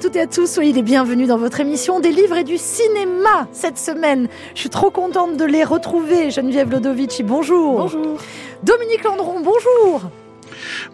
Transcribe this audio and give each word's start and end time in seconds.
Bonjour 0.00 0.08
à 0.08 0.12
toutes 0.12 0.16
et 0.16 0.22
à 0.22 0.26
tous, 0.26 0.46
soyez 0.46 0.72
les 0.72 0.82
bienvenus 0.82 1.28
dans 1.28 1.36
votre 1.36 1.60
émission 1.60 2.00
des 2.00 2.10
livres 2.10 2.38
et 2.38 2.44
du 2.44 2.56
cinéma 2.56 3.48
cette 3.52 3.76
semaine. 3.76 4.28
Je 4.54 4.60
suis 4.60 4.70
trop 4.70 4.90
contente 4.90 5.36
de 5.36 5.44
les 5.44 5.62
retrouver. 5.62 6.30
Geneviève 6.30 6.70
Lodovici, 6.70 7.22
bonjour. 7.22 7.80
Bonjour. 7.80 8.16
Dominique 8.62 9.04
Landron, 9.04 9.40
bonjour. 9.40 10.10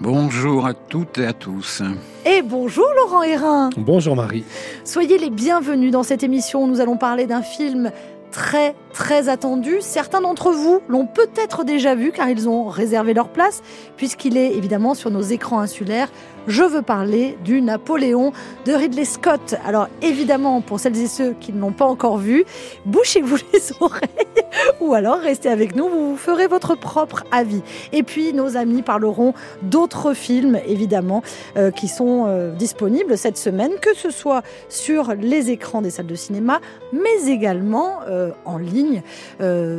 Bonjour 0.01 0.67
à 0.67 0.75
toutes 0.75 1.19
et 1.19 1.27
à 1.27 1.33
tous. 1.33 1.83
Et 2.25 2.43
bonjour 2.43 2.87
Laurent 2.97 3.23
Hérin. 3.23 3.71
Bonjour 3.77 4.17
Marie. 4.17 4.43
Soyez 4.83 5.19
les 5.19 5.31
bienvenus 5.31 5.93
dans 5.93 6.03
cette 6.03 6.25
émission 6.25 6.65
où 6.65 6.67
nous 6.67 6.81
allons 6.81 6.97
parler 6.97 7.27
d'un 7.27 7.43
film 7.43 7.93
très 8.33 8.75
très 8.93 9.29
attendu. 9.29 9.77
Certains 9.83 10.21
d'entre 10.21 10.51
vous 10.51 10.81
l'ont 10.89 11.07
peut-être 11.07 11.63
déjà 11.63 11.95
vu 11.95 12.11
car 12.11 12.29
ils 12.29 12.49
ont 12.49 12.65
réservé 12.65 13.15
leur 13.15 13.29
place 13.29 13.63
puisqu'il 13.97 14.37
est 14.37 14.57
évidemment 14.57 14.95
sur 14.95 15.13
nos 15.13 15.23
écrans 15.23 15.61
insulaires. 15.61 16.09
Je 16.47 16.63
veux 16.63 16.83
parler 16.83 17.37
du 17.45 17.61
Napoléon 17.61 18.33
de 18.67 18.73
Ridley 18.73 19.05
Scott. 19.05 19.57
Alors 19.65 19.89
évidemment, 20.03 20.61
pour 20.61 20.79
celles 20.79 20.97
et 20.99 21.07
ceux 21.07 21.35
qui 21.41 21.53
ne 21.53 21.61
l'ont 21.61 21.73
pas 21.73 21.87
encore 21.87 22.19
vu, 22.19 22.45
bouchez-vous 22.85 23.37
les 23.53 23.61
oreilles 23.81 24.47
ou 24.81 24.95
alors 24.95 25.19
restez 25.19 25.49
avec 25.49 25.75
nous, 25.75 25.89
vous 25.89 26.11
vous 26.11 26.17
ferez 26.17 26.47
votre 26.47 26.75
propre 26.75 27.25
avis. 27.31 27.63
Et 27.93 28.03
puis 28.03 28.33
nos 28.33 28.57
amis 28.57 28.83
parleront 28.83 29.35
d'autres 29.63 30.15
films 30.15 30.61
évidemment 30.67 31.23
euh, 31.57 31.71
qui 31.71 31.89
sont 31.89 32.25
euh, 32.27 32.53
disponibles 32.53 33.19
cette 33.19 33.39
semaine, 33.39 33.73
que 33.81 33.95
ce 33.95 34.11
soit 34.11 34.43
sur 34.69 35.15
les 35.15 35.51
écrans 35.51 35.83
des 35.83 35.91
salles 35.91 36.07
de 36.07 36.15
cinéma, 36.15 36.61
mais 36.93 37.29
également 37.29 38.01
euh, 38.09 38.31
en 38.45 38.59
ligne 38.59 39.03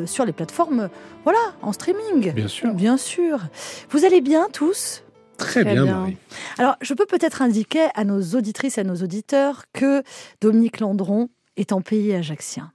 sur 0.06 0.26
les 0.26 0.34
plateformes, 0.34 0.90
voilà, 1.24 1.40
en 1.62 1.72
streaming. 1.72 2.32
Bien 2.34 2.48
sûr. 2.48 2.74
Bien 2.74 2.98
sûr. 2.98 3.40
Vous 3.90 4.06
allez 4.06 4.22
bien 4.22 4.48
tous? 4.52 5.04
Très, 5.38 5.64
Très 5.64 5.74
bien, 5.74 5.84
bien. 5.84 5.96
Marie. 6.00 6.18
alors, 6.58 6.76
je 6.82 6.94
peux 6.94 7.06
peut-être 7.06 7.42
indiquer 7.42 7.88
à 7.96 8.04
nos 8.04 8.22
auditrices 8.36 8.78
et 8.78 8.82
à 8.82 8.84
nos 8.84 8.96
auditeurs 8.96 9.66
que 9.74 10.04
Dominique 10.42 10.80
Landron 10.80 11.30
est 11.58 11.72
en 11.72 11.82
pays 11.82 12.14
ajaxien. 12.14 12.72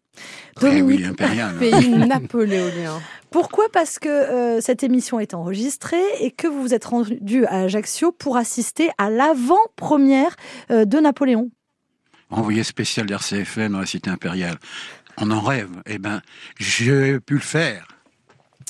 Eh 0.62 0.83
oui, 0.83 1.05
impérial. 1.05 1.56
Pays 1.58 1.88
napoléonien. 2.06 3.00
Pourquoi? 3.30 3.64
Parce 3.72 3.98
que 3.98 4.08
euh, 4.08 4.60
cette 4.60 4.83
émission 4.83 5.18
est 5.18 5.34
enregistrée 5.34 6.05
et 6.20 6.30
que 6.30 6.46
vous 6.46 6.60
vous 6.60 6.74
êtes 6.74 6.84
rendu 6.84 7.46
à 7.46 7.62
Ajaccio 7.62 8.12
pour 8.12 8.36
assister 8.36 8.90
à 8.98 9.08
l'avant-première 9.08 10.36
euh, 10.70 10.84
de 10.84 10.98
Napoléon. 10.98 11.50
Envoyé 12.30 12.62
spécial 12.62 13.06
d'RCFM 13.06 13.72
dans 13.72 13.80
la 13.80 13.86
cité 13.86 14.10
impériale. 14.10 14.58
On 15.18 15.30
en 15.30 15.40
rêve. 15.40 15.70
Eh 15.86 15.98
ben, 15.98 16.20
j'ai 16.58 17.18
pu 17.20 17.34
le 17.34 17.40
faire. 17.40 17.86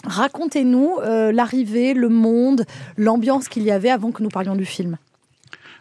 Racontez-nous 0.05 0.99
euh, 1.01 1.33
l'arrivée, 1.33 1.95
le 1.95 2.09
monde, 2.09 2.65
l'ambiance 2.97 3.49
qu'il 3.49 3.63
y 3.63 3.71
avait 3.71 3.91
avant 3.91 4.11
que 4.11 4.23
nous 4.23 4.29
parlions 4.29 4.57
du 4.57 4.65
film. 4.65 4.99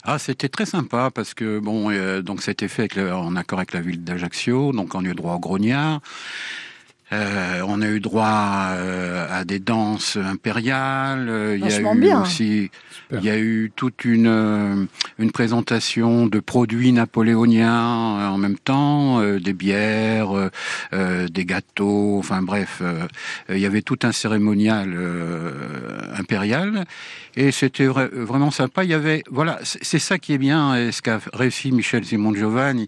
Ah, 0.03 0.17
c'était 0.17 0.50
très 0.50 0.66
sympa 0.66 1.11
parce 1.14 1.33
que 1.33 1.59
bon, 1.59 1.91
euh, 1.91 2.22
donc 2.22 2.47
été 2.47 2.67
fait 2.67 2.99
en 2.99 3.36
accord 3.36 3.59
avec 3.59 3.73
la 3.73 3.81
ville 3.81 4.03
d'Ajaccio, 4.03 4.72
donc 4.72 4.95
on 4.95 5.05
a 5.05 5.08
eu 5.08 5.14
droit 5.14 5.36
au 5.36 5.39
grognard. 5.39 6.02
Euh, 7.14 7.62
on 7.67 7.81
a 7.81 7.88
eu 7.88 8.00
droit 8.00 8.70
euh, 8.72 9.28
à 9.30 9.44
des 9.44 9.59
danses 9.59 10.17
impériales. 10.17 11.28
euh, 11.30 11.58
Il 11.59 11.67
y 11.67 11.73
a 11.73 11.81
eu 11.81 12.00
bien. 12.00 12.22
aussi, 12.22 12.72
Super. 12.90 13.20
il 13.20 13.26
y 13.26 13.30
a 13.30 13.38
eu 13.38 13.72
toute 13.76 14.06
une 14.06 14.28
euh, 14.28 14.86
une 15.20 15.32
présentation 15.32 16.26
de 16.28 16.39
produits 16.39 16.94
napoléoniens 16.94 18.17
euh, 18.20 18.28
en 18.28 18.38
même 18.38 18.58
temps, 18.58 19.20
euh, 19.20 19.39
des 19.39 19.54
bières, 19.54 20.32
euh, 20.38 20.50
euh, 20.94 21.28
des 21.28 21.44
gâteaux, 21.45 22.17
enfin 22.20 22.42
bref, 22.42 22.80
euh, 22.82 23.08
il 23.49 23.60
y 23.60 23.66
avait 23.66 23.82
tout 23.82 23.99
un 24.04 24.11
cérémonial 24.14 24.93
euh, 24.95 25.52
impérial 26.17 26.86
et 27.36 27.52
c'était 27.52 27.88
vra- 27.88 28.10
vraiment 28.14 28.52
sympa. 28.52 28.83
Il 28.86 28.89
y 28.89 28.93
avait, 28.93 29.23
voilà, 29.30 29.60
c'est 29.64 29.83
c'est 29.83 29.99
ça 29.99 30.17
qui 30.17 30.33
est 30.33 30.38
bien, 30.38 30.76
et 30.76 30.92
ce 30.93 31.02
qu'a 31.02 31.20
réussi 31.33 31.72
Michel 31.73 32.05
Simon 32.05 32.33
Giovanni. 32.33 32.88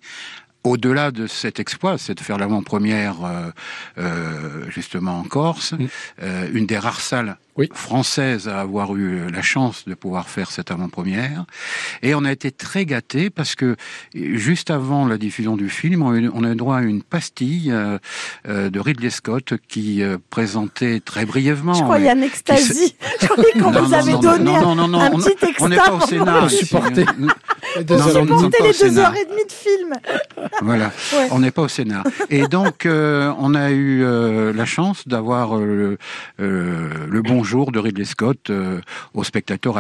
Au-delà 0.64 1.12
de 1.12 1.28
cet 1.28 1.60
exploit, 1.60 1.98
c'est 1.98 2.16
de 2.16 2.22
faire 2.22 2.38
l'avant-première 2.38 3.16
euh, 3.26 3.52
euh, 3.98 4.70
justement 4.70 5.20
en 5.20 5.24
Corse, 5.24 5.74
Mm. 5.74 5.86
euh, 6.24 6.50
une 6.54 6.66
des 6.66 6.78
rares 6.78 7.02
salles 7.02 7.38
Oui. 7.56 7.70
françaises 7.74 8.48
à 8.48 8.60
avoir 8.62 8.96
eu 8.96 9.30
la 9.32 9.42
chance 9.42 9.86
de 9.88 9.94
pouvoir 9.94 10.28
faire 10.30 10.50
cette 10.50 10.72
avant-première. 10.72 11.46
Et 12.02 12.16
on 12.16 12.26
a 12.26 12.32
été 12.32 12.52
très 12.52 12.86
gâtés 12.86 13.30
parce 13.30 13.56
que 13.56 13.76
juste 14.16 14.72
avant 14.72 15.06
la 15.08 15.18
diffusion 15.18 15.56
du 15.56 15.70
film, 15.70 16.02
on 16.02 16.44
a 16.44 16.52
eu, 16.52 16.56
droit 16.56 16.78
à 16.78 16.82
une 16.82 17.04
pastille 17.04 17.72
euh, 17.72 17.98
euh, 18.48 18.70
de 18.70 18.80
Ridley 18.80 19.10
Scott 19.10 19.54
qui 19.68 20.02
euh, 20.02 20.18
présentait 20.30 21.00
très 21.00 21.26
brièvement. 21.26 21.74
Je 21.74 21.84
croyais 21.84 22.12
une 22.12 22.24
extasie. 22.24 22.96
Je 23.22 23.28
croyais 23.28 23.52
qu'on 23.54 23.72
Non, 23.72 23.84
vous 23.84 23.90
non, 23.92 23.98
avait 24.00 24.12
non, 24.14 24.20
donné 24.20 24.44
non, 24.52 24.76
non, 24.76 24.76
non, 24.76 24.88
non, 24.88 25.00
un 25.02 25.12
on- 25.14 25.18
petit 25.20 25.54
On 25.60 25.70
n'est 25.70 25.76
pas 25.78 25.94
au 25.94 26.02
Sénat. 26.02 26.50
Supporter 26.50 27.04
au 27.04 27.78
les 27.78 27.84
deux 27.84 28.98
heures 29.00 29.16
et 29.16 29.26
demie 29.26 29.46
de 29.46 29.52
film. 29.52 29.94
Voilà, 30.62 30.92
Ouais. 31.14 31.28
on 31.32 31.40
n'est 31.40 31.52
pas 31.52 31.64
au 31.64 31.68
Sénat. 31.68 32.04
Et 32.30 32.48
donc, 32.48 32.86
euh, 32.86 33.34
on 33.40 33.54
a 33.56 33.72
eu 33.72 34.04
euh, 34.04 34.54
la 34.54 34.66
chance 34.66 35.08
d'avoir 35.08 35.58
euh, 35.58 35.98
euh, 36.40 36.90
le 37.10 37.22
bonjour 37.44 37.74
de 37.74 37.80
Ridley 37.80 38.06
Scott 38.06 38.50
euh, 38.52 38.80
aux 39.14 39.26
spectateurs. 39.26 39.78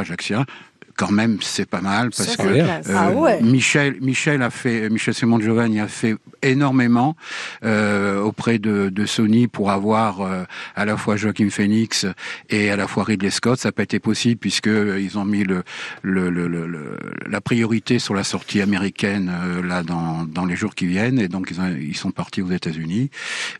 Quand 0.95 1.11
même, 1.11 1.37
c'est 1.41 1.65
pas 1.67 1.81
mal 1.81 2.11
parce 2.15 2.35
que 2.37 2.43
euh, 2.87 2.93
Ah 2.95 3.11
ouais. 3.11 3.41
Michel, 3.41 3.95
Michel 4.01 4.41
a 4.43 4.49
fait, 4.49 4.89
Michel 4.89 5.13
Simon 5.13 5.39
Giovanni 5.39 5.79
a 5.79 5.87
fait 5.87 6.15
énormément 6.43 7.15
euh, 7.63 8.19
auprès 8.21 8.59
de, 8.59 8.89
de 8.89 9.05
Sony 9.05 9.47
pour 9.47 9.71
avoir 9.71 10.21
euh, 10.21 10.43
à 10.75 10.85
la 10.85 10.95
fois 10.97 11.15
Joaquin 11.15 11.49
Phoenix 11.49 12.05
et 12.49 12.69
à 12.69 12.75
la 12.75 12.87
fois 12.87 13.03
Ridley 13.05 13.29
Scott. 13.31 13.59
Ça 13.59 13.69
n'a 13.69 13.71
pas 13.73 13.83
été 13.83 13.99
possible 13.99 14.39
puisque 14.39 14.67
euh, 14.67 14.99
ils 15.01 15.17
ont 15.17 15.25
mis 15.25 15.43
le, 15.43 15.63
le, 16.03 16.29
le, 16.29 16.47
le- 16.47 16.67
le- 16.67 16.97
la 17.29 17.41
priorité 17.41 17.97
sur 17.99 18.13
la 18.13 18.23
sortie 18.23 18.61
américaine 18.61 19.31
euh, 19.33 19.63
là 19.65 19.83
dans, 19.83 20.23
dans 20.25 20.45
les 20.45 20.55
jours 20.55 20.75
qui 20.75 20.85
viennent 20.85 21.19
et 21.19 21.27
donc 21.27 21.47
ils, 21.51 21.59
ont- 21.59 21.75
ils 21.79 21.97
sont 21.97 22.11
partis 22.11 22.41
aux 22.41 22.51
États-Unis. 22.51 23.09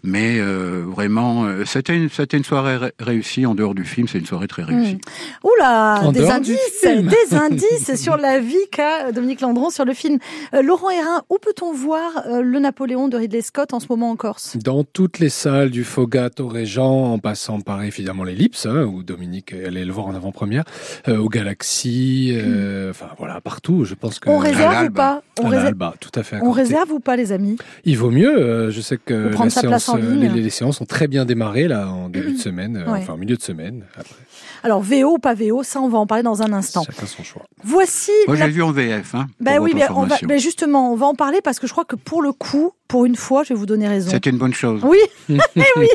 Mais 0.03 0.37
euh, 0.39 0.83
vraiment, 0.85 1.45
euh, 1.45 1.65
c'était 1.65 1.95
une, 1.95 2.09
c'était 2.09 2.37
une 2.37 2.43
soirée 2.43 2.77
ré- 2.77 2.93
réussie 2.99 3.45
en 3.45 3.55
dehors 3.55 3.73
du 3.73 3.85
film. 3.85 4.07
C'est 4.07 4.19
une 4.19 4.25
soirée 4.25 4.47
très 4.47 4.63
réussie. 4.63 4.99
Oula, 5.43 6.01
En 6.03 6.11
des 6.11 6.21
indices. 6.29 6.81
Des 7.29 7.35
indices 7.35 7.95
sur 8.01 8.17
la 8.17 8.39
vie 8.39 8.55
qu'a 8.71 9.11
Dominique 9.11 9.41
Landron 9.41 9.69
sur 9.69 9.85
le 9.85 9.93
film. 9.93 10.19
Euh, 10.53 10.61
Laurent 10.61 10.89
Hérin, 10.89 11.23
où 11.29 11.37
peut-on 11.39 11.73
voir 11.73 12.23
euh, 12.27 12.41
le 12.41 12.59
Napoléon 12.59 13.07
de 13.07 13.17
Ridley 13.17 13.41
Scott 13.41 13.73
en 13.73 13.79
ce 13.79 13.87
moment 13.89 14.11
en 14.11 14.15
Corse? 14.15 14.57
Dans 14.57 14.83
toutes 14.83 15.19
les 15.19 15.29
salles 15.29 15.69
du 15.71 15.83
Fogat 15.83 16.29
au 16.39 16.47
Régent, 16.47 17.13
en 17.13 17.19
passant 17.19 17.61
par 17.61 17.83
évidemment 17.83 18.23
l'Ellipse, 18.23 18.65
hein, 18.65 18.83
où 18.83 19.03
Dominique 19.03 19.53
est 19.53 19.65
allé 19.65 19.85
le 19.85 19.91
voir 19.93 20.07
en 20.07 20.15
avant-première, 20.15 20.63
euh, 21.07 21.17
au 21.17 21.29
Galaxy, 21.29 22.31
euh, 22.33 22.89
enfin 22.91 23.07
voilà, 23.17 23.41
partout. 23.41 23.85
Je 23.85 23.93
pense 23.95 24.19
que 24.19 24.29
On 24.29 24.37
réserve 24.37 24.87
ou 24.87 24.91
pas? 24.91 25.21
On, 25.41 25.47
réserve, 25.47 25.75
tout 25.99 26.11
à 26.15 26.23
fait. 26.23 26.37
à 26.37 26.43
on 26.43 26.51
réserve 26.51 26.91
ou 26.91 26.99
pas, 26.99 27.15
les 27.15 27.31
amis? 27.31 27.57
Il 27.85 27.97
vaut 27.97 28.11
mieux. 28.11 28.37
euh, 28.37 28.71
je 28.71 28.81
sais 28.81 28.97
que 28.97 29.13
la 29.13 29.49
séance, 29.49 29.91
les, 29.97 30.29
les 30.29 30.49
séances 30.49 30.81
ont 30.81 30.85
très 30.85 31.07
bien 31.07 31.25
démarré 31.25 31.67
là 31.67 31.87
en 31.89 32.09
début 32.09 32.33
de 32.33 32.37
semaine, 32.39 32.77
euh, 32.77 32.91
Ouais. 32.91 32.99
enfin 32.99 33.13
en 33.13 33.17
milieu 33.17 33.35
de 33.35 33.41
semaine. 33.41 33.85
Après, 33.97 34.15
Alors, 34.63 34.81
VO 34.81 35.15
ou 35.15 35.17
pas 35.19 35.33
VO, 35.33 35.61
ça, 35.63 35.81
on 35.81 35.89
va 35.89 35.97
en 35.97 36.07
parler 36.07 36.23
dans 36.23 36.41
un 36.41 36.53
instant. 36.53 36.83
chacun 36.83 37.05
son 37.05 37.23
choix. 37.23 37.43
Voici. 37.63 38.11
Moi, 38.27 38.37
la- 38.37 38.45
j'ai 38.45 38.51
vu 38.51 38.63
en 38.63 38.71
VF. 38.71 39.13
Hein, 39.15 39.27
Ben 39.39 39.59
oui, 39.59 39.71
mais 39.75 39.83
on 39.83 39.93
va, 39.93 39.99
information. 40.01 40.27
ben 40.27 40.39
justement, 40.39 40.91
on 40.91 40.95
va 40.95 41.05
en 41.07 41.15
parler 41.15 41.41
parce 41.43 41.59
que 41.59 41.67
je 41.67 41.71
crois 41.73 41.85
que 41.85 41.95
pour 41.95 42.21
le 42.21 42.31
coup, 42.31 42.71
pour 42.87 43.05
une 43.05 43.15
fois, 43.15 43.43
je 43.43 43.49
vais 43.49 43.55
vous 43.59 43.65
donner 43.65 43.87
raison. 43.87 44.11
C'était 44.11 44.29
une 44.29 44.37
bonne 44.37 44.53
chose. 44.53 44.81
Oui, 44.83 44.99
eh 45.29 45.61
oui, 45.77 45.87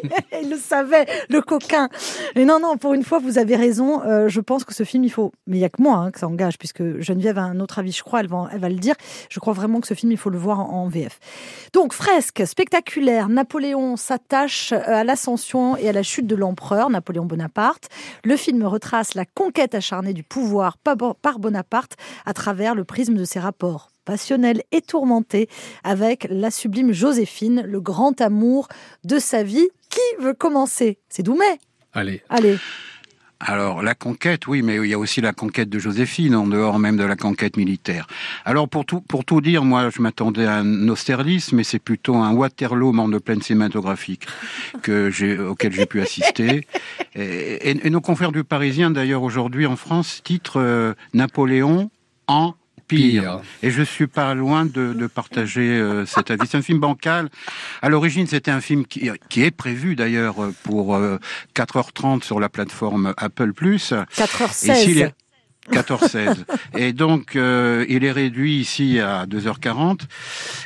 il 0.42 0.50
le 0.50 0.56
savait, 0.56 1.06
le 1.28 1.40
coquin. 1.40 1.88
Mais 2.34 2.44
non, 2.44 2.58
non, 2.60 2.76
pour 2.76 2.92
une 2.94 3.04
fois, 3.04 3.18
vous 3.20 3.38
avez 3.38 3.54
raison. 3.56 4.02
Euh, 4.04 4.28
je 4.28 4.40
pense 4.40 4.64
que 4.64 4.74
ce 4.74 4.82
film, 4.82 5.04
il 5.04 5.10
faut. 5.10 5.32
Mais 5.46 5.58
il 5.58 5.60
y 5.60 5.64
a 5.64 5.68
que 5.68 5.80
moi 5.80 5.96
hein, 5.96 6.10
que 6.10 6.18
ça 6.18 6.26
engage, 6.26 6.58
puisque 6.58 7.00
Geneviève 7.00 7.38
a 7.38 7.42
un 7.42 7.60
autre 7.60 7.78
avis, 7.78 7.92
je 7.92 8.02
crois, 8.02 8.20
elle 8.20 8.28
va, 8.28 8.48
elle 8.52 8.58
va 8.60 8.68
le 8.68 8.74
dire. 8.76 8.94
Je 9.30 9.38
crois 9.38 9.52
vraiment 9.52 9.80
que 9.80 9.86
ce 9.86 9.94
film, 9.94 10.10
il 10.12 10.18
faut 10.18 10.30
le 10.30 10.38
voir 10.38 10.58
en, 10.60 10.70
en 10.84 10.88
VF. 10.88 11.20
Donc, 11.72 11.92
fresque 11.92 12.42
spectaculaire. 12.46 13.28
Napoléon 13.28 13.96
s'attache 13.96 14.72
euh, 14.72 14.80
à 14.86 15.04
l'ascension 15.04 15.76
et 15.76 15.88
à 15.88 15.92
la 15.92 16.02
chute 16.02 16.26
de 16.26 16.34
l'empereur, 16.34 16.90
Napoléon 16.90 17.26
Bonaparte. 17.26 17.88
Le 18.24 18.36
film 18.36 18.57
retrace 18.66 19.14
la 19.14 19.24
conquête 19.24 19.74
acharnée 19.74 20.12
du 20.12 20.22
pouvoir 20.22 20.78
par 20.78 20.96
Bo- 20.96 21.14
par 21.14 21.38
Bonaparte 21.38 21.96
à 22.26 22.32
travers 22.34 22.74
le 22.74 22.84
prisme 22.84 23.14
de 23.14 23.24
ses 23.24 23.40
rapports 23.40 23.90
passionnels 24.04 24.62
et 24.72 24.80
tourmentés 24.80 25.48
avec 25.84 26.26
la 26.30 26.50
sublime 26.50 26.92
Joséphine, 26.92 27.62
le 27.66 27.80
grand 27.80 28.20
amour 28.20 28.68
de 29.04 29.18
sa 29.18 29.42
vie. 29.42 29.68
Qui 29.90 30.22
veut 30.22 30.34
commencer? 30.34 30.98
C'est 31.08 31.22
Doumet. 31.22 31.58
Allez, 31.94 32.22
Allez. 32.28 32.58
Alors 33.40 33.82
la 33.82 33.94
conquête, 33.94 34.48
oui, 34.48 34.62
mais 34.62 34.76
il 34.76 34.86
y 34.86 34.94
a 34.94 34.98
aussi 34.98 35.20
la 35.20 35.32
conquête 35.32 35.68
de 35.68 35.78
Joséphine 35.78 36.34
en 36.34 36.46
dehors 36.46 36.78
même 36.80 36.96
de 36.96 37.04
la 37.04 37.14
conquête 37.14 37.56
militaire. 37.56 38.08
Alors 38.44 38.68
pour 38.68 38.84
tout 38.84 39.00
pour 39.00 39.24
tout 39.24 39.40
dire, 39.40 39.64
moi 39.64 39.90
je 39.94 40.02
m'attendais 40.02 40.44
à 40.44 40.56
un 40.56 40.88
Austerlitz, 40.88 41.52
mais 41.52 41.62
c'est 41.62 41.78
plutôt 41.78 42.16
un 42.16 42.32
Waterloo 42.32 42.92
membre 42.92 43.14
de 43.14 43.18
plaine 43.18 43.40
cinématographique 43.40 44.26
que 44.82 45.10
auquel 45.46 45.72
j'ai 45.72 45.86
pu 45.86 46.00
assister. 46.00 46.66
Et, 47.14 47.90
nos 47.90 48.00
confrères 48.00 48.32
du 48.32 48.42
Parisien 48.42 48.90
d'ailleurs 48.90 49.22
aujourd'hui 49.22 49.66
en 49.66 49.76
France 49.76 50.20
titrent 50.24 50.60
euh, 50.60 50.94
Napoléon 51.14 51.90
en 52.26 52.54
pire. 52.88 53.40
Et 53.62 53.70
je 53.70 53.82
suis 53.82 54.06
pas 54.06 54.34
loin 54.34 54.64
de, 54.64 54.92
de 54.94 55.06
partager 55.06 55.60
euh, 55.78 56.06
cet 56.06 56.30
avis. 56.30 56.46
C'est 56.48 56.56
un 56.56 56.62
film 56.62 56.80
bancal. 56.80 57.28
À 57.82 57.88
l'origine, 57.88 58.26
c'était 58.26 58.50
un 58.50 58.60
film 58.60 58.86
qui, 58.86 59.10
qui 59.28 59.42
est 59.42 59.50
prévu 59.50 59.94
d'ailleurs 59.94 60.36
pour 60.64 60.96
euh, 60.96 61.18
4h30 61.54 62.22
sur 62.24 62.40
la 62.40 62.48
plateforme 62.48 63.14
Apple+. 63.16 63.52
Et 63.64 63.78
s'il 63.78 63.94
4h16. 64.24 64.98
est- 64.98 65.14
14-16. 65.70 66.44
et 66.78 66.94
donc, 66.94 67.36
euh, 67.36 67.84
il 67.90 68.02
est 68.02 68.10
réduit 68.12 68.56
ici 68.56 69.00
à 69.00 69.26
2h40. 69.26 70.00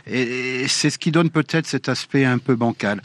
Et 0.06 0.66
c'est 0.69 0.90
ce 0.90 0.98
qui 0.98 1.10
donne 1.10 1.28
peut-être 1.30 1.66
cet 1.66 1.88
aspect 1.88 2.24
un 2.24 2.38
peu 2.38 2.54
bancal. 2.54 3.02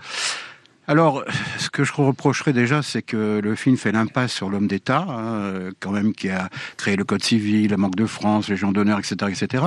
Alors, 0.90 1.26
ce 1.58 1.70
que 1.70 1.84
je 1.84 1.92
reprocherais 1.92 2.54
déjà, 2.54 2.82
c'est 2.82 3.02
que 3.02 3.42
le 3.44 3.56
film 3.56 3.76
fait 3.76 3.92
l'impasse 3.92 4.32
sur 4.32 4.50
l'homme 4.50 4.68
d'État, 4.68 5.06
hein, 5.10 5.72
quand 5.82 5.92
même, 5.92 6.14
qui 6.14 6.30
a 6.30 6.50
créé 6.78 6.96
le 6.96 7.04
Code 7.04 7.22
civil, 7.22 7.72
la 7.72 7.76
Banque 7.76 7.98
de 7.98 8.06
France, 8.06 8.48
les 8.48 8.56
gens 8.56 8.72
d'honneur, 8.72 8.98
etc., 8.98 9.16
etc. 9.30 9.66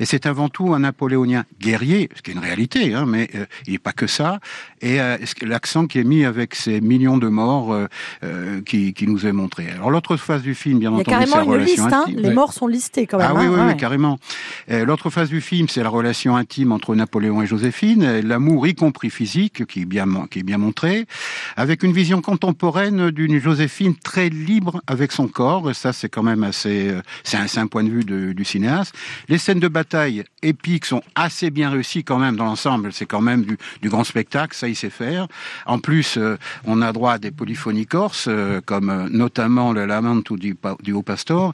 Et 0.00 0.06
c'est 0.06 0.24
avant 0.24 0.48
tout 0.48 0.72
un 0.72 0.78
Napoléonien 0.78 1.44
guerrier, 1.60 2.08
ce 2.16 2.22
qui 2.22 2.30
est 2.30 2.34
une 2.34 2.40
réalité, 2.40 2.94
hein, 2.94 3.04
mais 3.06 3.28
euh, 3.34 3.44
il 3.66 3.74
n'est 3.74 3.78
pas 3.78 3.92
que 3.92 4.06
ça. 4.06 4.40
Et 4.80 4.98
euh, 4.98 5.18
l'accent 5.42 5.86
qui 5.86 5.98
est 5.98 6.04
mis 6.04 6.24
avec 6.24 6.54
ces 6.54 6.80
millions 6.80 7.18
de 7.18 7.28
morts 7.28 7.74
euh, 8.22 8.62
qui, 8.62 8.94
qui, 8.94 9.06
nous 9.06 9.26
est 9.26 9.32
montré? 9.32 9.68
Alors 9.68 9.90
l'autre 9.90 10.16
phase 10.16 10.40
du 10.40 10.54
film, 10.54 10.78
bien 10.78 10.90
entendu, 10.90 11.26
c'est 11.26 11.36
la 11.36 11.42
relation 11.42 11.82
liste, 11.82 11.92
hein. 11.92 12.06
Les 12.08 12.30
morts 12.30 12.54
sont 12.54 12.66
listés 12.66 13.06
quand 13.06 13.18
même. 13.18 13.28
Ah 13.30 13.34
oui, 13.38 13.46
oui, 13.46 13.60
oui, 13.66 13.76
carrément. 13.76 14.18
L'autre 14.68 15.10
phase 15.10 15.28
du 15.28 15.42
film, 15.42 15.68
c'est 15.68 15.82
la 15.82 15.90
relation 15.90 16.34
intime 16.34 16.72
entre 16.72 16.94
Napoléon 16.94 17.42
et 17.42 17.46
Joséphine, 17.46 18.20
l'amour, 18.20 18.66
y 18.66 18.74
compris 18.74 19.10
physique, 19.10 19.66
qui 19.66 19.82
est 19.82 19.84
bien, 19.84 20.06
qui 20.30 20.38
est 20.38 20.42
bien 20.42 20.61
montré, 20.62 21.06
avec 21.56 21.82
une 21.82 21.92
vision 21.92 22.22
contemporaine 22.22 23.10
d'une 23.10 23.38
Joséphine 23.38 23.94
très 23.96 24.28
libre 24.28 24.80
avec 24.86 25.12
son 25.12 25.28
corps. 25.28 25.74
Ça, 25.74 25.92
c'est 25.92 26.08
quand 26.08 26.22
même 26.22 26.42
assez, 26.42 26.88
euh, 26.88 27.02
c'est 27.24 27.36
un, 27.36 27.62
un, 27.62 27.66
point 27.66 27.84
de 27.84 27.90
vue 27.90 28.34
du 28.34 28.44
cinéaste. 28.44 28.94
Les 29.28 29.38
scènes 29.38 29.60
de 29.60 29.68
bataille 29.68 30.24
épiques 30.42 30.86
sont 30.86 31.02
assez 31.14 31.50
bien 31.50 31.70
réussies 31.70 32.04
quand 32.04 32.18
même 32.18 32.36
dans 32.36 32.44
l'ensemble. 32.44 32.92
C'est 32.92 33.06
quand 33.06 33.20
même 33.20 33.44
du, 33.44 33.88
grand 33.88 34.04
spectacle, 34.04 34.56
ça 34.56 34.68
il 34.68 34.76
sait 34.76 34.90
faire. 34.90 35.26
En 35.66 35.78
plus, 35.78 36.16
euh, 36.16 36.36
on 36.64 36.80
a 36.80 36.92
droit 36.92 37.14
à 37.14 37.18
des 37.18 37.30
polyphonies 37.30 37.86
corses, 37.86 38.26
euh, 38.28 38.60
comme 38.64 39.08
notamment 39.10 39.72
le 39.72 39.84
Lamento 39.84 40.36
du, 40.36 40.56
du 40.82 40.92
Haut 40.92 41.02
Pastor. 41.02 41.52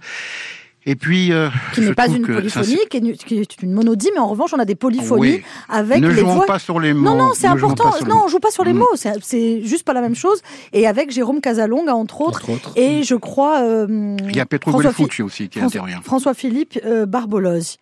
Et 0.89 0.97
puis, 0.97 1.35
euh, 1.35 1.51
qui 1.75 1.83
n'est 1.83 1.93
pas 1.93 2.09
une 2.09 2.27
polyphonie, 2.27 2.79
qui, 2.89 3.37
est, 3.37 3.63
une 3.63 3.73
monodie, 3.75 4.09
mais 4.15 4.21
en 4.21 4.27
revanche, 4.27 4.55
on 4.55 4.59
a 4.59 4.65
des 4.65 4.75
polyphonies 4.75 5.43
avec 5.69 6.01
ne 6.01 6.09
les 6.09 6.23
voix. 6.23 6.47
pas 6.47 6.59
sur 6.59 6.81
les 6.81 6.95
mots. 6.95 7.11
Non, 7.11 7.15
non, 7.15 7.31
c'est 7.35 7.47
important. 7.47 7.93
Non, 8.09 8.23
on 8.25 8.29
joue 8.29 8.39
pas 8.39 8.51
sur 8.51 8.65
les 8.65 8.73
mm. 8.73 8.79
mots. 8.79 8.95
C'est 9.21 9.63
juste 9.63 9.85
pas 9.85 9.93
la 9.93 10.01
même 10.01 10.15
chose. 10.15 10.41
Et 10.73 10.87
avec 10.87 11.11
Jérôme 11.11 11.43
Casalonga, 11.43 11.95
entre 11.95 12.23
autres, 12.23 12.43
et 12.75 13.03
je 13.03 13.17
crois. 13.17 13.61
Euh, 13.61 14.17
Il 14.31 14.35
y 14.35 14.41
a 14.41 14.47
Petro 14.47 14.79
Belfucci 14.79 15.23
aussi 15.23 15.51
qui 15.51 15.61
intervient. 15.61 16.01
François 16.01 16.33
Philippe 16.33 16.79
euh, 16.87 17.05
Barbolose. 17.05 17.77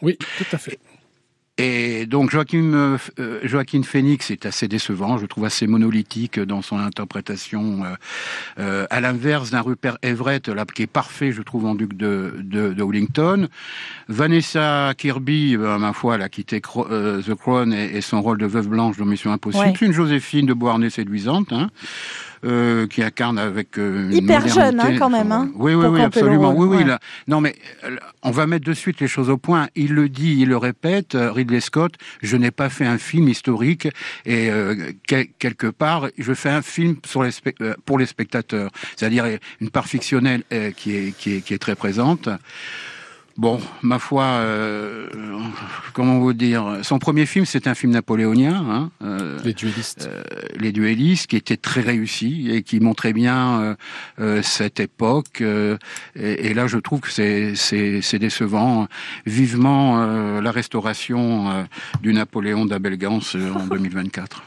Oui, 0.00 0.16
tout 0.16 0.46
à 0.50 0.56
fait. 0.56 0.78
Et 1.60 2.06
donc 2.06 2.30
Joachim, 2.30 2.72
euh, 2.72 2.98
euh, 3.18 3.40
Joaquin 3.42 3.82
Phoenix 3.82 4.30
est 4.30 4.46
assez 4.46 4.68
décevant, 4.68 5.18
je 5.18 5.26
trouve 5.26 5.44
assez 5.44 5.66
monolithique 5.66 6.38
dans 6.38 6.62
son 6.62 6.78
interprétation, 6.78 7.82
euh, 8.60 8.86
à 8.90 9.00
l'inverse 9.00 9.50
d'un 9.50 9.62
Rupert 9.62 9.98
Everett, 10.02 10.48
là, 10.48 10.64
qui 10.64 10.82
est 10.82 10.86
parfait, 10.86 11.32
je 11.32 11.42
trouve, 11.42 11.66
en 11.66 11.74
duc 11.74 11.94
de, 11.94 12.36
de, 12.38 12.72
de 12.72 12.82
Wellington. 12.84 13.48
Vanessa 14.08 14.94
Kirby, 14.96 15.56
ma 15.56 15.92
foi, 15.92 16.14
elle 16.14 16.22
a 16.22 16.28
quitté 16.28 16.60
The 16.60 17.34
Crown 17.34 17.72
et, 17.72 18.00
son 18.02 18.22
rôle 18.22 18.38
de 18.38 18.46
veuve 18.46 18.68
blanche 18.68 18.96
dans 18.96 19.04
Mission 19.04 19.32
Impossible. 19.32 19.64
C'est 19.76 19.84
une 19.84 19.92
Joséphine 19.92 20.46
de 20.46 20.54
Beauharnais 20.54 20.90
séduisante. 20.90 21.52
Hein. 21.52 21.70
Euh, 22.44 22.86
qui 22.86 23.02
incarne 23.02 23.36
avec 23.36 23.78
euh, 23.78 24.10
hyper 24.12 24.46
jeune 24.46 24.78
hein, 24.78 24.96
quand 24.96 25.10
même. 25.10 25.32
Hein, 25.32 25.50
oui, 25.56 25.74
oui, 25.74 25.86
oui, 25.86 26.00
absolument. 26.00 26.54
oui, 26.54 26.68
oui. 26.68 26.84
Là. 26.84 27.00
Non, 27.26 27.40
mais 27.40 27.56
euh, 27.82 27.96
on 28.22 28.30
va 28.30 28.46
mettre 28.46 28.64
de 28.64 28.74
suite 28.74 29.00
les 29.00 29.08
choses 29.08 29.28
au 29.28 29.36
point. 29.36 29.66
Il 29.74 29.92
le 29.94 30.08
dit, 30.08 30.36
il 30.38 30.48
le 30.48 30.56
répète. 30.56 31.16
Ridley 31.18 31.58
Scott, 31.58 31.94
je 32.22 32.36
n'ai 32.36 32.52
pas 32.52 32.68
fait 32.68 32.86
un 32.86 32.98
film 32.98 33.28
historique 33.28 33.88
et 34.24 34.50
quelque 35.06 35.66
part, 35.66 36.08
je 36.16 36.32
fais 36.32 36.50
un 36.50 36.62
film 36.62 36.96
sur 37.04 37.24
les 37.24 37.30
pour 37.84 37.98
les 37.98 38.06
spectateurs, 38.06 38.70
c'est-à-dire 38.94 39.24
une 39.60 39.70
part 39.70 39.86
fictionnelle 39.86 40.44
qui 40.76 40.94
est 40.94 41.16
qui 41.16 41.36
est 41.36 41.40
qui 41.40 41.54
est 41.54 41.58
très 41.58 41.74
présente. 41.74 42.28
Bon, 43.38 43.60
ma 43.82 44.00
foi, 44.00 44.24
euh, 44.24 45.06
comment 45.92 46.18
vous 46.18 46.32
dire 46.32 46.80
Son 46.82 46.98
premier 46.98 47.24
film, 47.24 47.46
c'est 47.46 47.68
un 47.68 47.76
film 47.76 47.92
napoléonien, 47.92 48.66
hein, 48.68 48.90
euh, 49.04 49.38
Les 49.44 49.52
duellistes. 49.54 50.08
Euh, 50.10 50.24
les 50.56 50.72
duellistes, 50.72 51.28
qui 51.28 51.36
était 51.36 51.56
très 51.56 51.80
réussi 51.82 52.50
et 52.50 52.64
qui 52.64 52.80
montrait 52.80 53.12
bien 53.12 53.76
cette 54.42 54.80
époque. 54.80 55.40
Et, 55.40 55.76
et, 56.16 56.52
là, 56.52 56.66
je 56.66 56.78
trouve 56.78 56.98
que 56.98 57.12
c'est 57.12 57.54
c'est 57.54 58.18
décevant. 58.18 58.88
Vivement 59.24 60.40
la 60.40 60.50
restauration 60.50 61.64
du 62.02 62.12
Napoléon 62.12 62.66
d'Abel 62.66 62.98
Gans 62.98 63.20
en 63.54 63.66
2024. 63.70 64.42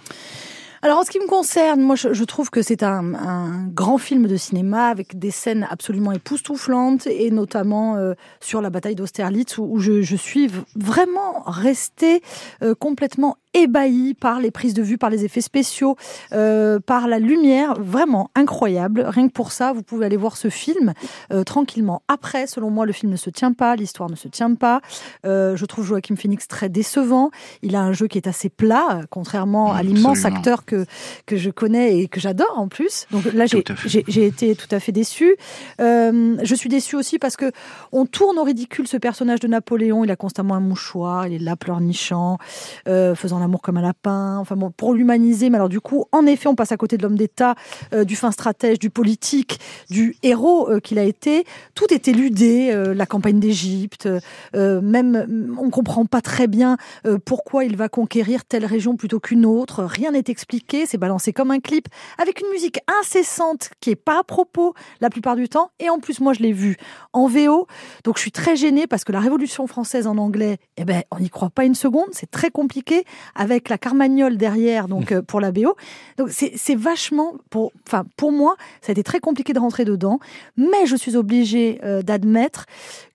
Alors 0.83 0.98
en 0.98 1.04
ce 1.04 1.12
qui 1.12 1.19
me 1.19 1.28
concerne, 1.28 1.80
moi 1.80 1.95
je, 1.95 2.24
trouve 2.24 2.50
que 2.50 2.63
c'est 2.63 2.81
un, 2.81 3.68
grand 3.68 4.00
film 4.00 4.25
de 4.25 4.36
cinéma 4.36 4.88
avec 4.88 5.19
des 5.19 5.30
scènes 5.30 5.68
absolument 5.69 6.12
époustouflantes 6.12 7.06
et 7.06 7.30
notamment 7.30 7.98
euh, 7.98 8.13
sur 8.39 8.62
la 8.62 8.72
bataille 8.72 8.95
d'Austerlitz 8.95 9.60
où, 9.60 9.78
je, 9.78 10.01
je, 10.01 10.16
suis 10.16 10.50
vraiment 10.75 11.44
restée 11.45 12.24
euh, 12.63 12.74
complètement 12.74 13.38
ébahi 13.53 14.13
par 14.13 14.39
les 14.39 14.51
prises 14.51 14.74
de 14.74 14.81
vue, 14.81 14.98
par 14.98 15.09
les 15.09 15.25
effets 15.25 15.42
spéciaux, 15.42 15.98
euh, 16.31 16.80
par 16.80 17.07
la 17.07 17.19
lumière, 17.19 17.74
vraiment 17.80 18.31
incroyable. 18.36 19.03
Rien 19.07 19.27
que 19.27 19.33
pour 19.33 19.51
ça, 19.51 19.74
vous 19.74 19.83
pouvez 19.83 20.06
aller 20.06 20.18
voir 20.18 20.38
ce 20.38 20.50
film 20.50 20.94
euh, 21.33 21.44
tranquillement. 21.44 22.01
Après, 22.07 22.48
selon 22.48 22.69
moi, 22.69 22.86
le 22.86 22.94
film 22.94 23.12
ne 23.12 23.18
se 23.18 23.30
tient 23.30 23.53
pas, 23.53 23.75
l'histoire 23.75 24.09
ne 24.09 24.15
se 24.15 24.27
tient 24.27 24.56
pas. 24.56 24.81
Euh, 25.25 25.56
je 25.56 25.65
trouve 25.65 25.86
Joachim 25.86 26.15
Phoenix 26.15 26.48
très 26.48 26.69
décevant. 26.69 27.31
Il 27.62 27.75
a 27.75 27.81
un 27.81 27.94
jeu 27.94 28.07
qui 28.07 28.18
est 28.18 28.27
assez 28.27 28.50
plat, 28.50 29.01
contrairement 29.09 29.74
à 29.74 29.83
l'immense 29.83 30.25
acteur 30.25 30.65
que 30.65 30.86
que 31.25 31.36
je 31.36 31.50
connais 31.50 32.00
et 32.00 32.07
que 32.07 32.19
j'adore 32.19 32.57
en 32.57 32.68
plus. 32.68 33.06
Donc 33.12 33.25
là, 33.33 33.45
j'ai 33.45 34.25
été 34.25 34.56
tout 34.56 34.68
à 34.71 34.80
fait 34.80 34.92
déçu. 34.92 35.36
Euh, 35.80 36.38
je 36.42 36.56
suis 36.56 36.69
déçu 36.69 36.95
aussi 36.95 37.19
parce 37.19 37.36
que 37.36 37.51
on 37.92 38.06
tourne 38.06 38.38
au 38.38 38.44
ridicule 38.44 38.88
ce 38.88 38.98
personnage 38.98 39.39
de 39.39 39.48
Napoléon. 39.48 40.03
Il 40.03 40.12
a 40.12 40.15
constamment 40.15 40.56
un 40.56 40.59
mouchoir, 40.59 41.27
il 41.27 41.33
est 41.33 41.39
là 41.39 41.56
pleurnichant, 41.56 42.38
faisant 42.86 43.41
l'amour 43.42 43.62
comme 43.62 43.78
un 43.78 43.82
lapin, 43.82 44.38
enfin 44.38 44.56
bon, 44.56 44.72
pour 44.72 44.94
l'humaniser. 44.94 45.50
Mais 45.50 45.58
alors 45.58 45.70
du 45.70 45.82
coup, 45.82 46.06
en 46.12 46.26
effet, 46.26 46.48
on 46.48 46.56
passe 46.56 46.72
à 46.72 46.78
côté 46.78 46.98
de 46.98 47.04
l'homme 47.04 47.18
d'État, 47.18 47.56
euh, 47.94 48.04
du 48.04 48.16
fin 48.16 48.32
stratège, 48.32 48.80
du 48.80 48.90
politique, 48.90 49.60
du 49.90 50.16
héros 50.24 50.70
euh, 50.70 50.80
qu'il 50.80 51.00
a 51.00 51.04
été. 51.04 51.46
Tout 51.76 51.94
est 51.94 52.08
éludé, 52.08 52.72
euh, 52.72 52.94
la 52.94 53.06
campagne 53.06 53.40
d'Égypte, 53.40 54.08
même 54.54 55.56
on 55.60 55.70
comprend 55.70 56.06
pas 56.06 56.22
très 56.22 56.48
bien 56.48 56.77
pourquoi 57.25 57.63
il 57.65 57.75
va 57.75 57.89
conquérir 57.89 58.46
telle 58.46 58.65
région 58.65 58.96
plutôt 58.96 59.20
qu'une 59.20 59.46
autre. 59.46 59.84
Rien 59.84 60.12
n'est 60.12 60.24
expliqué, 60.27 60.86
c'est 60.86 60.98
balancé 60.98 61.34
comme 61.34 61.51
un 61.51 61.60
clip, 61.60 61.88
avec 62.18 62.42
une 62.42 62.50
musique 62.50 62.80
incessante 63.00 63.70
qui 63.80 63.89
est 63.89 63.96
pas 63.96 64.20
à 64.20 64.24
propos 64.24 64.74
la 65.00 65.10
plupart 65.10 65.36
du 65.36 65.50
temps. 65.50 65.72
Et 65.80 65.89
en 65.89 66.00
plus, 66.00 66.20
moi, 66.20 66.34
je 66.34 66.39
l'ai 66.39 66.54
vu 66.54 66.77
en 67.13 67.27
VO, 67.27 67.68
donc 68.04 68.18
je 68.18 68.22
suis 68.22 68.32
très 68.32 68.56
gênée 68.56 68.88
parce 68.88 69.04
que 69.04 69.12
la 69.12 69.20
Révolution 69.20 69.68
française 69.68 70.08
en 70.08 70.18
anglais, 70.18 70.58
eh 70.77 70.86
ben, 70.86 71.04
on 71.12 71.20
n'y 71.20 71.30
croit 71.30 71.50
pas 71.50 71.65
une 71.65 71.75
seconde, 71.75 72.10
c'est 72.12 72.30
très 72.30 72.51
compliqué 72.51 73.04
avec 73.36 73.70
la 73.70 73.78
carmagnole 73.78 74.38
derrière, 74.38 74.88
donc 74.88 75.12
euh, 75.12 75.22
pour 75.22 75.40
la 75.40 75.52
BO. 75.52 75.76
Donc 76.18 76.30
c'est 76.30 76.76
vachement, 76.76 77.36
pour, 77.50 77.72
enfin 77.88 78.06
pour 78.18 78.32
moi, 78.32 78.56
ça 78.82 78.90
a 78.90 78.94
été 78.94 79.04
très 79.04 79.20
compliqué 79.20 79.54
de 79.54 79.60
rentrer 79.60 79.86
dedans, 79.86 80.20
mais 80.58 80.86
je 80.86 80.96
suis 80.96 81.16
obligée 81.16 81.80
euh, 81.84 82.02
d'admettre 82.02 82.66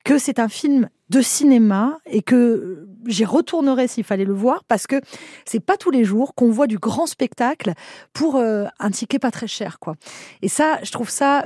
que 0.04 0.18
c'est 0.18 0.38
un 0.38 0.48
film 0.48 0.88
de 1.10 1.20
cinéma 1.20 1.98
et 2.06 2.22
que 2.22 2.88
j'y 3.06 3.24
retournerai 3.24 3.86
s'il 3.86 4.02
fallait 4.02 4.24
le 4.24 4.32
voir 4.32 4.64
parce 4.64 4.88
que 4.88 5.00
c'est 5.44 5.60
pas 5.60 5.76
tous 5.76 5.92
les 5.92 6.04
jours 6.04 6.34
qu'on 6.34 6.50
voit 6.50 6.66
du 6.66 6.78
grand 6.78 7.06
spectacle 7.06 7.74
pour 8.12 8.36
euh, 8.36 8.64
un 8.80 8.90
ticket 8.90 9.20
pas 9.20 9.30
très 9.30 9.46
cher 9.46 9.78
quoi. 9.78 9.94
Et 10.42 10.48
ça, 10.48 10.78
je 10.82 10.90
trouve 10.90 11.10
ça 11.10 11.44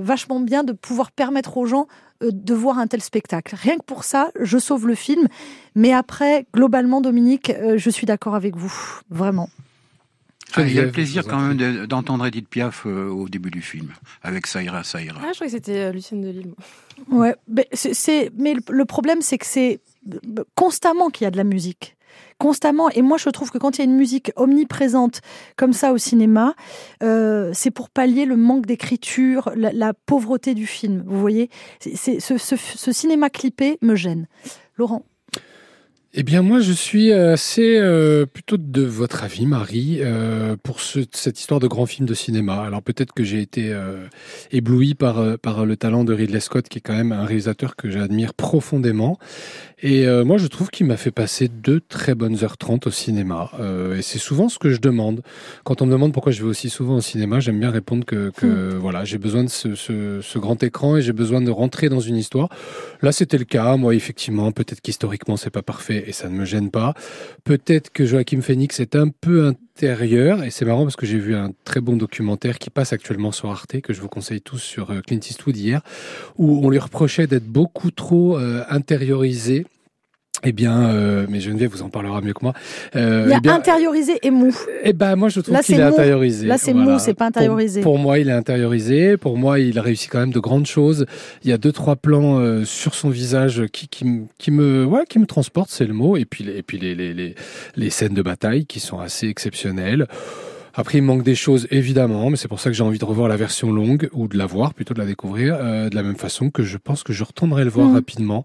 vachement 0.00 0.40
bien 0.40 0.62
de 0.62 0.72
pouvoir 0.72 1.10
permettre 1.10 1.56
aux 1.56 1.66
gens 1.66 1.88
de 2.20 2.54
voir 2.54 2.78
un 2.78 2.86
tel 2.86 3.02
spectacle. 3.02 3.54
Rien 3.54 3.76
que 3.76 3.84
pour 3.84 4.04
ça, 4.04 4.30
je 4.40 4.58
sauve 4.58 4.86
le 4.86 4.94
film. 4.94 5.28
Mais 5.74 5.92
après, 5.92 6.46
globalement, 6.54 7.00
Dominique, 7.00 7.50
euh, 7.50 7.78
je 7.78 7.90
suis 7.90 8.06
d'accord 8.06 8.34
avec 8.34 8.56
vous, 8.56 8.72
vraiment. 9.10 9.48
Ah, 10.54 10.62
il 10.62 10.72
y 10.72 10.78
a 10.78 10.82
le 10.82 10.90
plaisir 10.90 11.24
quand 11.26 11.38
même 11.38 11.86
d'entendre 11.86 12.24
Edith 12.24 12.48
Piaf 12.48 12.84
euh, 12.86 13.08
au 13.10 13.28
début 13.28 13.50
du 13.50 13.60
film, 13.60 13.92
avec 14.22 14.46
Saïra 14.46 14.82
Saïra. 14.82 15.20
Ah, 15.22 15.28
je 15.32 15.34
crois 15.34 15.46
que 15.46 15.52
c'était 15.52 15.92
Lucienne 15.92 16.22
Delille. 16.22 16.54
Ouais, 17.10 17.36
mais, 17.48 17.68
c'est, 17.72 18.30
mais 18.36 18.54
le 18.68 18.84
problème, 18.86 19.20
c'est 19.20 19.36
que 19.36 19.46
c'est 19.46 19.80
constamment 20.54 21.10
qu'il 21.10 21.24
y 21.24 21.28
a 21.28 21.30
de 21.30 21.36
la 21.36 21.44
musique 21.44 21.97
constamment. 22.38 22.88
Et 22.90 23.02
moi, 23.02 23.18
je 23.18 23.28
trouve 23.30 23.50
que 23.50 23.58
quand 23.58 23.76
il 23.76 23.80
y 23.80 23.82
a 23.82 23.84
une 23.84 23.96
musique 23.96 24.32
omniprésente 24.36 25.20
comme 25.56 25.72
ça 25.72 25.92
au 25.92 25.98
cinéma, 25.98 26.54
euh, 27.02 27.50
c'est 27.52 27.70
pour 27.70 27.90
pallier 27.90 28.24
le 28.24 28.36
manque 28.36 28.66
d'écriture, 28.66 29.52
la, 29.56 29.92
pauvreté 29.92 30.54
du 30.54 30.66
film. 30.66 31.02
Vous 31.06 31.20
voyez, 31.20 31.50
c'est, 31.80 32.20
ce, 32.20 32.92
cinéma 32.92 33.30
clippé 33.30 33.78
me 33.82 33.94
gêne. 33.94 34.26
Laurent. 34.76 35.02
eh 36.14 36.22
bien, 36.22 36.42
moi, 36.42 36.60
je 36.60 36.72
suis 36.72 37.12
assez 37.12 37.76
euh, 37.78 38.26
plutôt 38.26 38.56
de 38.56 38.82
votre 38.82 39.24
avis, 39.24 39.44
Marie, 39.44 39.98
euh, 40.00 40.56
pour 40.62 40.80
ce, 40.80 41.00
cette 41.12 41.38
histoire 41.38 41.60
de 41.60 41.66
grand 41.66 41.86
film 41.86 42.06
de 42.06 42.14
cinéma. 42.14 42.62
Alors 42.62 42.82
peut-être 42.82 43.12
que 43.12 43.24
j'ai 43.24 43.40
été 43.40 43.76
ébloui 44.50 44.94
par, 44.94 45.38
par 45.38 45.66
le 45.66 45.76
talent 45.76 46.04
de 46.04 46.14
Ridley 46.14 46.40
Scott, 46.40 46.68
qui 46.68 46.78
est 46.78 46.80
quand 46.80 46.96
même 46.96 47.12
un 47.12 47.24
réalisateur 47.24 47.76
que 47.76 47.90
j'admire 47.90 48.34
profondément. 48.34 49.18
Et 49.80 50.06
euh, 50.06 50.24
moi, 50.24 50.38
je 50.38 50.46
trouve 50.46 50.70
qu'il 50.70 50.86
m'a 50.86 50.96
fait 50.96 51.10
passer 51.10 51.48
deux 51.48 51.80
très 51.80 52.14
bonnes 52.14 52.42
heures 52.42 52.56
30 52.56 52.86
au 52.86 52.90
cinéma. 52.90 53.50
et 53.96 54.02
c'est 54.02 54.18
souvent 54.18 54.48
ce 54.48 54.58
que 54.58 54.70
je 54.70 54.80
demande. 54.80 55.22
Quand 55.64 55.82
on 55.82 55.86
me 55.86 55.92
demande 55.92 56.12
pourquoi 56.12 56.32
je 56.32 56.42
vais 56.42 56.48
aussi 56.48 56.68
souvent 56.68 56.96
au 56.96 57.00
cinéma, 57.00 57.40
j'aime 57.40 57.60
bien 57.60 57.70
répondre 57.70 58.04
que, 58.04 58.30
que 58.30 58.74
voilà, 58.74 59.04
j'ai 59.04 59.18
besoin 59.18 59.44
de 59.44 59.48
ce, 59.48 59.74
ce, 59.74 60.20
ce 60.20 60.38
grand 60.38 60.62
écran 60.62 60.96
et 60.96 61.02
j'ai 61.02 61.12
besoin 61.12 61.40
de 61.40 61.50
rentrer 61.50 61.88
dans 61.88 62.00
une 62.00 62.16
histoire. 62.16 62.48
Là, 63.02 63.12
c'était 63.12 63.38
le 63.38 63.44
cas. 63.44 63.76
Moi, 63.76 63.94
effectivement, 63.94 64.50
peut-être 64.52 64.80
qu'historiquement, 64.80 65.36
c'est 65.36 65.50
pas 65.50 65.62
parfait 65.62 66.04
et 66.06 66.12
ça 66.12 66.28
ne 66.28 66.34
me 66.34 66.44
gêne 66.44 66.70
pas. 66.70 66.94
Peut-être 67.44 67.90
que 67.90 68.04
Joachim 68.04 68.40
Phoenix 68.42 68.80
est 68.80 68.96
un 68.96 69.08
peu 69.08 69.54
et 69.82 70.50
c'est 70.50 70.64
marrant 70.64 70.82
parce 70.82 70.96
que 70.96 71.06
j'ai 71.06 71.18
vu 71.18 71.36
un 71.36 71.52
très 71.64 71.80
bon 71.80 71.96
documentaire 71.96 72.58
qui 72.58 72.68
passe 72.68 72.92
actuellement 72.92 73.30
sur 73.30 73.50
Arte 73.50 73.80
que 73.80 73.92
je 73.92 74.00
vous 74.00 74.08
conseille 74.08 74.40
tous 74.40 74.58
sur 74.58 74.90
euh, 74.90 75.00
Clint 75.02 75.20
Eastwood 75.20 75.56
hier 75.56 75.82
où 76.36 76.66
on 76.66 76.70
lui 76.70 76.80
reprochait 76.80 77.28
d'être 77.28 77.46
beaucoup 77.46 77.92
trop 77.92 78.36
euh, 78.38 78.64
intériorisé. 78.70 79.66
Eh 80.44 80.52
bien, 80.52 80.90
euh, 80.90 81.26
mais 81.28 81.40
Geneviève 81.40 81.70
vous 81.72 81.82
en 81.82 81.88
parlera 81.88 82.20
mieux 82.20 82.32
que 82.32 82.42
moi. 82.44 82.52
Euh, 82.94 83.24
Il 83.26 83.30
y 83.30 83.34
a 83.34 83.38
eh 83.38 83.40
bien, 83.40 83.54
intériorisé 83.56 84.18
et 84.22 84.30
mou. 84.30 84.54
eh 84.84 84.92
ben, 84.92 85.16
moi, 85.16 85.28
je 85.30 85.40
trouve 85.40 85.56
qu'il 85.56 85.64
c'est 85.76 85.80
est 85.80 85.84
mou. 85.84 85.92
intériorisé. 85.92 86.46
Là, 86.46 86.58
c'est 86.58 86.72
Voilà. 86.72 86.92
mou, 86.92 86.98
c'est 87.00 87.14
pas 87.14 87.26
intériorisé. 87.26 87.80
Pour, 87.80 87.98
moi, 87.98 88.18
il 88.20 88.28
est 88.28 88.32
intériorisé. 88.32 89.16
Pour 89.16 89.36
moi, 89.36 89.58
il 89.58 89.76
a 89.78 89.82
réussi 89.82 90.06
quand 90.08 90.20
même 90.20 90.32
de 90.32 90.38
grandes 90.38 90.66
choses. 90.66 91.06
Il 91.42 91.50
y 91.50 91.52
a 91.52 91.58
deux, 91.58 91.72
trois 91.72 91.96
plans 91.96 92.38
euh, 92.38 92.64
sur 92.64 92.94
son 92.94 93.10
visage 93.10 93.64
qui, 93.72 93.88
qui, 93.88 94.04
me- 94.04 94.26
qui 94.38 94.52
me, 94.52 94.84
ouais, 94.84 95.04
qui 95.08 95.18
me 95.18 95.26
transportent, 95.26 95.70
c'est 95.70 95.86
le 95.86 95.94
mot. 95.94 96.16
Et 96.16 96.24
puis, 96.24 96.48
et 96.48 96.62
puis 96.62 96.78
les, 96.78 96.94
les, 96.94 97.12
les, 97.14 97.34
les 97.74 97.90
scènes 97.90 98.14
de 98.14 98.22
bataille 98.22 98.64
qui 98.64 98.78
sont 98.78 99.00
assez 99.00 99.26
exceptionnelles. 99.26 100.06
Après, 100.80 100.98
il 100.98 101.02
manque 101.02 101.24
des 101.24 101.34
choses, 101.34 101.66
évidemment, 101.72 102.30
mais 102.30 102.36
c'est 102.36 102.46
pour 102.46 102.60
ça 102.60 102.70
que 102.70 102.76
j'ai 102.76 102.84
envie 102.84 103.00
de 103.00 103.04
revoir 103.04 103.26
la 103.28 103.34
version 103.36 103.72
longue, 103.72 104.08
ou 104.12 104.28
de 104.28 104.38
la 104.38 104.46
voir, 104.46 104.74
plutôt 104.74 104.94
de 104.94 105.00
la 105.00 105.06
découvrir, 105.06 105.56
euh, 105.60 105.88
de 105.88 105.96
la 105.96 106.04
même 106.04 106.14
façon 106.14 106.50
que 106.50 106.62
je 106.62 106.76
pense 106.78 107.02
que 107.02 107.12
je 107.12 107.24
retournerai 107.24 107.64
le 107.64 107.70
voir 107.70 107.88
Mhm. 107.88 107.94
rapidement. 107.96 108.44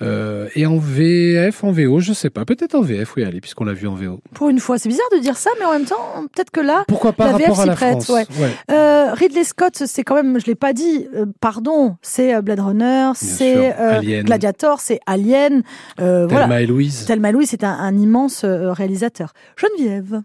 Euh, 0.00 0.48
et 0.54 0.64
en 0.64 0.76
VF, 0.78 1.64
en 1.64 1.72
VO, 1.72 1.98
je 1.98 2.12
sais 2.12 2.30
pas. 2.30 2.44
Peut-être 2.44 2.76
en 2.76 2.82
VF, 2.82 3.16
oui, 3.16 3.24
allez, 3.24 3.40
puisqu'on 3.40 3.64
l'a 3.64 3.72
vu 3.72 3.88
en 3.88 3.94
VO. 3.96 4.20
Pour 4.32 4.48
une 4.48 4.60
fois, 4.60 4.78
c'est 4.78 4.88
bizarre 4.88 5.08
de 5.12 5.18
dire 5.18 5.36
ça, 5.36 5.50
mais 5.58 5.64
en 5.66 5.72
même 5.72 5.84
temps, 5.84 6.24
peut-être 6.32 6.52
que 6.52 6.60
là, 6.60 6.84
Pourquoi 6.86 7.14
pas 7.14 7.32
La 7.32 7.38
VF 7.38 7.52
s'y 7.52 7.66
prête, 7.70 8.08
ouais. 8.10 8.26
Euh, 8.70 9.12
Ridley 9.14 9.42
Scott, 9.42 9.82
c'est 9.84 10.04
quand 10.04 10.14
même, 10.14 10.38
je 10.40 10.46
l'ai 10.46 10.54
pas 10.54 10.72
dit, 10.72 11.08
pardon, 11.40 11.96
c'est 12.00 12.40
Blade 12.42 12.60
Runner, 12.60 13.10
c'est. 13.16 13.74
Gladiator, 14.22 14.78
c'est 14.80 15.00
Alien, 15.06 15.62
Thelma 15.96 16.26
voilà. 16.28 16.60
et 16.62 16.66
Louise. 16.66 17.06
Thelma 17.06 17.32
Louis, 17.32 17.46
c'est 17.46 17.64
un, 17.64 17.72
un 17.72 17.98
immense 17.98 18.44
réalisateur. 18.44 19.32
Geneviève, 19.56 20.22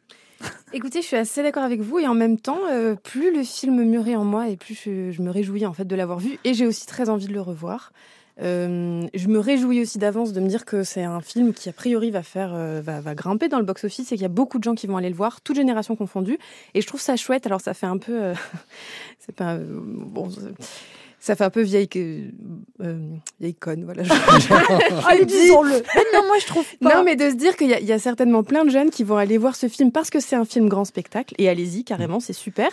Écoutez, 0.74 1.02
je 1.02 1.08
suis 1.08 1.16
assez 1.16 1.42
d'accord 1.44 1.64
avec 1.64 1.80
vous 1.80 1.98
et 2.00 2.08
en 2.08 2.14
même 2.14 2.38
temps, 2.38 2.60
euh, 2.70 2.96
plus 2.96 3.34
le 3.34 3.42
film 3.44 3.82
mûrit 3.84 4.18
en 4.18 4.26
moi 4.26 4.50
et 4.50 4.58
plus 4.58 4.76
je, 4.76 5.22
me 5.22 5.30
réjouis 5.30 5.66
en 5.66 5.72
fait 5.72 5.86
de 5.86 5.96
l'avoir 5.96 6.20
vu 6.20 6.40
et 6.44 6.54
j'ai 6.54 6.68
aussi 6.68 6.86
très 6.86 7.08
envie 7.08 7.28
de 7.28 7.34
le 7.34 7.40
revoir. 7.40 7.94
Euh, 8.42 9.08
je 9.14 9.28
me 9.30 9.40
réjouis 9.40 9.82
aussi 9.82 9.98
d'avance 9.98 10.34
de 10.34 10.42
me 10.42 10.48
dire 10.48 10.66
que 10.66 10.84
c'est 10.84 11.04
un 11.04 11.22
film 11.22 11.54
qui 11.54 11.70
a 11.70 11.74
priori 11.74 12.12
va 12.12 12.22
faire 12.22 12.52
euh, 12.54 12.82
va, 12.82 13.16
grimper 13.16 13.48
dans 13.48 13.60
le 13.60 13.66
box 13.66 13.86
office 13.86 14.12
et 14.12 14.16
qu'il 14.16 14.24
y 14.24 14.26
a 14.26 14.30
beaucoup 14.30 14.60
de 14.60 14.64
gens 14.66 14.76
qui 14.76 14.88
vont 14.88 14.98
aller 14.98 15.10
le 15.10 15.16
voir, 15.16 15.40
toutes 15.40 15.56
générations 15.56 15.96
confondues 15.96 16.38
et 16.74 16.82
je 16.82 16.88
trouve 16.88 17.02
ça 17.02 17.16
chouette. 17.16 17.46
Alors 17.46 17.62
ça 17.62 17.74
fait 17.74 17.88
un 17.88 17.98
peu 17.98 18.34
c'est 19.20 19.36
pas 19.36 19.58
bon 19.58 20.30
ça 21.28 21.36
fait 21.36 21.44
un 21.44 21.50
peu 21.50 21.62
vieille 21.62 21.88
euh, 21.96 23.00
vieille 23.40 23.56
conne 23.56 23.84
voilà. 23.86 24.04
Je- 24.04 24.12
allez, 25.08 25.26
dis- 25.26 25.34
disons-le. 25.42 25.72
Non, 26.14 26.26
moi 26.28 26.38
je 26.40 26.46
trouve 26.48 26.66
pas. 26.82 26.96
non, 26.96 27.04
mais 27.04 27.16
de 27.16 27.30
se 27.30 27.36
dire 27.36 27.56
qu'il 27.58 27.68
y, 27.70 27.74
a- 27.74 27.80
il 27.80 27.86
y 27.86 27.92
a 27.92 28.00
certainement 28.00 28.44
plein 28.44 28.66
de 28.66 28.70
jeunes 28.70 28.90
qui 28.90 29.04
vont 29.04 29.18
aller 29.18 29.38
voir 29.38 29.56
ce 29.56 29.68
film 29.68 29.92
parce 29.92 30.10
que 30.10 30.20
c'est 30.20 30.36
un 30.36 30.46
film 30.46 30.70
grand 30.70 30.86
spectacle. 30.86 31.36
Et 31.38 31.50
allez-y, 31.50 31.84
carrément, 31.84 32.20
c'est 32.20 32.34
super. 32.34 32.70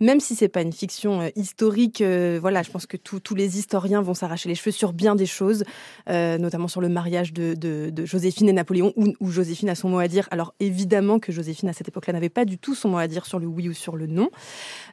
Même 0.00 0.20
si 0.20 0.34
c'est 0.36 0.48
pas 0.48 0.62
une 0.62 0.72
fiction 0.72 1.20
euh, 1.22 1.28
historique, 1.36 2.00
euh, 2.00 2.38
voilà, 2.40 2.62
je 2.62 2.70
pense 2.70 2.86
que 2.86 2.96
tous 2.96 3.20
tous 3.20 3.34
les 3.34 3.58
historiens 3.58 4.00
vont 4.00 4.14
s'arracher 4.14 4.48
les 4.48 4.54
cheveux 4.54 4.70
sur 4.70 4.92
bien 4.92 5.14
des 5.14 5.26
choses, 5.26 5.64
euh, 6.08 6.38
notamment 6.38 6.68
sur 6.68 6.80
le 6.80 6.88
mariage 6.88 7.32
de, 7.32 7.54
de- 7.54 7.90
de 7.90 8.04
Joséphine 8.06 8.48
et 8.48 8.52
Napoléon, 8.52 8.92
où, 8.96 9.06
où 9.20 9.30
Joséphine 9.30 9.68
a 9.68 9.74
son 9.74 9.88
mot 9.88 9.98
à 9.98 10.08
dire. 10.08 10.28
Alors 10.30 10.54
évidemment 10.60 11.18
que 11.18 11.32
Joséphine 11.32 11.68
à 11.68 11.72
cette 11.72 11.88
époque-là 11.88 12.12
n'avait 12.14 12.28
pas 12.28 12.44
du 12.44 12.58
tout 12.58 12.74
son 12.74 12.88
mot 12.88 12.98
à 12.98 13.06
dire 13.08 13.26
sur 13.26 13.38
le 13.38 13.46
oui 13.46 13.68
ou 13.68 13.74
sur 13.74 13.96
le 13.96 14.06
non. 14.06 14.30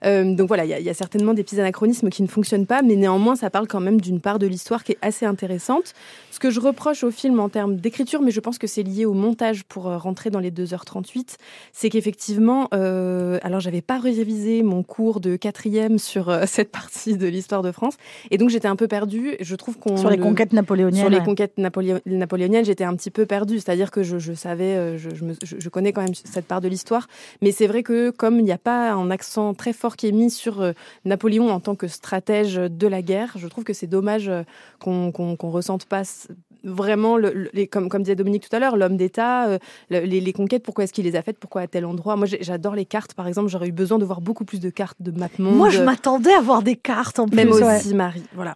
Euh, 0.04 0.34
donc 0.36 0.48
voilà, 0.48 0.66
il 0.66 0.78
y, 0.78 0.84
y 0.84 0.90
a 0.90 0.94
certainement 0.94 1.34
des 1.34 1.44
petits 1.44 1.60
anachronismes 1.60 2.10
qui 2.10 2.22
ne 2.24 2.28
fonctionnent 2.28 2.66
pas, 2.68 2.82
mais 2.82 2.96
néanmoins, 3.06 3.36
ça 3.36 3.50
parle 3.52 3.68
quand 3.68 3.80
même 3.80 4.02
d'une 4.02 4.20
part 4.20 4.40
de 4.40 4.48
l'histoire 4.48 4.84
qui 4.84 4.94
est 4.94 4.98
assez 5.04 5.26
intéressante. 5.28 5.94
Ce 6.32 6.40
que 6.40 6.50
je 6.50 6.60
reproche 6.60 7.04
au 7.04 7.12
film 7.12 7.40
en 7.40 7.50
termes 7.50 7.76
d'écriture, 7.76 8.22
mais 8.22 8.32
je 8.32 8.40
pense 8.40 8.58
que 8.58 8.68
c'est 8.68 8.82
lié 8.84 9.06
au 9.06 9.14
montage 9.14 9.64
pour 9.64 9.88
euh, 9.88 9.98
rentrer 9.98 10.30
dans 10.32 10.40
les 10.40 10.52
2h38, 10.52 11.36
c'est 11.72 11.90
qu'effectivement, 11.90 12.68
euh, 12.74 13.38
alors 13.44 13.60
j'avais 13.60 13.82
pas 13.82 14.00
révisé 14.00 14.64
mon 14.64 14.82
cours 14.84 15.20
de 15.20 15.36
quatrième 15.36 16.00
sur 16.00 16.30
euh, 16.30 16.44
cette 16.56 16.72
partie 16.72 17.16
de 17.16 17.28
l'histoire 17.28 17.62
de 17.62 17.72
France, 17.72 17.96
et 18.32 18.38
donc 18.40 18.50
j'étais 18.50 18.68
un 18.68 18.76
peu 18.76 18.88
perdue. 18.88 19.36
Je 19.40 19.56
trouve 19.56 19.78
qu'on 19.78 19.98
sur 19.98 20.10
les 20.10 20.18
le- 20.18 20.24
conquêtes 20.24 20.52
napoléoniennes. 20.54 21.02
sur 21.02 21.10
les 21.10 21.20
ouais. 21.20 21.24
conquêtes 21.26 21.58
napoléo- 21.58 22.02
napoléoniennes, 22.08 22.66
j'étais 22.66 22.84
un 22.84 22.96
petit 22.96 23.12
peu 23.12 23.26
perdue. 23.26 23.60
C'est-à-dire 23.60 23.92
que 23.92 24.02
je, 24.04 24.18
je 24.18 24.34
savais, 24.34 24.76
euh, 24.76 24.98
je, 24.98 25.10
je, 25.14 25.24
me- 25.24 25.36
je- 25.44 25.58
je 25.60 25.70
connais 25.70 25.94
quand 25.94 26.02
même 26.04 26.16
cette 26.16 26.46
part 26.46 26.60
de 26.62 26.68
l'histoire. 26.68 27.08
Mais 27.42 27.52
c'est 27.52 27.68
vrai 27.68 27.84
que 27.84 28.10
comme 28.10 28.40
il 28.40 28.46
n'y 28.46 28.52
a 28.52 28.58
pas 28.58 28.92
un 28.92 29.12
accent 29.12 29.54
très 29.54 29.74
fort 29.74 29.96
qui 29.96 30.08
est 30.08 30.12
mis 30.12 30.32
sur 30.32 30.74
Napoléon 31.06 31.50
en 31.52 31.60
tant 31.60 31.76
que 31.76 31.88
stratège 31.88 32.56
de 32.56 32.88
la 32.88 32.95
guerre, 33.02 33.34
je 33.38 33.48
trouve 33.48 33.64
que 33.64 33.74
c'est 33.74 33.88
dommage 33.88 34.30
euh, 34.30 34.44
qu'on 34.80 35.12
ressente 35.50 35.86
pas 35.86 36.04
vraiment, 36.64 37.18
le, 37.18 37.32
le- 37.32 37.50
les, 37.54 37.68
comme, 37.68 37.90
comme 37.90 38.02
disait 38.02 38.16
Dominique 38.16 38.50
tout 38.50 38.56
à 38.56 38.60
l'heure, 38.60 38.76
l'homme 38.76 38.98
d'État, 38.98 39.48
euh, 39.48 39.60
le- 39.92 40.00
les, 40.00 40.20
les 40.20 40.34
conquêtes, 40.34 40.64
pourquoi 40.64 40.84
est-ce 40.84 40.94
qu'il 40.94 41.06
les 41.06 41.16
a 41.16 41.22
faites, 41.22 41.38
pourquoi 41.38 41.62
à 41.62 41.68
tel 41.68 41.86
endroit. 41.86 42.16
Moi, 42.16 42.26
j'adore 42.42 42.74
les 42.76 42.86
cartes, 42.86 43.14
par 43.14 43.28
exemple. 43.28 43.50
J'aurais 43.50 43.68
eu 43.68 43.72
besoin 43.72 44.00
de 44.00 44.06
voir 44.06 44.20
beaucoup 44.20 44.46
plus 44.46 44.60
de 44.60 44.70
cartes 44.72 45.00
de 45.00 45.12
map 45.12 45.28
monde. 45.38 45.56
Moi, 45.58 45.70
je 45.70 45.82
m'attendais 45.84 46.34
à 46.34 46.42
voir 46.42 46.64
des 46.64 46.76
cartes 46.76 47.20
en 47.20 47.28
plus. 47.28 47.36
Même 47.36 47.52
ouais. 47.52 47.78
aussi, 47.78 47.94
Marie. 47.94 48.24
Voilà. 48.34 48.56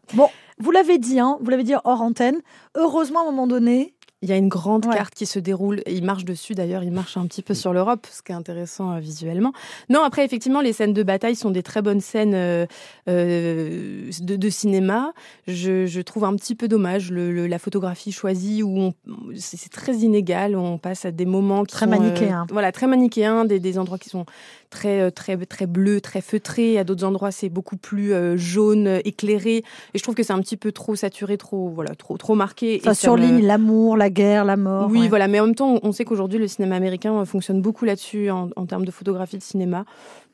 Vous 0.62 0.72
l'avez 0.72 0.98
dit, 0.98 1.20
hein, 1.20 1.38
vous 1.42 1.50
l'avez 1.52 1.64
dit 1.64 1.74
hors 1.84 2.02
antenne. 2.02 2.38
Heureusement, 2.76 3.20
à 3.20 3.24
un 3.24 3.26
moment 3.28 3.48
donné, 3.48 3.94
Il 4.22 4.28
y 4.28 4.34
a 4.34 4.36
une 4.36 4.50
grande 4.50 4.86
Ouais. 4.86 4.96
carte 4.96 5.14
qui 5.16 5.26
se 5.26 5.40
déroule. 5.40 5.80
Et 5.86 5.94
il 5.94 6.04
marche 6.04 6.26
dessus 6.26 6.54
d'ailleurs, 6.54 6.84
il 6.84 6.92
marche 6.92 7.16
un 7.16 7.26
petit 7.26 7.42
peu 7.42 7.54
sur 7.54 7.72
l'Europe, 7.72 8.06
ce 8.12 8.22
qui 8.22 8.34
est 8.34 8.36
intéressant 8.36 8.92
euh, 8.92 9.00
visuellement. 9.00 9.54
Non, 9.90 10.04
après, 10.04 10.26
effectivement, 10.26 10.60
les 10.60 10.74
scènes 10.74 10.94
de 10.94 11.04
bataille 11.04 11.38
sont 11.38 11.52
des 11.52 11.64
très 11.64 11.82
bonnes 11.82 12.02
scènes 12.02 12.34
euh, 12.36 12.66
euh, 13.08 14.10
de, 14.22 14.36
de 14.36 14.50
cinéma. 14.50 15.14
Je, 15.48 15.86
je 15.86 16.02
trouve 16.02 16.26
un 16.26 16.36
petit 16.36 16.56
peu 16.56 16.68
dommage 16.68 17.12
le, 17.12 17.32
le- 17.32 17.48
la 17.48 17.60
photographie 17.60 18.12
choisie 18.12 18.62
où 18.64 18.92
c'est 19.36 19.72
très 19.72 19.96
inégal. 19.98 20.56
On 20.56 20.78
passe 20.78 21.06
à 21.06 21.12
des 21.12 21.26
moments 21.26 21.64
qui 21.64 21.74
Très 21.76 21.86
sont, 21.86 21.92
manichéens. 21.92 22.46
voilà, 22.52 22.72
très 22.72 22.88
manichéens, 22.88 23.46
des, 23.46 23.60
des 23.60 23.78
endroits 23.80 23.98
qui 23.98 24.10
sont 24.10 24.26
très 24.70 25.02
euh, 25.02 25.10
très 25.12 25.38
très 25.46 25.66
bleus, 25.66 26.02
très 26.02 26.22
feutrés. 26.22 26.78
À 26.78 26.84
d'autres 26.84 27.04
endroits, 27.04 27.32
c'est 27.32 27.50
beaucoup 27.50 27.78
plus 27.78 28.14
euh, 28.14 28.38
jaune, 28.38 28.88
euh, 28.88 29.00
éclairé. 29.06 29.58
Et 29.94 29.98
je 29.98 30.04
trouve 30.04 30.16
que 30.16 30.24
c'est 30.24 30.34
un 30.34 30.42
petit 30.42 30.58
peu 30.58 30.72
trop 30.72 30.96
saturé, 30.96 31.38
trop 31.38 31.70
voilà, 31.70 31.96
trop 31.96 32.18
trop 32.18 32.36
marqué. 32.36 32.76
Et 32.76 32.80
ça 32.80 32.90
me- 32.90 32.96
surligne 32.96 33.46
l'amour, 33.46 33.98
la 33.98 34.10
guerre, 34.10 34.46
la 34.46 34.58
mort. 34.58 34.90
oui, 34.90 35.02
ouais. 35.02 35.08
voilà, 35.08 35.28
mais 35.28 35.40
en 35.40 35.48
même 35.48 35.56
temps, 35.56 35.80
on 35.84 35.92
sait 35.92 36.06
qu'aujourd'hui, 36.06 36.40
le 36.40 36.48
cinéma 36.48 36.76
américain 36.76 37.26
fonctionne 37.26 37.62
beaucoup 37.62 37.86
là-dessus 37.86 38.30
en, 38.30 38.50
en 38.56 38.66
termes 38.66 38.86
de 38.86 38.92
photographie 38.92 39.38
de 39.38 39.44
cinéma. 39.44 39.86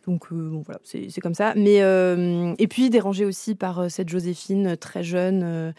Donc, 0.08 0.25
euh, 0.32 0.50
bon, 0.51 0.62
voilà, 0.65 0.80
c'est 0.84 1.22
comme 1.22 1.34
ça. 1.34 1.54
Mais, 1.56 1.82
euh, 1.82 2.54
et 2.60 2.68
puis, 2.68 2.89
dérangé 2.92 3.25
aussi 3.25 3.56
par 3.56 3.89
cette 3.89 4.10
Joséphine 4.10 4.77
très 4.77 5.01
jeune. 5.04 5.74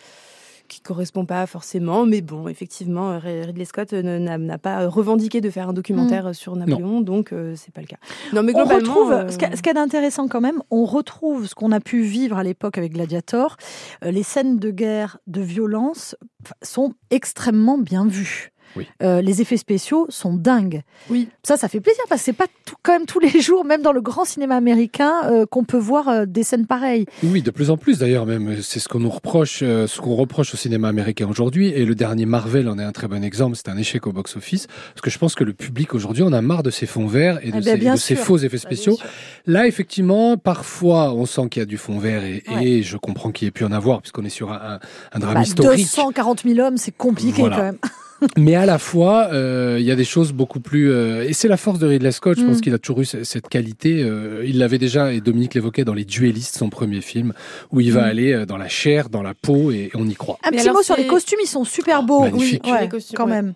Euh, 0.66 0.68
qui 0.68 0.80
correspond 0.80 1.24
pas 1.24 1.46
forcément, 1.46 2.04
mais 2.06 2.20
bon, 2.20 2.48
effectivement, 2.48 3.12
euh, 3.12 3.18
Ridley 3.46 3.64
Scott 3.64 3.92
euh, 3.92 4.02
n'a 4.18 4.58
pas 4.58 4.86
revendiqué 4.88 5.40
de 5.40 5.50
faire 5.50 5.68
un 5.68 5.72
documentaire 5.72 6.26
euh, 6.28 6.32
sur 6.32 6.54
Napoléon, 6.56 7.00
donc 7.00 7.32
euh, 7.32 7.54
c'est 7.56 7.72
pas 7.72 7.80
le 7.80 7.86
cas. 7.86 7.96
Non, 8.32 8.42
mais 8.42 8.52
On 8.54 8.64
retrouve, 8.64 9.12
euh, 9.12 9.28
ce 9.30 9.36
qu'il 9.38 9.48
y 9.66 9.70
a- 9.70 9.74
d'intéressant 9.74 10.28
quand 10.28 10.40
même, 10.40 10.62
on 10.70 10.84
retrouve 10.84 11.46
ce 11.46 11.54
qu'on 11.54 11.72
a 11.72 11.80
pu 11.80 12.02
vivre 12.02 12.36
à 12.38 12.42
l'époque 12.42 12.78
avec 12.78 12.92
Gladiator. 12.94 13.56
Euh, 14.04 14.10
les 14.10 14.22
scènes 14.22 14.58
de 14.58 14.70
guerre, 14.70 15.18
de 15.26 15.40
violence 15.40 16.16
sont 16.62 16.94
extrêmement 17.10 17.78
bien 17.78 18.06
vues. 18.06 18.52
Oui. 18.76 18.86
Euh, 19.02 19.20
les 19.22 19.40
effets 19.40 19.56
spéciaux 19.56 20.06
sont 20.10 20.34
dingues. 20.34 20.82
Oui. 21.10 21.28
Ça, 21.42 21.56
ça 21.56 21.68
fait 21.68 21.80
plaisir 21.80 22.02
parce 22.08 22.20
que 22.20 22.24
c'est 22.26 22.32
pas 22.32 22.46
tout, 22.64 22.74
quand 22.82 22.92
même 22.92 23.06
tous 23.06 23.20
les 23.20 23.40
jours, 23.40 23.64
même 23.64 23.82
dans 23.82 23.92
le 23.92 24.00
grand 24.00 24.24
cinéma 24.24 24.56
américain, 24.56 25.12
euh, 25.24 25.46
qu'on 25.46 25.64
peut 25.64 25.78
voir 25.78 26.08
euh, 26.08 26.26
des 26.26 26.42
scènes 26.42 26.66
pareilles. 26.66 27.06
Oui, 27.22 27.42
de 27.42 27.50
plus 27.50 27.70
en 27.70 27.76
plus 27.76 27.98
d'ailleurs 27.98 28.26
même. 28.26 28.60
C'est 28.62 28.80
ce 28.80 28.88
qu'on 28.88 29.00
nous 29.00 29.10
reproche, 29.10 29.60
euh, 29.62 29.86
ce 29.86 30.00
qu'on 30.00 30.14
reproche 30.14 30.52
au 30.54 30.56
cinéma 30.56 30.88
américain 30.88 31.26
aujourd'hui. 31.28 31.68
Et 31.68 31.84
le 31.84 31.94
dernier 31.94 32.26
Marvel 32.26 32.68
en 32.68 32.78
est 32.78 32.84
un 32.84 32.92
très 32.92 33.08
bon 33.08 33.22
exemple. 33.24 33.56
C'est 33.56 33.68
un 33.68 33.76
échec 33.76 34.06
au 34.06 34.12
box-office 34.12 34.66
parce 34.66 35.00
que 35.02 35.10
je 35.10 35.18
pense 35.18 35.34
que 35.34 35.44
le 35.44 35.52
public 35.52 35.94
aujourd'hui 35.94 36.22
en 36.22 36.32
a 36.32 36.42
marre 36.42 36.62
de 36.62 36.70
ces 36.70 36.86
fonds 36.86 37.06
verts 37.06 37.38
et 37.42 37.50
de, 37.50 37.56
Eh 37.58 37.60
ben, 37.60 37.62
ces, 37.62 37.76
bien 37.76 37.94
de 37.94 37.98
ces 37.98 38.14
sûr. 38.16 38.24
faux 38.24 38.36
effets 38.38 38.48
bien 38.56 38.58
spéciaux. 38.58 38.98
Là, 39.46 39.66
effectivement, 39.66 40.36
parfois, 40.36 41.12
on 41.14 41.24
sent 41.26 41.48
qu'il 41.50 41.60
y 41.60 41.62
a 41.62 41.66
du 41.66 41.78
fond 41.78 41.98
vert 41.98 42.24
et, 42.24 42.42
Ouais. 42.48 42.64
et 42.66 42.82
je 42.82 42.96
comprends 42.96 43.30
qu'il 43.32 43.46
y 43.46 43.48
ait 43.48 43.52
pu 43.52 43.64
en 43.64 43.72
avoir 43.72 44.00
puisqu'on 44.02 44.24
est 44.24 44.28
sur 44.28 44.52
un, 44.52 44.56
un- 44.74 44.78
un 45.12 45.18
drame 45.18 45.34
Bah, 45.34 45.42
historique. 45.42 45.84
240 45.86 46.42
000 46.46 46.58
hommes, 46.66 46.76
c'est 46.76 46.96
compliqué 46.96 47.40
Voilà. 47.40 47.56
quand 47.56 47.62
même. 47.62 47.78
mais 48.36 48.54
à 48.54 48.66
la 48.66 48.78
fois, 48.78 49.28
euh, 49.32 49.76
il 49.78 49.84
y 49.84 49.90
a 49.90 49.96
des 49.96 50.04
choses 50.04 50.32
beaucoup 50.32 50.60
plus. 50.60 50.90
euh, 50.90 51.22
et 51.28 51.32
c'est 51.32 51.48
la 51.48 51.56
force 51.56 51.78
de 51.78 51.86
Ridley 51.86 52.12
Scott. 52.12 52.38
Je 52.38 52.44
Mm. 52.44 52.48
pense 52.48 52.60
qu'il 52.60 52.74
a 52.74 52.78
toujours 52.78 53.00
eu 53.00 53.04
ce- 53.04 53.24
cette 53.24 53.48
qualité. 53.48 54.02
euh, 54.02 54.44
il 54.46 54.58
l'avait 54.58 54.78
déjà, 54.78 55.12
et 55.12 55.20
Dominique 55.20 55.54
l'évoquait 55.54 55.84
dans 55.84 55.94
Les 55.94 56.04
Duellistes, 56.04 56.56
son 56.58 56.70
premier 56.70 57.00
film, 57.00 57.32
où 57.72 57.80
il 57.80 57.92
va 57.92 58.02
Mm. 58.02 58.04
aller 58.04 58.32
euh, 58.32 58.46
dans 58.46 58.56
la 58.56 58.68
chair, 58.68 59.08
dans 59.10 59.22
la 59.22 59.34
peau, 59.34 59.70
et 59.70 59.90
on 59.94 60.06
y 60.08 60.14
croit. 60.14 60.38
Un 60.44 60.50
Mais 60.50 60.58
petit 60.58 60.70
mot 60.70 60.82
sur 60.82 60.96
les 60.96 61.06
costumes, 61.06 61.38
ils 61.42 61.48
sont 61.48 61.64
super 61.64 62.02
beaux. 62.02 62.20
magnifique. 62.22 62.62
Oui, 62.64 62.72
ouais, 62.72 62.82
Les 62.82 62.88
costumes, 62.88 63.16
quand 63.16 63.26
ouais. 63.26 63.30
même. 63.32 63.54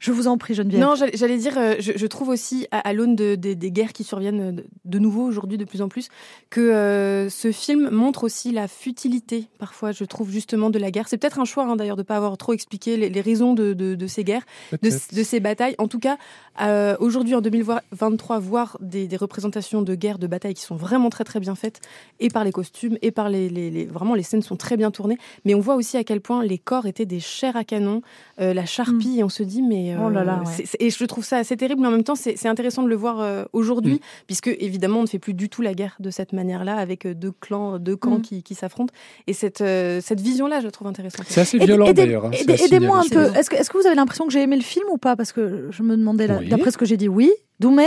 Je 0.00 0.12
vous 0.12 0.26
en 0.28 0.36
prie, 0.36 0.52
Geneviève. 0.54 0.82
Non, 0.82 0.94
j'allais 0.96 1.38
dire, 1.38 1.54
je, 1.78 1.92
je 1.96 2.06
trouve 2.06 2.28
aussi, 2.28 2.66
à, 2.70 2.80
à 2.80 2.92
l'aune 2.92 3.16
de- 3.16 3.36
des- 3.36 3.54
des 3.54 3.70
guerres 3.70 3.94
qui 3.94 4.04
surviennent 4.04 4.56
de, 4.56 4.64
de 4.84 4.98
nouveau 4.98 5.22
aujourd'hui 5.24 5.56
de 5.56 5.64
plus 5.64 5.80
en 5.80 5.88
plus, 5.88 6.08
que 6.50 6.60
euh, 6.60 7.30
ce 7.30 7.52
film 7.52 7.88
montre 7.90 8.24
aussi 8.24 8.52
la 8.52 8.68
futilité, 8.68 9.46
parfois, 9.58 9.92
je 9.92 10.04
trouve, 10.04 10.30
justement, 10.30 10.68
de 10.68 10.78
la 10.78 10.90
guerre. 10.90 11.08
C'est 11.08 11.16
peut-être 11.16 11.40
un 11.40 11.46
choix, 11.46 11.64
hein, 11.64 11.76
d'ailleurs, 11.76 11.96
de 11.96 12.02
ne 12.02 12.06
pas 12.06 12.16
avoir 12.16 12.36
trop 12.36 12.52
expliqué 12.52 12.98
les, 12.98 13.08
les 13.08 13.20
raisons 13.22 13.54
de, 13.54 13.72
de- 13.72 13.93
de 13.96 14.06
ces 14.06 14.24
guerres, 14.24 14.44
de, 14.82 14.90
ces 14.90 15.40
batailles. 15.40 15.74
En 15.78 15.88
tout 15.88 15.98
cas, 15.98 16.16
euh, 16.60 16.96
aujourd'hui, 17.00 17.34
en 17.34 17.40
2023, 17.40 18.38
voir 18.38 18.76
des, 18.80 19.06
des 19.06 19.16
représentations 19.16 19.82
de 19.82 19.94
guerre, 19.94 20.18
de 20.18 20.26
batailles 20.26 20.54
qui 20.54 20.62
sont 20.62 20.76
vraiment 20.76 21.10
très, 21.10 21.24
très 21.24 21.40
bien 21.40 21.54
faites, 21.54 21.80
et 22.20 22.28
par 22.28 22.44
les 22.44 22.52
costumes, 22.52 22.96
et 23.02 23.10
par 23.10 23.28
les, 23.28 23.48
les- 23.48 23.70
les- 23.70 23.84
Vraiment, 23.86 24.14
les 24.14 24.22
scènes 24.22 24.42
sont 24.42 24.56
très 24.56 24.76
bien 24.76 24.90
tournées. 24.90 25.18
Mais 25.44 25.54
on 25.54 25.60
voit 25.60 25.74
aussi 25.76 25.96
à 25.96 26.04
quel 26.04 26.20
point 26.20 26.42
les 26.44 26.58
corps 26.58 26.86
étaient 26.86 27.04
des 27.06 27.20
chairs 27.20 27.56
à 27.56 27.64
canon, 27.64 28.02
euh, 28.40 28.54
la 28.54 28.66
charpie, 28.66 29.18
et 29.18 29.24
on 29.24 29.28
se 29.28 29.42
dit, 29.42 29.62
mais... 29.62 29.94
Oh 30.02 30.08
là 30.10 30.24
là, 30.24 30.42
euh, 30.46 30.62
et 30.80 30.90
je 30.90 31.04
trouve 31.04 31.24
ça 31.24 31.36
assez 31.38 31.56
terrible, 31.56 31.82
mais 31.82 31.88
en 31.88 31.92
même 31.92 32.04
temps, 32.04 32.14
c'est 32.16 32.46
intéressant 32.48 32.82
de 32.82 32.88
le 32.88 32.96
voir 32.96 33.20
euh, 33.20 33.44
aujourd'hui, 33.52 34.00
puisque 34.26 34.48
évidemment, 34.48 35.00
on 35.00 35.02
ne 35.02 35.06
fait 35.06 35.18
plus 35.18 35.34
du 35.34 35.48
tout 35.48 35.62
la 35.62 35.74
guerre 35.74 35.96
de 36.00 36.10
cette 36.10 36.32
manière-là, 36.32 36.76
avec 36.76 37.06
euh, 37.06 37.14
deux 37.14 37.32
clans, 37.32 37.78
deux 37.78 37.96
camps 37.96 38.18
Mm. 38.18 38.22
qui, 38.22 38.42
qui 38.42 38.54
s'affrontent. 38.54 38.92
Et 39.26 39.32
cette, 39.32 39.60
euh, 39.60 40.00
cette 40.02 40.20
vision-là, 40.20 40.60
je 40.60 40.64
la 40.66 40.70
trouve 40.70 40.86
intéressante. 40.88 41.26
C'est 41.28 41.40
assez 41.40 41.58
violent 41.58 41.92
d'ailleurs. 41.92 42.26
hein, 42.26 42.30
Aidez-moi 42.32 42.98
un 42.98 43.08
peu. 43.08 43.36
Est-ce 43.36 43.50
que, 43.50 43.56
est-ce 43.56 43.70
que 43.70 43.78
vous 43.78 43.83
avez 43.86 43.94
l'impression 43.96 44.26
que 44.26 44.32
j'ai 44.32 44.42
aimé 44.42 44.56
le 44.56 44.62
film 44.62 44.86
ou 44.90 44.98
pas? 44.98 45.16
Parce 45.16 45.32
que 45.32 45.68
je 45.70 45.82
me 45.82 45.96
demandais, 45.96 46.26
là, 46.26 46.38
Oui. 46.40 46.48
d'après 46.48 46.70
ce 46.70 46.78
que 46.78 46.84
j'ai 46.84 46.96
dit, 46.96 47.08
oui. 47.08 47.30
Doumé? 47.60 47.86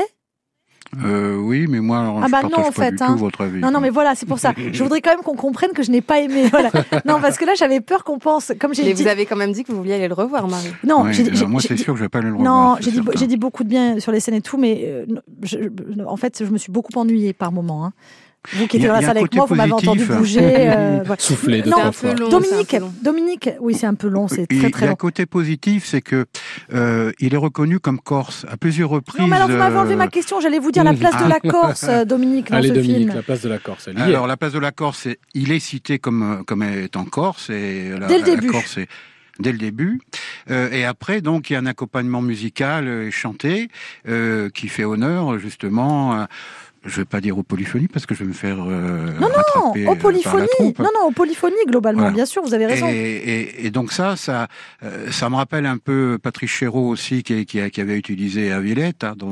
Euh, 1.04 1.36
oui, 1.36 1.66
mais 1.68 1.82
moi, 1.82 2.00
alors, 2.00 2.20
Ah 2.24 2.28
je 2.28 2.32
bah 2.32 2.42
partage 2.44 2.60
non, 2.60 2.64
en 2.64 2.72
pas 2.72 2.84
fait, 2.86 2.92
du 2.92 3.04
hein. 3.04 3.08
tout 3.08 3.18
votre 3.18 3.42
avis. 3.42 3.60
Non, 3.60 3.72
non, 3.72 3.82
mais 3.82 3.90
voilà, 3.90 4.16
c'est 4.16 4.26
pour 4.26 4.40
ça. 4.40 4.54
Je 4.72 4.82
voudrais 4.84 5.02
quand 5.02 5.10
même 5.10 5.20
qu'on 5.20 5.36
comprenne 5.36 5.72
que 5.72 5.84
je 5.84 5.92
n'ai 5.92 6.00
pas 6.00 6.22
aimé. 6.22 6.48
Voilà. 6.50 6.70
Non, 7.06 7.20
parce 7.20 7.38
que 7.38 7.44
là, 7.44 7.54
j'avais 7.58 7.82
peur 7.82 8.06
qu'on 8.06 8.20
pense, 8.20 8.54
comme 8.58 8.74
j'ai 8.74 8.84
Mais 8.86 8.94
dit. 8.94 9.04
vous 9.04 9.10
avez 9.10 9.26
quand 9.26 9.36
même 9.36 9.52
dit 9.52 9.66
que 9.66 9.72
vous 9.74 9.80
vouliez 9.80 9.96
aller 9.96 10.08
le 10.08 10.14
revoir, 10.14 10.48
Marie. 10.48 10.70
Non, 10.86 11.04
Ouais, 11.04 11.12
dit- 11.12 11.30
j'ai- 11.34 11.46
moi, 11.46 11.60
c'est 11.60 11.76
sûr 11.76 11.94
que 11.94 11.98
je 12.00 12.06
vais 12.06 12.10
pas 12.10 12.20
aller 12.20 12.30
le 12.30 12.36
revoir. 12.36 12.76
Non, 12.76 12.78
j'ai 12.80 12.92
dit, 12.92 12.98
certain. 12.98 13.12
j'ai 13.20 13.28
dit 13.28 13.36
beaucoup 13.38 13.66
de 13.66 13.70
bien 13.70 14.00
sur 14.00 14.14
les 14.14 14.22
scènes 14.22 14.36
et 14.36 14.42
tout, 14.42 14.58
mais 14.58 14.82
euh, 14.86 15.06
je- 15.44 15.58
je- 15.60 16.04
en 16.04 16.16
fait, 16.16 16.42
je 16.46 16.50
me 16.50 16.58
suis 16.58 16.72
beaucoup 16.72 16.94
ennuyée 16.98 17.34
par 17.34 17.52
moment. 17.52 17.86
hein. 17.86 17.92
Vous 18.54 18.68
qui 18.68 18.78
Il 18.78 18.82
y 18.82 18.86
étiez 18.86 18.86
a- 18.86 18.88
dans 18.88 18.94
la 18.94 19.00
il 19.02 19.06
salle 19.06 19.18
un 19.18 19.20
avec 19.20 19.24
côté 19.24 19.38
moi, 19.38 19.46
vous 19.46 19.56
m'avez 19.56 19.72
entendu 19.72 20.06
positif. 20.06 20.18
bouger. 20.18 20.40
euh, 20.70 21.00
voilà. 21.06 21.22
Souffler 21.22 21.62
deux, 21.62 21.70
Non, 21.70 21.84
un 21.84 21.92
peu 21.92 22.14
long. 22.16 22.30
Dominique, 22.30 22.68
c'est 22.70 22.78
un 22.78 22.80
peu 22.80 22.86
long. 22.86 22.94
Dominique, 23.02 23.50
oui, 23.60 23.74
c'est 23.74 23.86
un 23.88 23.94
peu 23.96 24.08
long, 24.08 24.28
c'est 24.28 24.46
Il 24.50 24.58
très 24.60 24.68
il 24.68 24.72
très 24.72 24.82
y 24.82 24.84
a 24.86 24.88
un 24.88 24.92
long. 24.92 24.96
côté 24.96 25.26
positif, 25.26 25.86
c'est 25.86 26.02
que 26.02 26.26
euh, 26.74 27.12
il 27.20 27.34
est 27.34 27.38
reconnu 27.38 27.80
comme 27.80 28.00
Corse 28.00 28.46
à 28.50 28.58
plusieurs 28.58 28.90
reprises. 28.90 29.20
Non, 29.22 29.28
mais 29.28 29.36
alors 29.36 29.50
vous 29.50 29.58
m'avez 29.58 29.78
enlevé 29.78 29.94
euh, 29.96 29.98
ma 29.98 30.08
question. 30.08 30.40
J'allais 30.40 30.60
vous 30.60 30.72
dire 30.72 30.84
la 30.84 30.94
place 30.94 31.22
de 31.24 31.30
la 31.30 31.40
Corse, 31.52 31.86
euh, 31.90 32.06
Dominique, 32.06 32.50
dans 32.52 32.58
Allez, 32.58 32.70
ce 32.70 32.74
Dominique, 32.74 32.98
film. 33.08 33.16
la 33.16 33.24
place 33.24 33.42
de 33.42 33.50
la 33.50 33.58
Corse, 33.60 33.88
elle 33.88 33.98
y 33.98 34.02
est. 34.02 34.04
Alors 34.04 34.28
la 34.28 34.38
place 34.38 34.54
de 34.54 34.60
la 34.60 34.72
Corse, 34.72 35.08
il 35.34 35.52
est 35.52 35.60
cité 35.60 36.00
comme 36.00 36.44
comme 36.46 36.64
étant 36.64 37.06
Corse 37.06 37.50
et 37.50 37.90
la, 38.00 38.08
Dès 38.08 38.20
le 38.20 38.26
la 38.26 38.36
début. 38.36 38.48
Corse 38.48 38.78
est 38.78 38.88
dès 39.40 39.52
le 39.52 39.60
début. 39.60 40.02
Euh, 40.50 40.72
et 40.72 40.84
après, 40.84 41.22
donc, 41.22 41.50
il 41.50 41.54
y 41.54 41.56
a 41.56 41.60
un 41.60 41.68
accompagnement 41.68 42.22
musical 42.24 42.88
et 42.88 43.12
chanté 43.12 43.68
euh, 44.08 44.50
qui 44.50 44.68
fait 44.68 44.84
honneur 44.84 45.38
justement. 45.38 46.26
Euh, 46.86 46.90
je 46.90 46.98
vais 46.98 47.06
pas 47.06 47.22
dire 47.22 47.38
aux 47.38 47.44
polyphonies 47.44 47.88
parce 47.88 48.06
que 48.06 48.16
je 48.16 48.22
vais 48.24 48.28
me 48.30 48.34
faire 48.34 48.58
euh, 48.62 49.12
Non, 49.20 49.28
rattraper, 49.28 49.84
Non, 49.86 49.92
euh, 49.92 49.92
aux 49.92 49.96
par 49.96 49.96
la 49.96 49.96
polyphonies. 50.02 50.48
troupe. 50.52 50.80
Non, 50.80 50.90
non, 50.94 51.08
aux 51.08 51.12
polyphonies, 51.12 51.56
globalement, 51.68 52.02
Voilà. 52.02 52.16
bien 52.16 52.26
sûr, 52.26 52.42
vous 52.44 52.54
avez 52.54 52.66
raison. 52.66 52.88
Et, 52.88 52.94
et- 52.94 53.66
et 53.66 53.72
donc 53.72 53.92
ça, 53.92 54.16
ça, 54.16 54.48
euh, 54.84 55.12
ça 55.12 55.30
me 55.30 55.36
rappelle 55.36 55.66
un 55.66 55.78
peu 55.78 56.18
Patrice 56.22 56.50
Chéreau 56.52 56.88
aussi 56.90 57.24
qui, 57.24 57.46
qui, 57.46 57.60
a- 57.60 57.70
qui 57.70 57.82
avait 57.82 57.98
utilisé 57.98 58.52
à 58.52 58.60
Villette 58.60 59.04
hein, 59.04 59.14
dans. 59.18 59.28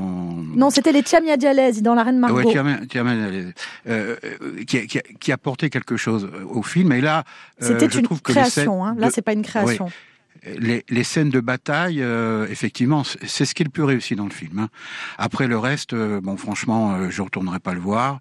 Non, 0.55 0.69
c'était 0.69 0.91
les 0.91 1.03
Tiamia 1.03 1.37
Dialèse 1.37 1.81
dans 1.81 1.95
la 1.95 2.03
Reine 2.03 2.15
Ah 2.23 2.31
Margot. 2.31 2.37
ouais, 2.47 2.53
Tiamen- 2.53 2.85
Tiamen, 2.87 3.17
euh, 3.17 3.51
euh, 3.87 4.15
qui, 4.67 4.77
a- 4.77 4.85
qui, 4.85 4.99
qui 5.19 5.31
a 5.31 5.35
apporté 5.35 5.69
quelque 5.69 5.97
chose 5.97 6.29
au 6.49 6.61
film. 6.63 6.91
Et 6.91 7.01
là, 7.01 7.23
euh, 7.61 7.67
C'était 7.67 7.89
je 7.89 7.99
une 7.99 8.05
trouve 8.05 8.21
que 8.21 8.33
scènes 8.33 8.43
création. 8.43 8.85
Hein. 8.85 8.95
Là, 8.97 9.09
c'est 9.11 9.21
pas 9.21 9.33
une 9.33 9.43
création. 9.43 9.89
Les, 10.59 10.83
les 10.89 11.03
scènes 11.03 11.29
de 11.29 11.39
bataille, 11.39 12.01
euh, 12.01 12.45
effectivement, 12.49 13.03
c'est 13.03 13.45
ce 13.45 13.55
qui 13.55 13.63
est 13.63 13.65
le 13.65 13.71
plus 13.71 13.83
réussi 13.83 14.15
dans 14.15 14.25
le 14.25 14.31
film. 14.31 14.59
hein. 14.59 14.67
Après 15.17 15.47
le 15.47 15.57
reste, 15.57 15.93
euh, 15.93 16.21
bon, 16.21 16.37
franchement, 16.37 16.93
euh, 16.95 17.09
je 17.09 17.21
retournerai 17.21 17.59
pas 17.59 17.73
le 17.73 17.79
voir. 17.79 18.19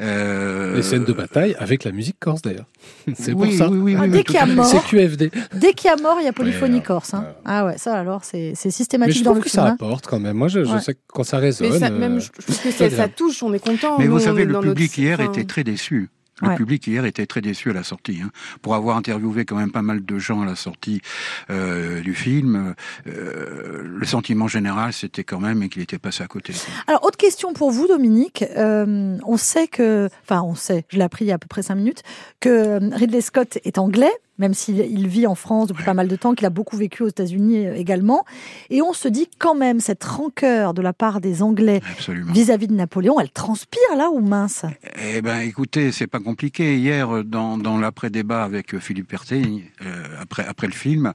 Euh, 0.00 0.76
Les 0.76 0.82
scènes 0.82 1.04
de 1.04 1.12
bataille 1.12 1.54
avec 1.58 1.84
la 1.84 1.92
musique 1.92 2.16
corse 2.18 2.42
d'ailleurs. 2.42 2.66
C'est 3.14 3.32
pour 3.32 3.50
ça. 3.52 3.68
Oui, 3.68 3.78
oui, 3.78 3.96
Ah, 3.98 4.02
oui, 4.02 4.10
dès 4.10 4.22
qu'il 4.24 4.34
y 4.36 4.38
a 4.38 4.46
mort. 4.46 4.64
C'est 4.66 4.80
QFD. 4.84 5.30
Dès 5.54 5.72
qu'il 5.72 5.88
y 5.90 5.92
a 5.92 5.96
mort, 5.96 6.16
il 6.20 6.24
y 6.24 6.28
a 6.28 6.32
polyphonie 6.32 6.76
Ouais, 6.78 6.82
corse. 6.82 7.14
Hein. 7.14 7.24
ouais. 7.26 7.34
Ah 7.44 7.64
ouais, 7.66 7.78
ça 7.78 7.94
alors, 7.98 8.24
c'est 8.24 8.52
c'est 8.54 8.68
Mais 8.68 8.72
systématique 8.72 9.18
je 9.18 9.24
dans 9.24 9.30
trouve 9.30 9.38
le 9.38 9.44
que 9.44 9.50
film. 9.50 9.62
ça 9.64 9.68
hein. 9.70 9.74
apporte 9.74 10.06
quand 10.06 10.20
même. 10.20 10.36
Moi, 10.36 10.48
je, 10.48 10.64
je 10.64 10.70
Ouais. 10.72 10.80
sais 10.80 10.94
que 10.94 11.00
quand 11.08 11.24
ça 11.24 11.38
résonne. 11.38 11.70
Mais 11.72 11.78
ça, 11.78 11.86
euh, 11.86 11.98
même, 11.98 12.20
je 12.20 12.26
je 12.38 12.42
trouve 12.42 12.76
que 12.76 12.90
ça, 12.96 13.08
touche, 13.08 13.42
on 13.42 13.52
est 13.52 13.58
content. 13.58 13.98
Mais 13.98 14.06
nous, 14.06 14.12
vous 14.12 14.20
savez, 14.20 14.44
le 14.44 14.58
public 14.60 14.90
notre- 14.90 14.98
hier 14.98 15.20
était 15.20 15.44
très 15.44 15.64
déçu. 15.64 16.08
Le 16.42 16.48
Ouais. 16.48 16.56
public 16.56 16.86
hier 16.86 17.04
était 17.06 17.24
très 17.24 17.40
déçu 17.40 17.70
à 17.70 17.72
la 17.72 17.82
sortie. 17.82 18.20
Hein. 18.22 18.30
Pour 18.60 18.74
avoir 18.74 18.98
interviewé 18.98 19.44
quand 19.46 19.56
même 19.56 19.72
pas 19.72 19.80
mal 19.82 20.04
de 20.04 20.18
gens 20.18 20.42
à 20.42 20.44
la 20.44 20.54
sortie 20.54 21.00
euh, 21.48 22.00
du 22.02 22.14
film, 22.14 22.74
euh, 23.06 23.82
le 23.84 24.06
sentiment 24.06 24.46
général, 24.46 24.92
c'était 24.92 25.24
quand 25.24 25.40
même 25.40 25.68
qu'il 25.70 25.80
était 25.80 25.98
passé 25.98 26.22
à 26.22 26.26
côté. 26.26 26.52
Alors, 26.86 27.04
autre 27.04 27.16
question 27.16 27.54
pour 27.54 27.70
vous, 27.70 27.86
Dominique. 27.88 28.44
Euh, 28.56 29.16
on 29.26 29.36
sait 29.38 29.66
que, 29.66 30.10
enfin, 30.24 30.42
on 30.42 30.54
sait, 30.54 30.84
je 30.90 30.98
l'ai 30.98 31.04
appris 31.04 31.24
il 31.24 31.28
y 31.28 31.32
a 31.32 31.36
à 31.36 31.38
peu 31.38 31.48
près 31.48 31.62
cinq 31.62 31.76
minutes, 31.76 32.02
que 32.40 32.48
euh, 32.50 32.90
Ridley 32.92 33.22
Scott 33.22 33.58
est 33.64 33.78
anglais, 33.78 34.12
même 34.38 34.54
s'il 34.54 34.78
il 34.78 35.08
vit 35.08 35.26
en 35.26 35.34
France 35.34 35.68
depuis 35.68 35.84
pas 35.84 35.94
mal 35.94 36.08
de 36.08 36.16
temps, 36.16 36.34
qu'il 36.34 36.46
a 36.46 36.50
beaucoup 36.50 36.76
vécu 36.76 37.02
aux 37.02 37.08
États-Unis 37.08 37.66
euh, 37.66 37.74
également. 37.74 38.24
Et 38.70 38.82
on 38.82 38.92
se 38.92 39.08
dit 39.08 39.28
quand 39.38 39.54
même, 39.54 39.80
cette 39.80 40.04
rancœur 40.04 40.74
de 40.74 40.82
la 40.82 40.92
part 40.92 41.20
des 41.20 41.42
Anglais 41.42 41.80
vis-à-vis 42.08 42.68
de 42.68 42.74
Napoléon, 42.74 43.18
elle 43.20 43.30
transpire 43.30 43.96
là 43.96 44.10
ou 44.10 44.20
mince? 44.20 44.64
Eh 45.00 45.22
ben, 45.22 45.40
écoutez, 45.40 45.92
c'est 45.92 46.06
pas 46.06 46.20
compliqué. 46.20 46.78
Hier, 46.78 47.24
dans, 47.24 47.58
dans 47.58 47.78
l'après-débat 47.78 48.44
avec 48.44 48.78
Philippe 48.78 49.08
Pertet, 49.08 49.42
euh, 49.84 50.04
après, 50.20 50.46
après 50.46 50.66
le 50.66 50.72
film, 50.72 51.12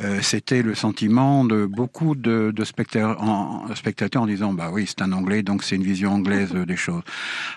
euh, 0.00 0.20
c'était 0.22 0.62
le 0.62 0.74
sentiment 0.74 1.44
de 1.44 1.66
beaucoup 1.66 2.14
de, 2.14 2.52
de 2.54 2.64
spectateurs, 2.64 3.22
en, 3.22 3.74
spectateurs 3.74 4.22
en 4.22 4.26
disant, 4.26 4.52
bah 4.52 4.70
oui, 4.72 4.84
c'est 4.86 5.02
un 5.02 5.12
Anglais, 5.12 5.42
donc 5.42 5.62
c'est 5.62 5.76
une 5.76 5.82
vision 5.82 6.12
anglaise 6.12 6.52
des 6.52 6.76
choses. 6.76 7.02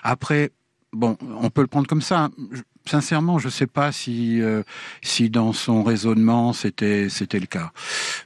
Après, 0.02 0.50
bon, 0.92 1.16
on 1.40 1.50
peut 1.50 1.60
le 1.62 1.66
prendre 1.66 1.86
comme 1.86 2.02
ça. 2.02 2.28
Je- 2.52 2.62
Sincèrement, 2.88 3.38
je 3.38 3.50
sais 3.50 3.66
pas 3.66 3.92
si 3.92 4.40
euh, 4.40 4.62
si 5.02 5.28
dans 5.28 5.52
son 5.52 5.82
raisonnement 5.82 6.54
c'était 6.54 7.10
c'était 7.10 7.38
le 7.38 7.44
cas. 7.44 7.70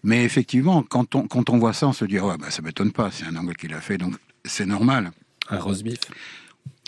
Mais 0.04 0.22
effectivement, 0.22 0.84
quand 0.88 1.16
on 1.16 1.26
quand 1.26 1.50
on 1.50 1.58
voit 1.58 1.72
ça, 1.72 1.88
on 1.88 1.92
se 1.92 2.04
dit 2.04 2.20
ouais, 2.20 2.36
bah 2.38 2.46
ça 2.50 2.62
m'étonne 2.62 2.92
pas, 2.92 3.10
c'est 3.10 3.26
un 3.26 3.34
Anglais 3.34 3.56
qui 3.58 3.66
l'a 3.66 3.80
fait, 3.80 3.98
donc 3.98 4.14
c'est 4.44 4.66
normal. 4.66 5.10
Un 5.50 5.58
roast 5.58 5.82
beef. 5.82 5.98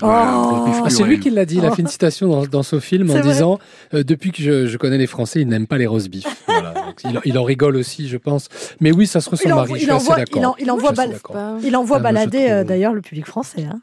Voilà, 0.01 0.35
Oh. 0.39 0.67
Ah, 0.85 0.91
c'est 0.91 1.03
lui 1.03 1.19
qui 1.19 1.31
l'a 1.31 1.45
dit. 1.45 1.57
Il 1.57 1.67
a 1.67 1.73
fait 1.73 1.83
une 1.83 1.89
citation 1.89 2.29
dans, 2.29 2.47
dans 2.47 2.63
ce 2.63 2.79
film 2.79 3.11
en 3.11 3.19
disant 3.21 3.59
euh, 3.93 4.05
Depuis 4.05 4.31
que 4.31 4.41
je, 4.41 4.67
je 4.67 4.77
connais 4.77 4.99
les 4.99 5.09
Français, 5.09 5.41
ils 5.41 5.49
n'aiment 5.49 5.67
pas 5.67 5.79
les 5.79 5.87
roast 5.89 6.09
beef. 6.09 6.25
Voilà. 6.47 6.75
Donc, 6.75 7.01
il, 7.03 7.21
il 7.25 7.37
en 7.39 7.43
rigole 7.45 7.75
aussi, 7.77 8.09
je 8.09 8.17
pense. 8.17 8.49
Mais 8.81 8.93
oui, 8.93 9.09
ça 9.09 9.21
se 9.21 9.29
ressent, 9.31 9.43
Il 9.47 9.53
envoie- 9.53 9.67
Marie. 9.67 9.73
Je 9.75 9.77
il 9.79 9.81
suis 9.83 9.91
assez 9.91 10.01
envoie- 10.05 10.17
d'accord. 10.17 10.41
il 10.41 10.47
en- 10.47 10.57
il 10.61 10.71
envoie 11.77 11.97
Ah, 11.99 12.01
balader 12.01 12.39
trouve- 12.39 12.51
euh, 12.53 12.65
d'ailleurs 12.65 12.93
le 12.95 13.01
public 13.01 13.27
français. 13.27 13.65
hein. 13.65 13.81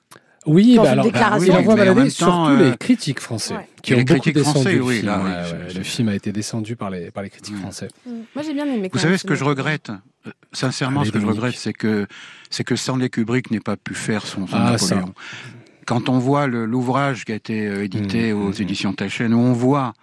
Oui, 0.48 0.76
Dans 0.76 0.82
bah 0.84 0.94
une 0.94 1.00
alors, 1.16 1.44
il 1.44 1.52
envoie 1.52 1.76
balader 1.76 2.10
surtout 2.10 2.34
euh, 2.50 2.72
les 2.72 2.78
critiques 2.78 3.20
français, 3.20 3.54
Ouais. 3.56 3.68
qui 3.84 3.92
Et 3.92 3.96
ont 3.96 3.98
les 4.00 4.04
beaucoup 4.06 4.20
critiques 4.22 4.36
descendu 4.38 4.60
français, 4.62 4.76
le 4.76 4.82
oui, 4.84 4.96
film. 4.96 5.06
là, 5.08 5.20
oui, 5.20 5.24
Ouais, 5.30 5.32
c'est- 5.46 5.54
ouais, 5.54 5.60
c'est- 5.70 5.78
le 5.78 5.84
film 5.84 6.10
a 6.10 6.16
été 6.16 6.32
descendu 6.32 6.76
par 6.76 6.90
les, 6.90 7.12
par 7.12 7.22
les 7.22 7.30
critiques 7.30 7.54
Ouais. 7.56 7.62
français. 7.62 7.90
Moi, 8.08 8.44
j'ai 8.44 8.54
bien 8.54 8.66
aimé. 8.66 8.90
quand 8.90 8.94
Vous 8.98 9.00
savez 9.00 9.12
même 9.12 9.18
ce 9.20 9.28
que 9.28 9.36
je 9.36 9.44
regrette? 9.44 9.92
Euh, 10.26 10.32
Sincèrement, 10.52 11.02
Allez, 11.02 11.10
ce 11.10 11.14
que 11.14 11.20
je 11.20 11.26
regrette, 11.28 11.56
c'est 11.56 11.74
que 11.74 12.08
c'est 12.50 12.64
que 12.64 12.76
Stanley 12.76 13.10
Kubrick 13.10 13.52
n'ait 13.52 13.60
pas 13.60 13.78
pu 13.78 13.94
faire 13.94 14.26
son, 14.26 14.48
son 14.48 14.56
Ah, 14.58 14.78
ça. 14.78 15.04
Quand 15.86 16.10
on 16.10 16.20
voit 16.20 16.48
le- 16.48 16.66
l'ouvrage 16.66 17.26
qui 17.26 17.32
a 17.32 17.36
été 17.36 17.68
euh, 17.68 17.84
édité 17.84 18.34
Mmh, 18.34 18.42
aux 18.42 18.50
mmh, 18.50 18.62
éditions 18.62 18.94
Taschen, 18.94 19.34
où 19.34 19.40
on 19.40 19.54
voit 19.54 19.94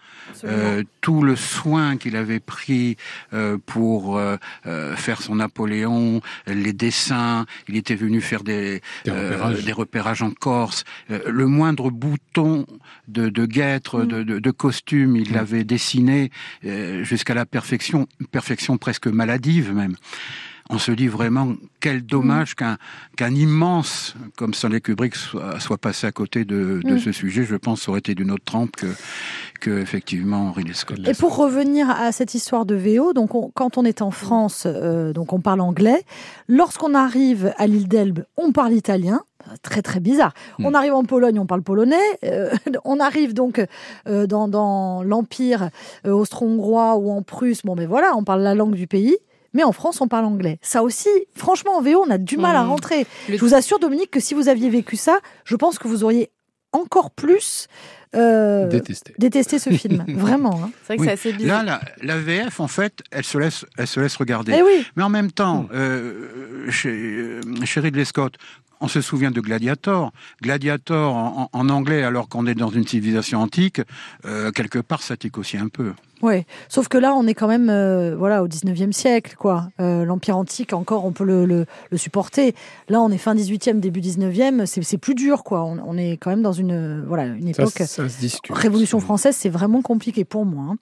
euh, 0.44 0.82
tout 1.00 1.22
le 1.22 1.36
soin 1.36 1.96
qu'il 1.96 2.14
avait 2.16 2.40
pris 2.40 2.96
euh, 3.32 3.56
pour 3.64 4.18
euh, 4.18 4.36
euh, 4.66 4.94
faire 4.96 5.22
son 5.22 5.36
Napoléon, 5.36 6.20
les 6.46 6.72
dessins, 6.72 7.46
il 7.68 7.76
était 7.76 7.94
venu 7.94 8.20
faire 8.20 8.42
des, 8.44 8.82
Des 9.04 9.10
euh, 9.10 9.30
repérages. 9.32 9.64
des 9.64 9.72
repérages 9.72 10.22
en 10.22 10.30
Corse, 10.30 10.84
Euh, 11.10 11.20
le 11.26 11.46
moindre 11.46 11.90
bouton 11.90 12.66
de, 13.08 13.28
de 13.30 13.46
guêtre, 13.46 14.04
de, 14.04 14.22
de, 14.22 14.38
de 14.38 14.50
costume, 14.50 15.16
il 15.16 15.32
l'avait 15.32 15.64
dessiné 15.64 16.30
euh, 16.64 17.02
jusqu'à 17.04 17.34
la 17.34 17.46
perfection, 17.46 18.06
perfection 18.30 18.76
presque 18.78 19.06
maladive 19.06 19.72
même. 19.72 19.96
On 20.70 20.78
se 20.78 20.92
dit 20.92 21.08
vraiment 21.08 21.54
quel 21.80 22.04
dommage 22.04 22.54
qu'un 22.54 22.76
qu'un 23.16 23.34
immense 23.34 24.14
comme 24.36 24.52
Stanley 24.52 24.80
Kubrick 24.80 25.14
soit, 25.16 25.58
soit 25.60 25.78
passé 25.78 26.06
à 26.06 26.12
côté 26.12 26.44
de, 26.44 26.80
de 26.84 26.94
Mm. 26.94 26.98
ce 26.98 27.12
sujet. 27.12 27.44
Je 27.44 27.56
pense 27.56 27.82
ça 27.82 27.90
aurait 27.90 28.00
été 28.00 28.14
d'une 28.14 28.30
autre 28.30 28.44
trempe 28.44 28.72
que, 28.76 28.86
que 29.60 29.80
effectivement 29.80 30.52
Ridley 30.52 30.74
Scott. 30.74 30.98
Et 31.06 31.14
pour 31.14 31.36
revenir 31.36 31.88
à 31.88 32.12
cette 32.12 32.34
histoire 32.34 32.66
de 32.66 32.74
VO, 32.74 33.12
donc 33.14 33.34
on- 33.34 33.50
quand 33.54 33.78
on 33.78 33.84
est 33.84 34.02
en 34.02 34.10
France, 34.10 34.64
euh, 34.66 35.12
donc 35.14 35.32
on 35.32 35.40
parle 35.40 35.60
anglais. 35.60 36.02
Lorsqu'on 36.48 36.94
arrive 36.94 37.52
à 37.56 37.66
l'île 37.66 37.88
d'Elbe, 37.88 38.24
on 38.36 38.52
parle 38.52 38.72
italien. 38.74 39.22
Très 39.62 39.80
très 39.80 40.00
bizarre. 40.00 40.34
Mm. 40.58 40.66
On 40.66 40.74
arrive 40.74 40.92
en 40.94 41.04
Pologne, 41.04 41.38
on 41.38 41.46
parle 41.46 41.62
polonais. 41.62 41.96
Euh, 42.24 42.50
on 42.84 43.00
arrive 43.00 43.32
donc 43.32 43.64
euh, 44.06 44.26
dans, 44.26 44.48
dans 44.48 45.02
l'empire 45.02 45.70
euh, 46.06 46.10
austro-hongrois 46.12 46.96
ou 46.96 47.10
en 47.10 47.22
Prusse. 47.22 47.62
Bon, 47.64 47.74
mais 47.74 47.86
voilà, 47.86 48.14
on 48.16 48.24
parle 48.24 48.42
la 48.42 48.54
langue 48.54 48.74
du 48.74 48.86
pays. 48.86 49.16
Mais 49.54 49.64
en 49.64 49.72
France, 49.72 50.00
on 50.00 50.08
parle 50.08 50.24
anglais. 50.24 50.58
Ça 50.62 50.82
aussi, 50.82 51.08
franchement, 51.34 51.76
en 51.76 51.82
VO, 51.82 52.04
on 52.06 52.10
a 52.10 52.18
du 52.18 52.36
mal 52.36 52.56
à 52.56 52.62
Mmh. 52.64 52.68
rentrer. 52.68 53.06
Le- 53.28 53.36
Je 53.36 53.40
vous 53.40 53.54
assure, 53.54 53.78
Dominique, 53.78 54.10
que 54.10 54.20
si 54.20 54.34
vous 54.34 54.48
aviez 54.48 54.70
vécu 54.70 54.96
ça, 54.96 55.18
je 55.44 55.56
pense 55.56 55.78
que 55.78 55.88
vous 55.88 56.04
auriez 56.04 56.30
encore 56.72 57.10
plus 57.10 57.66
euh, 58.14 58.68
Détesté. 58.68 59.14
détesté 59.18 59.58
ce 59.58 59.70
film. 59.70 60.04
Vraiment. 60.08 60.60
hein. 60.64 60.70
C'est 60.82 60.86
vrai 60.86 60.96
que 60.96 61.00
Oui. 61.02 61.06
c'est 61.08 61.12
assez 61.12 61.32
bizarre. 61.34 61.62
Là, 61.64 61.80
la, 62.02 62.14
la 62.14 62.20
VF, 62.20 62.60
en 62.60 62.68
fait, 62.68 63.00
elle 63.10 63.24
se 63.24 63.36
laisse, 63.38 63.64
elle 63.76 63.86
se 63.86 64.00
laisse 64.00 64.16
regarder. 64.16 64.54
Eh 64.58 64.62
oui. 64.62 64.86
Mais 64.96 65.02
en 65.02 65.08
même 65.10 65.30
temps, 65.30 65.68
euh, 65.74 66.70
chez, 66.70 66.88
euh, 66.90 67.40
chez 67.64 67.80
Ridley 67.80 68.04
Scott, 68.06 68.34
on 68.80 68.88
se 68.88 69.00
souvient 69.00 69.30
de 69.30 69.40
Gladiator. 69.40 70.12
Gladiator 70.42 71.48
en, 71.52 71.68
anglais, 71.68 72.02
alors 72.02 72.28
qu'on 72.28 72.46
est 72.46 72.54
dans 72.54 72.68
une 72.70 72.86
civilisation 72.86 73.40
antique, 73.40 73.80
euh, 74.24 74.50
quelque 74.50 74.78
part, 74.78 75.02
ça 75.02 75.16
tique 75.16 75.36
aussi 75.38 75.56
un 75.56 75.68
peu. 75.68 75.92
Ouais. 76.22 76.46
Sauf 76.68 76.88
que 76.88 76.98
là, 76.98 77.14
on 77.14 77.26
est 77.28 77.34
quand 77.34 77.46
même 77.46 77.68
euh, 77.70 78.16
voilà, 78.16 78.42
au 78.42 78.48
19e 78.48 78.90
siècle. 78.92 79.36
quoi. 79.38 79.68
Euh, 79.80 80.04
L'Empire 80.04 80.36
antique, 80.36 80.72
encore, 80.72 81.04
on 81.04 81.12
peut 81.12 81.24
le, 81.24 81.44
le- 81.46 81.66
le 81.90 81.96
supporter. 81.98 82.54
Là, 82.88 83.00
on 83.00 83.10
est 83.10 83.18
fin 83.18 83.34
18e, 83.36 83.78
début 83.80 84.00
19e. 84.00 84.66
C'est 84.66 84.82
c'est 84.82 84.98
plus 84.98 85.14
dur. 85.14 85.44
quoi. 85.44 85.62
On, 85.64 85.78
on 85.86 85.96
est 85.96 86.12
quand 86.16 86.30
même 86.30 86.42
dans 86.42 86.52
une, 86.52 87.04
voilà, 87.06 87.26
une 87.26 87.52
Ça, 87.54 87.62
époque. 87.62 87.74
ça 87.86 88.08
se 88.08 88.18
discute. 88.20 88.52
Révolution 88.54 88.98
française, 89.00 89.36
c'est 89.36 89.48
vraiment 89.48 89.80
compliqué 89.82 90.24
pour 90.24 90.44
moi. 90.44 90.64
hein. 90.72 90.76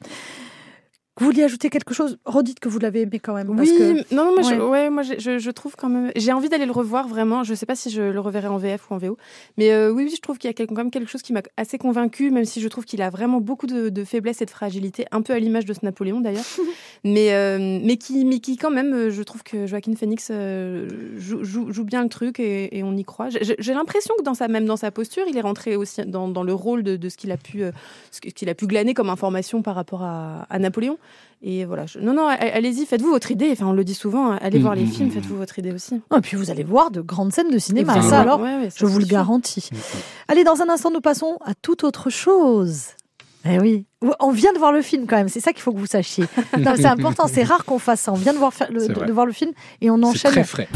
Vous 1.18 1.24
vouliez 1.26 1.44
ajouter 1.44 1.70
quelque 1.70 1.94
chose? 1.94 2.18
Redites 2.26 2.60
que 2.60 2.68
vous 2.68 2.78
l'avez 2.78 3.00
aimé 3.00 3.18
quand 3.20 3.32
même. 3.34 3.46
parce 3.56 3.68
Oui, 3.70 3.76
que- 3.78 4.14
non, 4.14 4.26
non, 4.26 4.32
moi, 4.34 4.42
je, 4.42 4.54
Ouais. 4.60 4.90
moi 4.90 5.02
je, 5.02 5.50
trouve 5.50 5.74
quand 5.76 5.88
même. 5.88 6.12
J'ai 6.14 6.32
envie 6.32 6.50
d'aller 6.50 6.66
le 6.66 6.72
revoir 6.72 7.08
vraiment. 7.08 7.42
Je 7.42 7.54
sais 7.54 7.64
pas 7.64 7.74
si 7.74 7.88
je 7.88 8.02
le 8.02 8.20
reverrai 8.20 8.48
en 8.48 8.58
VF 8.58 8.90
ou 8.90 8.94
en 8.94 8.98
VO, 8.98 9.16
mais 9.56 9.72
euh, 9.72 9.90
oui, 9.90 10.04
oui, 10.04 10.12
je 10.14 10.20
trouve 10.20 10.36
qu'il 10.36 10.50
y 10.50 10.52
a 10.62 10.66
quand 10.66 10.70
même 10.76 10.90
quelque 10.90 11.08
chose 11.10 11.22
qui 11.22 11.32
m'a 11.32 11.40
assez 11.56 11.78
convaincu, 11.78 12.30
même 12.30 12.44
si 12.44 12.60
je 12.60 12.68
trouve 12.68 12.84
qu'il 12.84 13.00
a 13.00 13.08
vraiment 13.08 13.40
beaucoup 13.40 13.66
de, 13.66 13.88
de 13.88 14.04
faiblesses 14.04 14.42
et 14.42 14.44
de 14.44 14.50
fragilité, 14.50 15.06
un 15.10 15.22
peu 15.22 15.32
à 15.32 15.38
l'image 15.38 15.64
de 15.64 15.72
ce 15.72 15.80
Napoléon 15.84 16.20
d'ailleurs, 16.20 16.44
mais 17.04 17.32
euh, 17.32 17.80
mais 17.82 17.96
qui, 17.96 18.24
mais 18.26 18.40
qui 18.40 18.58
quand 18.58 18.70
même, 18.70 18.92
euh, 18.92 19.10
je 19.10 19.22
trouve 19.22 19.42
que 19.42 19.66
Joaquin 19.66 19.94
Phoenix 19.94 20.28
euh, 20.30 20.86
joue, 21.16 21.42
joue- 21.44 21.72
joue 21.72 21.84
bien 21.84 22.02
le 22.02 22.10
truc 22.10 22.38
et, 22.40 22.76
et 22.76 22.82
on 22.82 22.94
y 22.94 23.04
croit. 23.04 23.28
J'ai 23.30 23.72
l'impression 23.74 24.14
que 24.18 24.22
dans 24.22 24.34
sa 24.34 24.48
même 24.48 24.66
dans 24.66 24.76
sa 24.76 24.90
posture, 24.90 25.24
il 25.28 25.36
est 25.38 25.40
rentré 25.42 25.76
aussi 25.76 26.04
dans, 26.04 26.28
dans 26.28 26.42
le 26.42 26.52
rôle 26.52 26.82
de, 26.82 26.96
de 26.96 27.08
ce 27.08 27.16
qu'il 27.16 27.32
a 27.32 27.38
pu 27.38 27.62
ce 28.10 28.20
qu'il 28.20 28.48
a 28.50 28.54
pu 28.54 28.66
glaner 28.66 28.92
comme 28.92 29.08
information 29.08 29.62
par 29.62 29.74
rapport 29.76 30.02
à, 30.02 30.46
à 30.50 30.58
Napoléon. 30.58 30.98
Et 31.42 31.64
voilà. 31.64 31.86
je- 31.86 31.98
Non, 31.98 32.14
non, 32.14 32.26
allez-y, 32.28 32.86
faites-vous 32.86 33.10
votre 33.10 33.30
idée. 33.30 33.50
Enfin, 33.52 33.66
on 33.66 33.72
le 33.72 33.84
dit 33.84 33.94
souvent, 33.94 34.32
hein, 34.32 34.38
allez 34.40 34.58
Mm, 34.58 34.62
voir 34.62 34.74
les 34.74 34.84
mm, 34.84 34.90
films, 34.90 35.08
mm, 35.08 35.12
faites-vous 35.12 35.36
votre 35.36 35.58
idée 35.58 35.72
aussi. 35.72 36.00
Et 36.16 36.20
puis 36.22 36.36
vous 36.36 36.50
allez 36.50 36.64
voir 36.64 36.90
de 36.90 37.00
grandes 37.02 37.32
scènes 37.32 37.50
de 37.50 37.58
cinéma. 37.58 38.00
Ça, 38.02 38.20
alors, 38.20 38.40
ouais, 38.40 38.56
ouais, 38.56 38.70
ça, 38.70 38.76
je 38.80 38.86
vous 38.86 38.94
c'est 39.00 39.06
le 39.06 39.10
garantis. 39.10 39.68
Allez, 40.28 40.44
dans 40.44 40.62
un 40.62 40.68
instant, 40.70 40.90
nous 40.90 41.00
passons 41.02 41.38
à 41.44 41.54
toute 41.54 41.84
autre 41.84 42.08
chose. 42.10 42.84
Eh 43.48 43.60
oui, 43.60 43.84
on 44.18 44.30
vient 44.32 44.52
de 44.52 44.58
voir 44.58 44.72
le 44.72 44.82
film 44.82 45.06
quand 45.06 45.16
même. 45.16 45.28
C'est 45.28 45.40
ça 45.40 45.52
qu'il 45.52 45.62
faut 45.62 45.72
que 45.72 45.78
vous 45.78 45.86
sachiez. 45.86 46.24
C'est 46.54 46.86
important. 46.86 47.26
C'est 47.28 47.44
rare 47.44 47.64
qu'on 47.64 47.78
fasse 47.78 48.00
ça. 48.00 48.12
On 48.12 48.16
vient 48.16 48.32
de 48.32 48.38
voir, 48.38 48.52
faire 48.52 48.72
le- 48.72 48.80
C'est 48.80 48.92
de, 48.92 49.04
de 49.04 49.12
voir 49.12 49.24
le 49.26 49.32
film 49.32 49.52
et 49.80 49.90
on 49.90 49.98
C'est 49.98 50.04
enchaîne. 50.04 50.32
très 50.32 50.44
frais. 50.44 50.68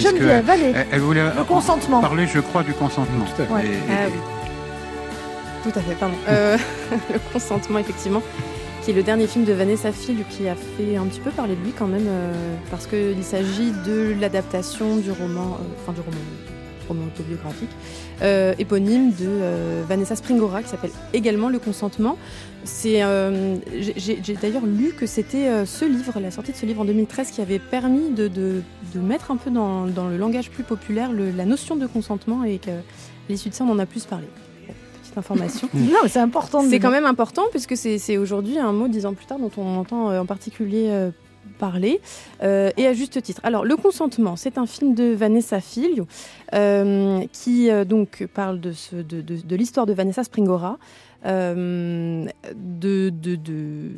Geneviève 0.00 0.48
Allez. 0.50 0.72
Elle, 0.74 0.86
elle 0.92 1.00
voulait 1.00 1.22
Le 1.36 1.44
consentement. 1.44 2.00
parler, 2.00 2.26
je 2.26 2.40
crois, 2.40 2.62
du 2.62 2.72
consentement. 2.72 3.24
Tout 3.36 3.42
à 3.42 3.46
fait. 3.46 3.52
Ouais. 3.52 3.64
Et- 3.66 3.68
et- 3.68 3.78
Ah 3.90 4.06
oui. 4.06 5.70
Tout 5.70 5.78
à 5.78 5.82
fait, 5.82 5.94
pardon. 5.94 6.14
Euh, 6.28 6.56
le 7.12 7.18
consentement, 7.32 7.78
effectivement, 7.78 8.22
qui 8.82 8.92
est 8.92 8.94
le 8.94 9.02
dernier 9.02 9.26
film 9.26 9.44
de 9.44 9.52
Vanessa 9.52 9.92
Phil 9.92 10.24
qui 10.30 10.48
a 10.48 10.54
fait 10.54 10.96
un 10.96 11.04
petit 11.04 11.20
peu 11.20 11.30
parler 11.30 11.54
de 11.54 11.62
lui 11.62 11.72
quand 11.78 11.86
même, 11.86 12.06
euh, 12.08 12.32
parce 12.70 12.86
qu'il 12.86 13.22
s'agit 13.22 13.72
de 13.86 14.14
l'adaptation 14.18 14.96
du 14.96 15.10
roman, 15.10 15.58
euh, 15.60 15.64
enfin 15.82 15.92
du 15.92 16.00
roman, 16.00 16.16
roman 16.88 17.04
autobiographique, 17.14 17.68
euh, 18.22 18.54
éponyme 18.58 19.10
de 19.12 19.26
euh, 19.28 19.82
Vanessa 19.86 20.16
Springora, 20.16 20.62
qui 20.62 20.70
s'appelle 20.70 20.90
également 21.12 21.50
Le 21.50 21.58
consentement. 21.58 22.16
C'est, 22.72 23.02
euh, 23.02 23.56
j'ai- 23.96 24.20
d'ailleurs 24.40 24.64
lu 24.64 24.92
que 24.98 25.04
c'était 25.04 25.48
euh, 25.48 25.66
ce 25.66 25.84
livre, 25.84 26.18
la 26.20 26.30
sortie 26.30 26.52
de 26.52 26.56
ce 26.56 26.64
livre 26.64 26.80
en 26.80 26.84
2013, 26.86 27.30
qui 27.30 27.40
avait 27.42 27.58
permis 27.58 28.10
de, 28.10 28.28
de- 28.28 28.62
de 28.94 29.00
mettre 29.00 29.30
un 29.30 29.36
peu 29.36 29.50
dans, 29.50 29.84
dans 29.86 30.08
le 30.08 30.16
langage 30.16 30.50
plus 30.50 30.62
populaire 30.62 31.12
le- 31.12 31.30
la 31.30 31.44
notion 31.44 31.76
de 31.76 31.86
consentement 31.86 32.44
et 32.44 32.58
qu'à 32.58 32.72
l'issue 33.28 33.50
de 33.50 33.54
ça, 33.54 33.64
on 33.64 33.70
en 33.70 33.78
a 33.78 33.86
plus 33.86 34.04
parlé. 34.06 34.26
Petite 35.02 35.18
information. 35.18 35.68
Non, 35.74 35.98
c'est 36.08 36.20
important. 36.20 36.62
C'est 36.62 36.78
quand 36.78 36.90
même 36.90 37.04
important 37.06 37.42
puisque 37.50 37.76
c'est 37.76 38.16
aujourd'hui 38.16 38.58
un 38.58 38.72
mot 38.72 38.88
dix 38.88 39.04
ans 39.04 39.12
plus 39.14 39.26
tard 39.26 39.38
dont 39.38 39.50
on 39.58 39.76
entend 39.76 40.10
euh, 40.10 40.20
en 40.20 40.26
particulier 40.26 40.86
euh, 40.90 41.10
parler 41.58 42.00
euh, 42.42 42.70
et 42.78 42.86
à 42.86 42.94
juste 42.94 43.20
titre. 43.20 43.40
Alors 43.44 43.64
le 43.64 43.76
consentement, 43.76 44.36
c'est 44.36 44.56
un 44.56 44.66
film 44.66 44.94
de 44.94 45.12
Vanessa 45.12 45.60
Filio 45.60 46.06
euh, 46.54 47.20
qui 47.32 47.68
euh, 47.70 47.84
donc 47.84 48.26
parle 48.32 48.60
de, 48.60 48.72
ce- 48.72 48.96
de, 48.96 49.20
de- 49.20 49.36
de 49.44 49.56
l'histoire 49.56 49.84
de 49.86 49.92
Vanessa 49.92 50.24
Springora. 50.24 50.78
Euh, 51.26 52.24
de, 52.54 53.10
de, 53.10 53.36
de- 53.36 53.90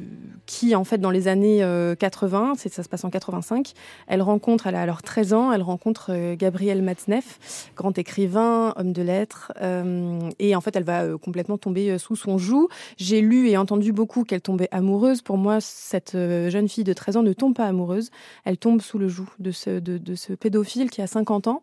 qui 0.46 0.74
en 0.74 0.84
fait 0.84 0.98
dans 0.98 1.10
les 1.10 1.28
années 1.28 1.62
euh, 1.62 1.94
80, 1.94 2.54
c'est- 2.56 2.72
ça 2.72 2.82
se 2.82 2.88
passe 2.88 3.04
en 3.04 3.10
85, 3.10 3.72
elle 4.08 4.22
rencontre, 4.22 4.66
elle 4.66 4.74
a 4.74 4.80
alors 4.82 5.02
13 5.02 5.32
ans, 5.32 5.52
elle 5.52 5.62
rencontre 5.62 6.10
euh, 6.10 6.34
Gabriel 6.36 6.82
Matzneff, 6.82 7.70
grand 7.76 7.96
écrivain, 7.98 8.74
homme 8.76 8.92
de 8.92 9.02
lettres, 9.02 9.52
euh, 9.62 10.18
et 10.38 10.56
en 10.56 10.60
fait 10.60 10.74
elle 10.76 10.84
va 10.84 11.02
euh, 11.04 11.18
complètement 11.18 11.58
tomber 11.58 11.90
euh, 11.90 11.98
sous 11.98 12.16
son 12.16 12.38
joug. 12.38 12.68
J'ai 12.96 13.20
lu 13.20 13.48
et 13.48 13.56
entendu 13.56 13.92
beaucoup 13.92 14.24
qu'elle 14.24 14.42
tombait 14.42 14.68
amoureuse. 14.72 15.22
Pour 15.22 15.38
moi, 15.38 15.58
cette 15.60 16.14
euh, 16.14 16.50
jeune 16.50 16.68
fille 16.68 16.84
de 16.84 16.92
13 16.92 17.18
ans 17.18 17.22
ne 17.22 17.32
tombe 17.32 17.54
pas 17.54 17.66
amoureuse, 17.66 18.10
elle 18.44 18.58
tombe 18.58 18.80
sous 18.82 18.98
le 18.98 19.08
joug 19.08 19.26
de 19.38 19.50
ce, 19.52 19.78
de, 19.78 19.98
de 19.98 20.14
ce 20.14 20.32
pédophile 20.32 20.90
qui 20.90 21.02
a 21.02 21.06
50 21.06 21.46
ans. 21.46 21.62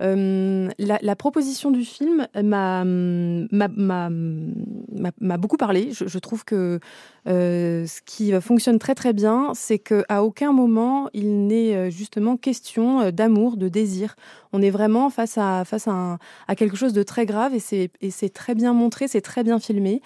Euh, 0.00 0.68
la, 0.78 1.16
proposition 1.16 1.70
du 1.70 1.84
film 1.84 2.26
m'a 2.42 2.84
beaucoup 5.36 5.56
parlé. 5.56 5.90
Je, 5.92 6.18
trouve 6.18 6.44
que 6.44 6.80
euh, 7.28 7.86
ce 7.86 8.00
qui 8.04 8.32
fonctionne 8.40 8.78
très 8.78 8.94
très 8.94 9.12
bien, 9.12 9.52
c'est 9.54 9.78
qu'à 9.78 10.22
aucun 10.22 10.52
moment 10.52 11.10
il 11.12 11.46
n'est 11.46 11.74
euh, 11.74 11.90
justement 11.90 12.36
question 12.36 13.10
d'amour, 13.10 13.56
de 13.56 13.68
désir. 13.68 14.16
On 14.52 14.62
est 14.62 14.70
vraiment 14.70 15.10
face 15.10 15.36
à, 15.36 15.64
face 15.64 15.86
à, 15.86 16.18
quelque 16.56 16.76
chose 16.76 16.92
de 16.92 17.02
très 17.02 17.26
grave 17.26 17.52
et 17.54 17.60
c'est 17.60 18.32
très 18.32 18.54
bien 18.54 18.72
montré, 18.72 19.06
c'est 19.08 19.20
très 19.20 19.44
bien 19.44 19.58
filmé. 19.60 20.00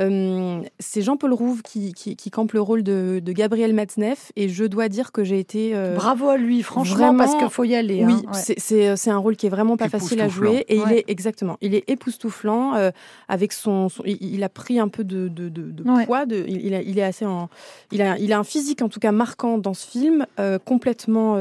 Euh, 0.00 0.60
c'est 0.80 1.02
Jean-Paul 1.02 1.32
Rouve 1.32 1.62
qui, 1.62 1.92
qui, 1.94 2.16
qui 2.16 2.30
campe 2.32 2.52
le 2.52 2.60
rôle 2.60 2.82
de, 2.82 3.20
de 3.24 3.32
Gabriel 3.32 3.72
Matzneff 3.74 4.32
et 4.34 4.48
je 4.48 4.64
dois 4.64 4.88
dire 4.88 5.12
que 5.12 5.22
j'ai 5.22 5.38
été 5.38 5.70
euh, 5.74 5.94
Bravo 5.94 6.28
à 6.30 6.36
lui, 6.36 6.62
franchement, 6.64 6.96
vraiment- 6.96 7.18
parce 7.18 7.36
qu'il 7.36 7.48
faut 7.48 7.62
y 7.62 7.76
aller. 7.76 8.04
oui, 8.04 8.14
hein, 8.26 8.32
ouais. 8.32 8.40
c'est- 8.58 8.58
un 9.10 9.18
rôle 9.18 9.36
qui 9.36 9.46
est 9.46 9.50
vraiment 9.50 9.76
pas 9.76 9.88
facile 9.88 10.20
à 10.20 10.28
jouer 10.28 10.64
et 10.68 10.76
il 10.76 10.92
est 10.92 11.04
exactement, 11.08 11.56
il 11.60 11.74
est 11.76 11.88
époustouflant 11.88 12.74
euh, 12.74 12.90
avec 13.28 13.52
son, 13.52 13.88
son- 13.88 14.02
il, 14.04 14.18
il 14.20 14.42
a 14.42 14.48
pris 14.48 14.80
un 14.80 14.88
peu 14.88 15.04
de, 15.04 15.28
poids, 16.06 16.26
de, 16.26 16.44
il, 16.48 16.66
il 16.66 16.74
a- 16.74 16.82
il 16.82 16.98
est 16.98 17.02
assez 17.04 17.24
en, 17.24 17.48
il 17.92 18.02
a, 18.02 18.18
il 18.18 18.32
a 18.32 18.38
un 18.40 18.44
physique 18.44 18.82
en 18.82 18.88
tout 18.88 18.98
cas 19.00 19.12
marquant 19.12 19.58
dans 19.58 19.74
ce 19.74 19.86
film, 19.86 20.26
complètement. 20.64 21.36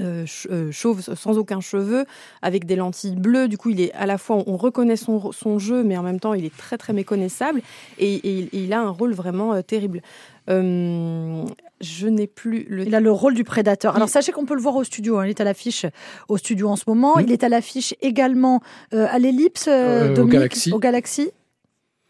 Euh, 0.00 0.24
euh, 0.50 0.70
ch- 0.70 0.70
chauve 0.72 1.00
sans 1.00 1.38
aucun 1.38 1.60
cheveu 1.60 2.04
avec 2.42 2.66
des 2.66 2.76
lentilles 2.76 3.16
bleues 3.16 3.48
du 3.48 3.56
coup 3.58 3.70
il 3.70 3.80
est 3.80 3.92
à 3.94 4.06
la 4.06 4.18
fois 4.18 4.42
on 4.46 4.56
reconnaît 4.56 4.96
son, 4.96 5.32
son 5.32 5.58
jeu 5.58 5.82
mais 5.82 5.96
en 5.96 6.02
même 6.02 6.20
temps 6.20 6.34
il 6.34 6.44
est 6.44 6.56
très 6.56 6.76
très 6.78 6.92
méconnaissable 6.92 7.60
et, 7.98 8.14
et 8.14 8.30
il- 8.38 8.44
et 8.52 8.64
il 8.64 8.72
a 8.72 8.80
un 8.80 8.90
rôle 8.90 9.12
vraiment 9.14 9.54
euh, 9.54 9.62
terrible 9.62 10.02
Euh, 10.48 11.44
je 11.80 12.06
n'ai 12.06 12.26
plus 12.28 12.66
le 12.68 12.86
Il 12.86 12.94
a 12.94 13.00
le 13.00 13.10
rôle 13.10 13.34
du 13.34 13.42
prédateur. 13.44 13.96
Alors 13.96 14.08
Il- 14.08 14.12
sachez 14.12 14.30
qu'on 14.32 14.46
peut 14.46 14.54
le 14.54 14.60
voir 14.62 14.76
au 14.76 14.84
studio. 14.84 15.18
hein. 15.18 15.26
Il 15.26 15.30
est 15.30 15.40
à 15.40 15.44
l'affiche 15.44 15.86
au 16.28 16.36
studio 16.36 16.68
en 16.68 16.76
ce 16.76 16.84
moment. 16.86 17.16
Mm. 17.16 17.22
Il 17.24 17.32
est 17.32 17.42
à 17.42 17.48
l'affiche 17.48 17.94
également 18.00 18.60
euh, 18.94 19.08
à 19.10 19.18
l'ellipse 19.18 19.66
euh, 19.68 19.72
Euh, 20.06 20.10
au 20.12 20.14
Dominique, 20.14 20.32
Galaxy. 20.34 20.72
Au 20.72 20.78
Galaxy. 20.78 21.30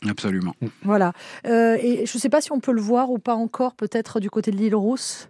Absolument. 0.08 0.52
Voilà. 0.82 1.12
Euh, 1.46 1.76
et 1.80 2.04
je 2.06 2.16
ne 2.16 2.20
sais 2.20 2.28
pas 2.28 2.40
si 2.42 2.52
on 2.52 2.60
peut 2.60 2.72
le 2.72 2.80
voir 2.82 3.10
ou 3.10 3.18
pas 3.18 3.34
encore, 3.34 3.74
peut-être 3.74 4.20
du 4.20 4.28
côté 4.30 4.50
de 4.50 4.56
l'île 4.56 4.74
Rousse. 4.76 5.28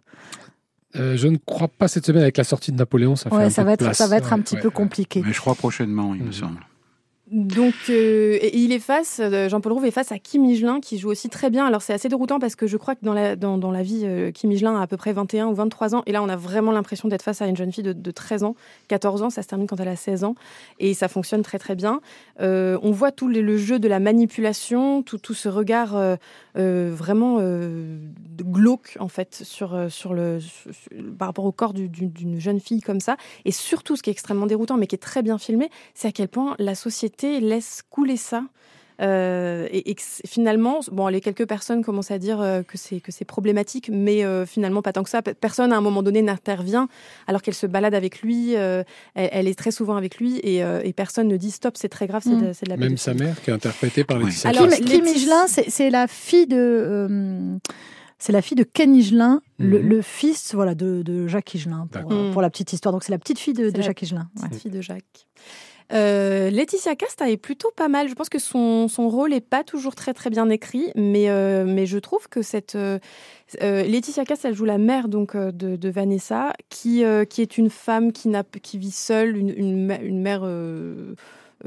Euh, 0.95 1.17
je 1.17 1.27
ne 1.29 1.37
crois 1.37 1.69
pas 1.69 1.89
cette 1.89 2.07
semaine 2.07 2.23
avec 2.23 2.37
la 2.37 2.45
sortie 2.45 2.71
de 2.73 2.77
Napoléon. 2.77 3.17
Ça, 3.17 3.29
fait 3.29 3.37
Ouais, 3.37 3.45
un 3.45 3.51
ça 3.51 3.63
peu 3.63 3.67
va 3.67 3.77
de 3.77 3.83
être, 3.83 3.87
place. 3.89 3.99
ça 3.99 4.07
va 4.07 4.17
être 4.17 4.33
un 4.33 4.37
Ouais, 4.37 4.43
petit 4.43 4.55
ouais, 4.55 4.61
peu 4.63 4.71
compliqué. 4.71 5.23
Mais 5.27 5.33
je 5.33 5.41
crois 5.41 5.55
prochainement, 5.55 6.15
il 6.15 6.21
me 6.23 6.27
Mhm. 6.27 6.33
semble. 6.33 6.61
Donc, 7.29 7.75
euh, 7.91 8.39
et 8.41 8.57
il 8.57 8.71
est 8.71 8.79
face, 8.79 9.19
euh, 9.21 9.49
Jean-Paul 9.49 9.73
Rouve 9.73 9.85
est 9.85 9.91
face 9.91 10.13
à 10.13 10.19
Kim 10.21 10.45
Higelin 10.45 10.79
qui 10.79 10.97
joue 10.97 11.11
aussi 11.11 11.29
très 11.29 11.51
bien. 11.51 11.67
Alors, 11.67 11.83
c'est 11.83 11.93
assez 11.93 12.09
déroutant 12.09 12.39
parce 12.39 12.55
que 12.55 12.69
je 12.69 12.77
crois 12.77 12.95
que 12.95 13.05
dans 13.05 13.15
la, 13.15 13.35
dans, 13.35 13.59
dans 13.59 13.73
la 13.73 13.83
vie, 13.83 14.03
euh, 14.05 14.31
Kim 14.31 14.53
Higelin 14.53 14.77
a 14.79 14.83
à 14.83 14.87
peu 14.87 14.97
près 14.97 15.13
21 15.13 15.49
ou 15.49 15.55
23 15.57 15.97
ans. 15.97 16.05
Et 16.07 16.13
là, 16.13 16.23
on 16.23 16.29
a 16.29 16.37
vraiment 16.37 16.71
l'impression 16.71 17.09
d'être 17.09 17.23
face 17.23 17.43
à 17.43 17.49
une 17.49 17.57
jeune 17.57 17.73
fille 17.73 17.83
de, 17.83 17.93
de 17.93 18.11
13 18.13 18.45
ans, 18.45 18.55
14 18.87 19.23
ans. 19.23 19.31
Ça 19.31 19.43
se 19.43 19.49
termine 19.49 19.67
quand 19.67 19.81
elle 19.81 19.89
a 19.89 19.97
16 19.97 20.23
ans. 20.23 20.37
Et 20.79 20.95
ça 20.95 21.09
fonctionne 21.09 21.43
très, 21.43 21.59
très 21.59 21.75
bien. 21.75 22.01
Euh, 22.41 22.79
on 22.83 22.93
voit 22.93 23.11
tout 23.11 23.27
le, 23.27 23.41
le 23.41 23.57
jeu 23.59 23.81
de 23.81 23.89
la 23.89 23.99
manipulation, 23.99 25.03
tout, 25.03 25.19
tout 25.19 25.35
ce 25.35 25.49
regard 25.49 25.97
vraiment 26.57 27.39
euh, 27.41 27.99
glauque, 28.41 28.97
en 29.01 29.09
fait, 29.09 29.35
sur, 29.45 29.75
euh, 29.75 29.89
sur 29.89 30.15
le, 30.15 30.39
par 31.19 31.29
rapport 31.29 31.45
au 31.45 31.53
corps 31.53 31.75
du- 31.75 31.89
du- 31.89 32.07
d'une 32.09 32.41
jeune 32.41 32.61
fille 32.61 32.81
comme 32.81 33.01
ça. 33.01 33.17
Et 33.45 33.53
surtout, 33.53 33.97
ce 33.97 34.03
qui 34.03 34.11
est 34.11 34.13
extrêmement 34.13 34.47
déroutant, 34.47 34.77
mais 34.77 34.87
qui 34.87 34.95
est 34.95 34.99
très 34.99 35.23
bien 35.23 35.39
filmé, 35.39 35.71
c'est 35.95 36.09
à 36.09 36.13
quel 36.13 36.29
point 36.29 36.55
la 36.59 36.75
société 36.75 37.41
laisse 37.41 37.83
couler 37.91 38.17
ça. 38.17 38.43
Euh, 39.03 39.69
et, 39.73 39.95
finalement, 40.27 40.81
bon, 40.91 41.09
les 41.09 41.21
quelques 41.21 41.47
personnes 41.47 41.85
commencent 41.85 42.11
à 42.11 42.19
dire 42.19 42.41
euh, 42.41 42.63
que 42.63 42.79
c'est 42.79 43.01
que 43.01 43.13
c'est 43.13 43.25
problématique, 43.27 43.91
mais 43.93 44.25
euh, 44.25 44.47
finalement 44.47 44.81
pas 44.83 44.93
tant 44.93 45.03
que 45.03 45.11
ça. 45.11 45.21
Pe- 45.23 45.35
Personne 45.35 45.73
à 45.73 45.77
un 45.77 45.81
moment 45.83 46.03
donné 46.03 46.23
n'intervient 46.23 46.89
alors 47.27 47.43
qu'elle 47.43 47.55
se 47.55 47.67
balade 47.67 47.95
avec 47.95 48.23
lui. 48.23 48.57
euh, 48.57 48.83
elle, 49.15 49.29
elle 49.33 49.49
est 49.49 49.59
très 49.59 49.71
souvent 49.71 49.97
avec 49.97 50.17
lui 50.19 50.41
et, 50.43 50.65
euh, 50.65 50.81
et 50.83 50.93
personne 50.93 51.29
ne 51.29 51.37
dit 51.37 51.51
stop, 51.51 51.77
c'est 51.77 51.89
très 51.91 52.07
grave, 52.07 52.23
c'est 52.25 52.31
Mm. 52.31 52.47
de, 52.47 52.53
c'est 52.53 52.65
de 52.65 52.71
la 52.71 52.77
Même 52.79 52.97
sa 52.97 53.13
mère 53.15 53.41
qui 53.43 53.51
est 53.51 53.53
interprétée 53.53 54.05
par 54.05 54.17
Oui. 54.19 54.25
Laetitia 54.27 54.51
Alors, 54.51 54.69
Kim, 54.69 55.05
Higelin, 55.07 55.47
c'est 55.47 55.91
la 55.91 56.07
fille 56.07 56.47
de. 56.47 56.57
euh, 56.57 57.59
c'est 58.19 58.33
la 58.33 58.41
fille 58.41 58.57
de 58.57 58.63
Ken 58.65 58.95
Higelin, 58.95 59.43
le, 59.59 59.79
Mhm. 59.83 59.89
le 59.89 60.01
fils 60.03 60.55
voilà, 60.55 60.75
de, 60.75 61.03
de 61.03 61.27
Jacques 61.27 61.55
Higelin, 61.55 61.87
pour, 61.93 62.13
euh, 62.13 62.41
la 62.41 62.49
petite 62.49 62.73
histoire. 62.73 62.93
Donc 62.95 63.05
c'est 63.05 63.13
la 63.13 63.19
petite 63.19 63.39
fille 63.39 63.53
de, 63.53 63.67
C'est 63.67 63.73
de 63.73 63.79
la 63.79 63.85
Jacques 63.85 64.01
Higelin. 64.03 64.29
ouais. 64.43 64.49
petite 64.49 64.63
fille 64.63 64.71
de 64.71 64.81
Jacques. 64.81 65.27
Euh, 65.93 66.51
Laetitia 66.51 66.97
Casta 66.97 67.31
est 67.31 67.37
plutôt 67.37 67.71
pas 67.75 67.89
mal. 67.89 68.09
Je 68.09 68.15
pense 68.15 68.29
que 68.29 68.39
son, 68.39 68.89
son 68.89 69.09
rôle 69.09 69.33
est 69.33 69.41
pas 69.41 69.65
toujours 69.65 69.95
très 69.95 70.15
très 70.15 70.31
bien 70.31 70.49
écrit, 70.51 70.91
mais, 70.95 71.31
euh, 71.31 71.65
mais 71.67 71.87
je 71.87 71.99
trouve 71.99 72.29
que 72.29 72.43
cette 72.43 72.75
euh, 72.75 72.99
Laetitia 73.61 74.25
Casta, 74.25 74.49
elle 74.49 74.55
joue 74.55 74.65
la 74.65 74.79
mère 74.79 75.09
donc 75.09 75.37
de, 75.37 75.89
Vanessa, 75.89 76.53
qui, 76.69 77.05
qui 77.31 77.43
est 77.43 77.59
une 77.59 77.71
femme 77.71 78.13
qui, 78.13 78.31
qui 78.63 78.79
vit 78.79 78.91
seule, 78.91 79.37
une, 79.37 79.51
une, 79.51 80.21
mère 80.21 80.45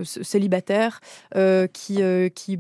célibataire, 0.04 1.02
euh, 1.36 1.68
qui, 1.68 2.02
euh, 2.02 2.30
qui, 2.30 2.58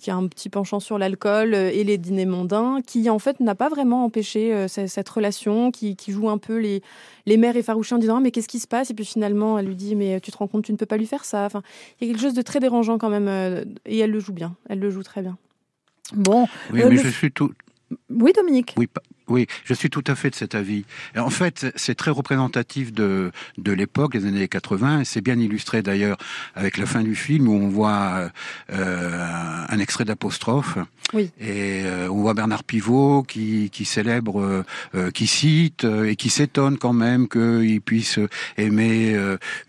qui 0.00 0.10
a 0.10 0.14
un 0.16 0.26
petit 0.28 0.48
penchant 0.48 0.80
sur 0.80 0.98
l'alcool 0.98 1.54
euh, 1.54 1.70
et 1.72 1.84
les 1.84 1.98
dîners 1.98 2.26
mondains, 2.26 2.80
qui 2.86 3.08
en 3.10 3.18
fait 3.18 3.40
n'a 3.40 3.54
pas 3.54 3.68
vraiment 3.68 4.04
empêché 4.04 4.54
euh, 4.54 4.68
cette, 4.68 5.08
relation, 5.08 5.70
qui, 5.70 5.96
qui 5.96 6.12
joue 6.12 6.28
un 6.30 6.38
peu 6.38 6.56
les, 6.58 6.82
les 7.26 7.36
mères 7.36 7.56
effarouchées 7.56 7.94
en 7.94 7.98
disant 7.98 8.16
Ah, 8.16 8.20
mais 8.20 8.30
qu'est-ce 8.30 8.48
qui 8.48 8.58
se 8.60 8.68
passe? 8.68 8.90
Et 8.90 8.94
puis 8.94 9.04
finalement, 9.04 9.58
elle 9.58 9.66
lui 9.66 9.76
dit 9.76 9.94
mais 9.96 10.20
tu 10.20 10.30
te 10.30 10.36
rends 10.36 10.46
compte, 10.48 10.64
tu 10.64 10.72
ne 10.72 10.76
peux 10.76 10.86
pas 10.86 10.96
lui 10.96 11.06
faire 11.06 11.24
ça. 11.24 11.44
Enfin, 11.44 11.62
il 12.00 12.06
y 12.06 12.10
a 12.10 12.12
quelque 12.12 12.22
chose 12.22 12.34
de 12.34 12.42
très 12.42 12.60
dérangeant 12.60 12.98
quand 12.98 13.10
même, 13.10 13.28
euh, 13.28 13.64
et 13.86 13.98
elle 13.98 14.10
le 14.10 14.20
joue 14.20 14.32
bien. 14.32 14.56
Elle 14.68 14.80
le 14.80 14.90
joue 14.90 15.02
très 15.02 15.22
bien. 15.22 15.36
Bon, 16.14 16.46
Oui, 16.72 16.82
Euh, 16.82 16.88
mais 16.88 16.96
le- 16.96 17.02
je 17.02 17.08
suis 17.08 17.30
tout. 17.30 17.50
oui, 18.10 18.32
Dominique. 18.32 18.74
Oui, 18.76 18.88
oui, 19.30 19.46
je 19.64 19.74
suis 19.74 19.88
tout 19.90 20.04
à 20.06 20.14
fait 20.14 20.30
de 20.30 20.34
cet 20.34 20.54
avis. 20.54 20.84
Et 21.14 21.18
en 21.20 21.30
fait, 21.30 21.66
c'est 21.76 21.94
très 21.94 22.10
représentatif 22.10 22.92
de, 22.92 23.30
de 23.58 23.72
l'époque, 23.72 24.14
les 24.14 24.26
années 24.26 24.48
80, 24.48 25.00
et 25.00 25.04
c'est 25.04 25.20
bien 25.20 25.38
illustré 25.38 25.82
d'ailleurs 25.82 26.16
avec 26.54 26.76
la 26.76 26.86
fin 26.86 27.02
du 27.02 27.14
film 27.14 27.48
où 27.48 27.54
on 27.54 27.68
voit 27.68 28.30
euh, 28.72 29.64
un 29.68 29.78
extrait 29.78 30.04
d'apostrophe. 30.04 30.78
Oui. 31.12 31.30
Et 31.40 31.82
euh, 31.84 32.08
on 32.10 32.20
voit 32.22 32.34
Bernard 32.34 32.64
Pivot 32.64 33.22
qui, 33.24 33.70
qui 33.70 33.84
célèbre, 33.84 34.64
euh, 34.94 35.10
qui 35.10 35.26
cite 35.26 35.84
et 35.84 36.16
qui 36.16 36.30
s'étonne 36.30 36.78
quand 36.78 36.92
même 36.92 37.28
qu'il 37.28 37.80
puisse 37.80 38.18
aimer 38.56 39.16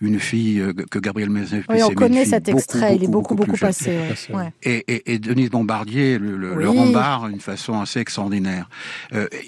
une 0.02 0.20
fille 0.20 0.64
que 0.90 1.00
Gabriel 1.00 1.30
Maisonneuve 1.30 1.66
Oui, 1.70 1.76
puisse 1.76 1.86
on 1.86 1.94
connaît 1.94 2.26
cet 2.26 2.46
beaucoup, 2.46 2.58
extrait. 2.58 2.96
il 2.96 3.04
est 3.04 3.08
beaucoup, 3.08 3.36
beaucoup, 3.36 3.58
passé. 3.58 3.98
ouais. 4.34 4.52
Et, 4.64 4.84
et, 4.88 5.14
et 5.14 5.20
Denise 5.20 5.50
Bombardier 5.50 6.18
le, 6.20 6.38
le, 6.38 6.56
le 6.56 6.70
Oui. 6.70 6.78
rembarre 6.78 7.28
d'une 7.30 7.40
façon 7.40 7.80
assez 7.82 8.00
extraordinaire. 8.00 8.70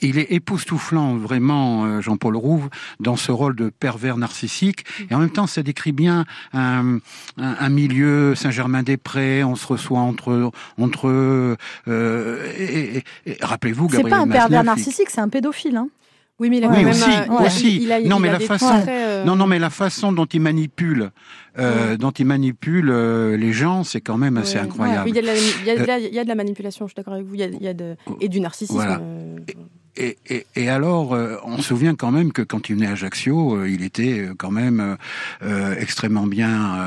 Il 0.03 0.17
est 0.19 0.31
époustouflant, 0.31 1.15
vraiment, 1.15 1.85
euh, 1.85 2.01
Jean-Paul 2.01 2.35
Rouve, 2.35 2.69
dans 2.99 3.15
ce 3.15 3.31
rôle 3.31 3.55
de 3.55 3.69
pervers 3.69 4.17
narcissique. 4.17 4.85
Et 5.09 5.15
en 5.15 5.19
même 5.19 5.29
temps, 5.31 5.47
ça 5.47 5.63
décrit 5.63 5.91
bien 5.93 6.25
un, 6.53 6.97
un, 7.37 7.55
un 7.59 7.69
milieu 7.69 8.35
Saint-Germain-des-Prés. 8.35 9.43
On 9.43 9.55
se 9.55 9.65
reçoit 9.67 9.99
entre 9.99 10.51
entre 10.77 11.07
eux. 11.07 11.57
Euh, 11.87 12.51
et, 12.57 12.97
et- 12.97 13.03
et 13.25 13.37
rappelez-vous, 13.41 13.87
C'est 13.89 13.97
Gabriel 13.97 14.17
pas 14.17 14.23
un 14.23 14.27
pervers 14.27 14.61
il- 14.61 14.65
narcissique, 14.65 15.09
c'est 15.09 15.21
un 15.21 15.29
pédophile. 15.29 15.77
Hein. 15.77 15.87
Oui, 16.39 16.49
mais 16.49 16.57
il 16.57 16.63
a 16.63 16.67
Oui, 16.67 16.75
quand 16.77 16.81
même. 16.81 16.89
aussi, 16.89 17.09
euh, 17.09 17.23
il 17.25 17.31
a- 17.31 17.41
aussi. 17.45 17.83
il 17.83 17.91
a- 17.91 17.99
il 17.99 18.09
Non, 18.09 18.19
mais 18.19 18.29
a 18.29 18.33
la 18.33 18.39
façon- 18.39 18.83
euh, 18.87 19.23
Non, 19.23 19.35
non, 19.35 19.45
mais 19.47 19.59
la 19.59 19.69
façon 19.69 20.11
dont 20.11 20.25
il 20.25 20.41
manipule, 20.41 21.11
euh, 21.59 21.95
dont 21.95 22.09
il 22.11 22.25
manipule 22.25 22.89
euh, 22.89 23.37
les 23.37 23.53
gens, 23.53 23.83
c'est 23.83 24.01
quand 24.01 24.17
même 24.17 24.37
assez 24.37 24.55
ouais. 24.55 24.61
incroyable. 24.63 25.03
Oui, 25.05 25.11
il 25.11 25.15
y, 25.15 25.19
a 25.19 25.21
de 25.77 25.85
la, 25.85 25.99
il 25.99 26.13
y 26.13 26.19
a 26.19 26.25
de 26.25 26.33
manipulation, 26.33 26.87
je 26.87 26.91
suis 26.91 26.95
d'accord 26.95 27.13
avec 27.13 27.27
vous. 27.27 27.35
Il 27.35 27.39
y 27.39 27.43
a, 27.43 27.47
il 27.47 27.61
y 27.61 27.67
a 27.67 27.73
de, 27.75 27.95
et 28.19 28.29
du 28.29 28.39
narcissisme. 28.39 28.75
Voilà. 28.75 28.99
euh, 29.01 29.37
et, 29.95 30.17
et, 30.27 30.47
et 30.55 30.69
alors, 30.69 31.13
euh, 31.13 31.37
on 31.43 31.57
se 31.57 31.63
souvient 31.63 31.95
quand 31.95 32.11
même 32.11 32.31
que 32.31 32.41
quand 32.41 32.69
il 32.69 32.75
venait 32.75 32.87
à 32.87 32.91
Ajaccio, 32.91 33.57
euh, 33.57 33.69
il 33.69 33.83
était 33.83 34.19
euh, 34.19 34.33
quand 34.35 34.49
même 34.49 34.79
euh, 34.79 34.95
euh, 35.43 35.75
extrêmement 35.79 36.25
bien 36.25 36.79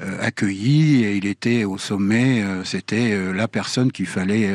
euh, 0.00 0.18
accueilli 0.20 1.04
et 1.04 1.16
il 1.16 1.26
était 1.26 1.64
au 1.64 1.78
sommet. 1.78 2.44
C'était 2.64 3.32
la 3.32 3.46
personne 3.48 3.92
qu'il 3.92 4.06
fallait 4.06 4.52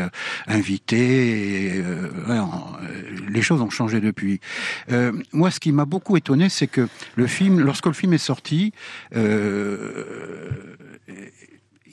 inviter. 0.47 1.77
Et, 1.77 1.83
les 3.29 3.41
choses 3.41 3.61
ont 3.61 3.69
changé 3.69 4.01
depuis. 4.01 4.39
Moi, 5.33 5.51
ce 5.51 5.59
qui 5.59 5.71
m'a 5.71 5.85
beaucoup 5.85 6.17
étonné, 6.17 6.49
c'est 6.49 6.67
que 6.67 6.87
le 7.15 7.27
film, 7.27 7.59
lorsque 7.59 7.85
le 7.85 7.93
film 7.93 8.13
est 8.13 8.17
sorti, 8.17 8.73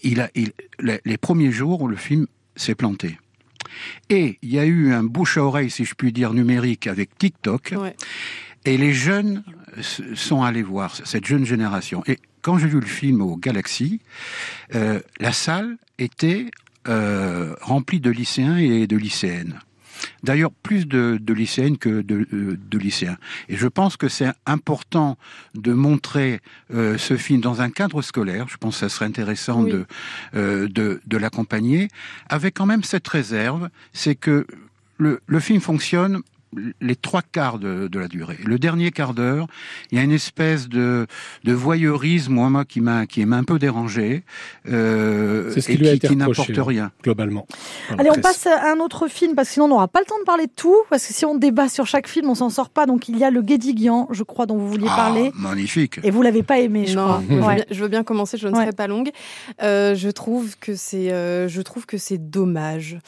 il 0.03 0.21
a, 0.21 0.31
il, 0.35 0.53
les, 0.81 1.17
premiers 1.17 1.53
jours 1.53 1.89
le 1.89 1.97
film 1.97 2.27
s'est 2.57 2.75
planté. 2.75 3.19
Et 4.11 4.39
il 4.43 4.53
y 4.53 4.59
a 4.59 4.65
eu 4.65 4.93
un 4.93 5.03
bouche 5.03 5.39
à 5.39 5.45
oreille, 5.45 5.71
si 5.71 5.85
je 5.85 5.95
puis 5.95 6.13
dire, 6.13 6.33
numérique 6.33 6.87
avec 6.87 7.17
TikTok. 7.19 7.75
Ouais. 7.77 7.97
Et 8.65 8.77
les 8.77 8.93
jeunes 8.93 9.45
sont 10.15 10.43
allés 10.43 10.63
voir, 10.63 10.95
cette 11.05 11.25
jeune 11.25 11.45
génération. 11.45 12.03
Et 12.07 12.19
quand 12.43 12.59
j'ai 12.59 12.69
vu 12.69 12.81
le 12.81 12.87
film 12.87 13.23
au 13.23 13.37
Galaxy, 13.37 14.01
euh, 14.75 15.01
la 15.21 15.33
salle 15.33 15.79
était 15.99 16.51
euh, 16.89 17.55
remplie 17.61 18.01
de 18.01 18.11
lycéens 18.11 18.57
et 18.57 18.87
de 18.87 18.97
lycéennes. 18.97 19.61
D'ailleurs, 20.23 20.51
plus 20.63 20.87
de, 20.87 21.19
de 21.21 21.35
lycéennes 21.35 21.79
que 21.79 22.03
de, 22.03 22.27
euh, 22.33 22.59
de 22.71 22.79
lycéens. 22.79 23.17
Et 23.49 23.57
je 23.57 23.67
pense 23.69 23.97
que 23.97 24.09
c'est 24.09 24.33
important 24.47 25.17
de 25.55 25.73
montrer 25.73 26.41
euh, 26.75 26.99
ce 26.99 27.17
film 27.17 27.41
dans 27.41 27.61
un 27.61 27.71
cadre 27.71 28.03
scolaire. 28.03 28.47
Je 28.49 28.57
pense 28.57 28.75
que 28.75 28.81
ça 28.81 28.89
serait 28.89 29.07
intéressant 29.07 29.63
Oui. 29.63 29.73
de, 29.73 29.87
euh, 30.35 30.69
de, 30.69 31.01
de 31.07 31.17
l'accompagner, 31.17 31.89
avec 32.29 32.55
quand 32.55 32.67
même 32.67 32.83
cette 32.83 33.09
réserve, 33.09 33.69
c'est 33.93 34.15
que 34.15 34.47
le, 34.99 35.21
le 35.27 35.41
film 35.41 35.61
fonctionne 35.61 36.21
les 36.81 36.97
trois 36.97 37.23
quarts 37.23 37.59
de, 37.59 37.89
de 37.89 37.99
la 37.99 38.09
durée. 38.09 38.39
Le 38.45 38.59
dernier 38.59 38.91
quart 38.91 39.15
d'heure, 39.15 39.47
il 39.91 39.99
y 39.99 40.01
a 40.01 40.05
une 40.05 40.13
espèce 40.13 40.69
de, 40.69 41.07
de 41.45 41.53
voyeurisme, 41.53 42.33
moi, 42.35 42.65
qui 42.65 42.81
m'a 42.81 43.07
qui 43.07 43.25
m'a 43.27 43.37
un 43.37 43.45
peu 43.45 43.59
dérangé, 43.59 44.25
euh, 44.69 45.51
C'est 45.53 45.61
ce 45.61 45.67
qui 45.67 45.73
et 45.75 45.77
lui 45.77 45.89
a 45.89 45.91
qui, 45.91 45.97
été 45.97 46.09
qui 46.09 46.15
reproché, 46.15 46.53
n'apporte 46.53 46.69
rien. 46.69 46.91
globalement. 47.03 47.47
Allez, 47.99 48.11
on 48.11 48.21
passe 48.21 48.47
à 48.47 48.73
un 48.73 48.79
autre 48.79 49.09
film 49.09 49.35
parce 49.35 49.49
que 49.49 49.55
sinon 49.55 49.67
on 49.67 49.69
n'aura 49.69 49.89
pas 49.89 50.01
le 50.01 50.07
temps 50.07 50.19
de 50.19 50.25
parler 50.25 50.47
de 50.47 50.53
tout. 50.55 50.77
Parce 50.91 51.07
que 51.07 51.13
si 51.13 51.25
on 51.25 51.35
débat 51.37 51.69
sur 51.69 51.87
chaque 51.87 52.09
film, 52.09 52.31
on 52.31 52.35
s'en 52.35 52.51
sort 52.51 52.71
pas. 52.71 52.87
Donc 52.87 53.09
il 53.09 53.19
y 53.19 53.25
a 53.25 53.31
le 53.31 53.43
Guédiguian, 53.43 54.09
je 54.11 54.23
crois, 54.23 54.47
dont 54.47 54.57
vous 54.57 54.69
vouliez 54.69 54.89
Ah, 54.91 54.97
parler. 54.97 55.33
magnifique. 55.35 56.01
Et 56.05 56.11
vous 56.11 56.23
l'avez 56.23 56.43
pas 56.43 56.59
aimé, 56.61 56.87
je 56.87 56.97
non, 56.97 57.05
crois. 57.05 57.23
je, 57.29 57.35
veux 57.35 57.43
Ouais. 57.43 57.55
bien, 57.57 57.65
je 57.71 57.83
veux 57.83 57.89
bien 57.89 58.05
commencer, 58.05 58.39
je 58.39 58.49
ne 58.49 58.53
Ouais. 58.55 58.63
serai 58.63 58.73
pas 58.73 58.87
longue. 58.87 59.11
Euh, 59.63 59.95
je 59.95 60.09
trouve 60.09 60.57
que 60.59 60.75
c'est, 60.75 61.13
euh, 61.13 61.49
je 61.49 61.61
trouve 61.63 61.87
que 61.87 61.99
c'est 61.99 62.19
dommage. 62.19 62.99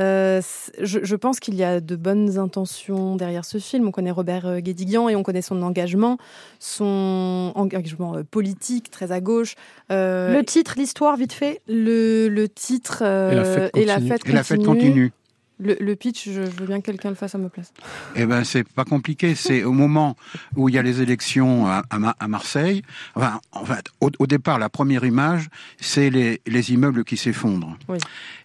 Euh, 0.00 0.40
je, 0.80 1.00
je 1.02 1.16
pense 1.16 1.40
qu'il 1.40 1.54
y 1.54 1.64
a 1.64 1.80
de 1.80 1.96
bonnes 1.96 2.38
intentions 2.38 3.16
derrière 3.16 3.44
ce 3.44 3.58
film. 3.58 3.88
On 3.88 3.90
connaît 3.90 4.10
Robert 4.10 4.46
euh, 4.46 4.60
Guédiguian 4.60 5.08
et 5.08 5.16
on 5.16 5.22
connaît 5.22 5.42
son 5.42 5.60
engagement, 5.62 6.18
son 6.58 7.52
engagement 7.54 8.14
euh, 8.16 8.22
politique 8.22 8.90
très 8.90 9.10
à 9.12 9.20
gauche. 9.20 9.54
Euh, 9.90 10.36
Le 10.38 10.44
titre, 10.44 10.74
l'histoire, 10.76 11.16
vite 11.16 11.32
fait? 11.32 11.60
le, 11.68 12.28
le 12.28 12.48
titre 12.48 12.98
euh, 13.02 13.30
Et 13.32 13.34
la 13.34 13.44
fête 13.44 13.76
et 13.76 13.84
la 13.84 13.94
continue. 13.94 14.08
fête 14.10 14.22
Et 14.28 14.32
la 14.32 14.44
fête 14.44 14.64
continue. 14.64 15.12
Le, 15.60 15.76
le 15.80 15.96
pitch, 15.96 16.26
je, 16.28 16.44
je 16.44 16.50
veux 16.52 16.66
bien 16.66 16.80
que 16.80 16.86
quelqu'un 16.86 17.08
le 17.08 17.16
fasse 17.16 17.34
à 17.34 17.38
ma 17.38 17.48
place. 17.48 17.72
Eh 18.14 18.26
ben, 18.26 18.44
c'est 18.44 18.62
pas 18.62 18.84
compliqué. 18.84 19.34
C'est 19.34 19.64
au 19.64 19.72
moment 19.72 20.14
où 20.54 20.68
il 20.68 20.76
y 20.76 20.78
a 20.78 20.82
les 20.82 21.02
élections 21.02 21.66
à, 21.66 21.82
à 21.90 21.98
Ma- 21.98 22.14
à 22.20 22.28
Marseille. 22.28 22.82
Enfin, 23.16 23.40
en 23.50 23.64
fait, 23.64 23.86
au, 24.00 24.10
au 24.20 24.26
départ, 24.28 24.60
la 24.60 24.68
première 24.68 25.04
image, 25.04 25.48
c'est 25.80 26.10
les, 26.10 26.40
les 26.46 26.72
immeubles 26.72 27.02
qui 27.02 27.16
s'effondrent. 27.16 27.76
Oui. 27.88 27.98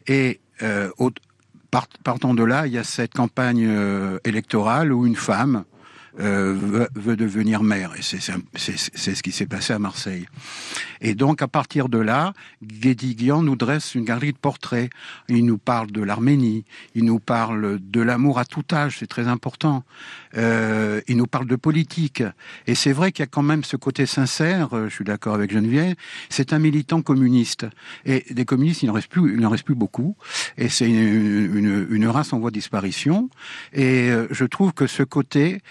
Et 0.08 0.40
euh, 0.64 0.90
au- 0.98 1.12
partant 2.04 2.34
de 2.34 2.44
là, 2.44 2.68
il 2.68 2.74
y 2.74 2.78
a 2.78 2.84
cette 2.84 3.14
campagne 3.14 3.66
euh, 3.68 4.20
électorale 4.26 4.94
où 4.94 5.06
une 5.06 5.16
femme 5.16 5.64
euh, 6.20 6.88
veut, 6.96 7.16
devenir 7.16 7.64
mère. 7.64 7.94
Et 7.98 8.02
c'est 8.02 8.20
ce 8.22 9.24
qui 9.24 9.32
s'est 9.32 9.46
passé 9.46 9.74
à 9.74 9.80
Marseille. 9.80 10.26
Et 11.02 11.16
donc, 11.16 11.42
à 11.42 11.48
partir 11.48 11.90
de 11.90 11.98
là, 11.98 12.34
Guédiguian 12.64 13.44
nous 13.44 13.56
dresse 13.56 13.96
une 13.96 14.06
galerie 14.06 14.34
de 14.34 14.38
portraits. 14.38 14.90
Il 15.28 15.46
nous 15.46 15.58
parle 15.58 15.92
de 15.92 16.02
l'Arménie, 16.02 16.66
il 16.96 17.06
nous 17.06 17.20
parle 17.20 17.80
de 17.82 18.02
l'amour 18.02 18.40
à 18.40 18.46
tout 18.46 18.64
âge, 18.72 18.98
c'est 19.00 19.08
très 19.08 19.28
important. 19.28 19.84
Euh, 20.38 21.02
il 21.08 21.18
nous 21.18 21.28
parle 21.28 21.48
de 21.48 21.56
politique. 21.56 22.24
Et 22.68 22.76
c'est 22.76 22.94
vrai 22.94 23.12
qu'il 23.12 23.24
y 23.24 23.28
a 23.28 23.28
quand 23.28 23.44
même 23.44 23.64
ce 23.64 23.76
côté 23.76 24.06
sincère, 24.06 24.74
euh, 24.74 24.90
je 24.90 24.96
suis 24.96 25.06
d'accord 25.06 25.36
avec 25.36 25.52
Geneviève, 25.52 25.96
c'est 26.30 26.54
un 26.54 26.60
militant 26.60 27.02
communiste. 27.02 27.66
Et 28.06 28.26
des 28.32 28.46
communistes, 28.46 28.84
il 28.84 28.88
n'en 28.88 28.94
reste 28.94 29.10
plus, 29.10 29.46
reste 29.46 29.66
plus 29.66 29.76
beaucoup. 29.76 30.16
Et 30.58 30.70
c'est 30.70 30.88
une, 30.88 31.88
une, 31.90 32.08
race 32.08 32.34
en 32.34 32.40
voie 32.40 32.52
de 32.52 32.56
disparition. 32.56 33.30
Et 33.74 34.10
euh, 34.10 34.28
je 34.32 34.46
trouve 34.46 34.74
que 34.74 34.88
ce 34.88 35.04
c'est- 35.04 35.62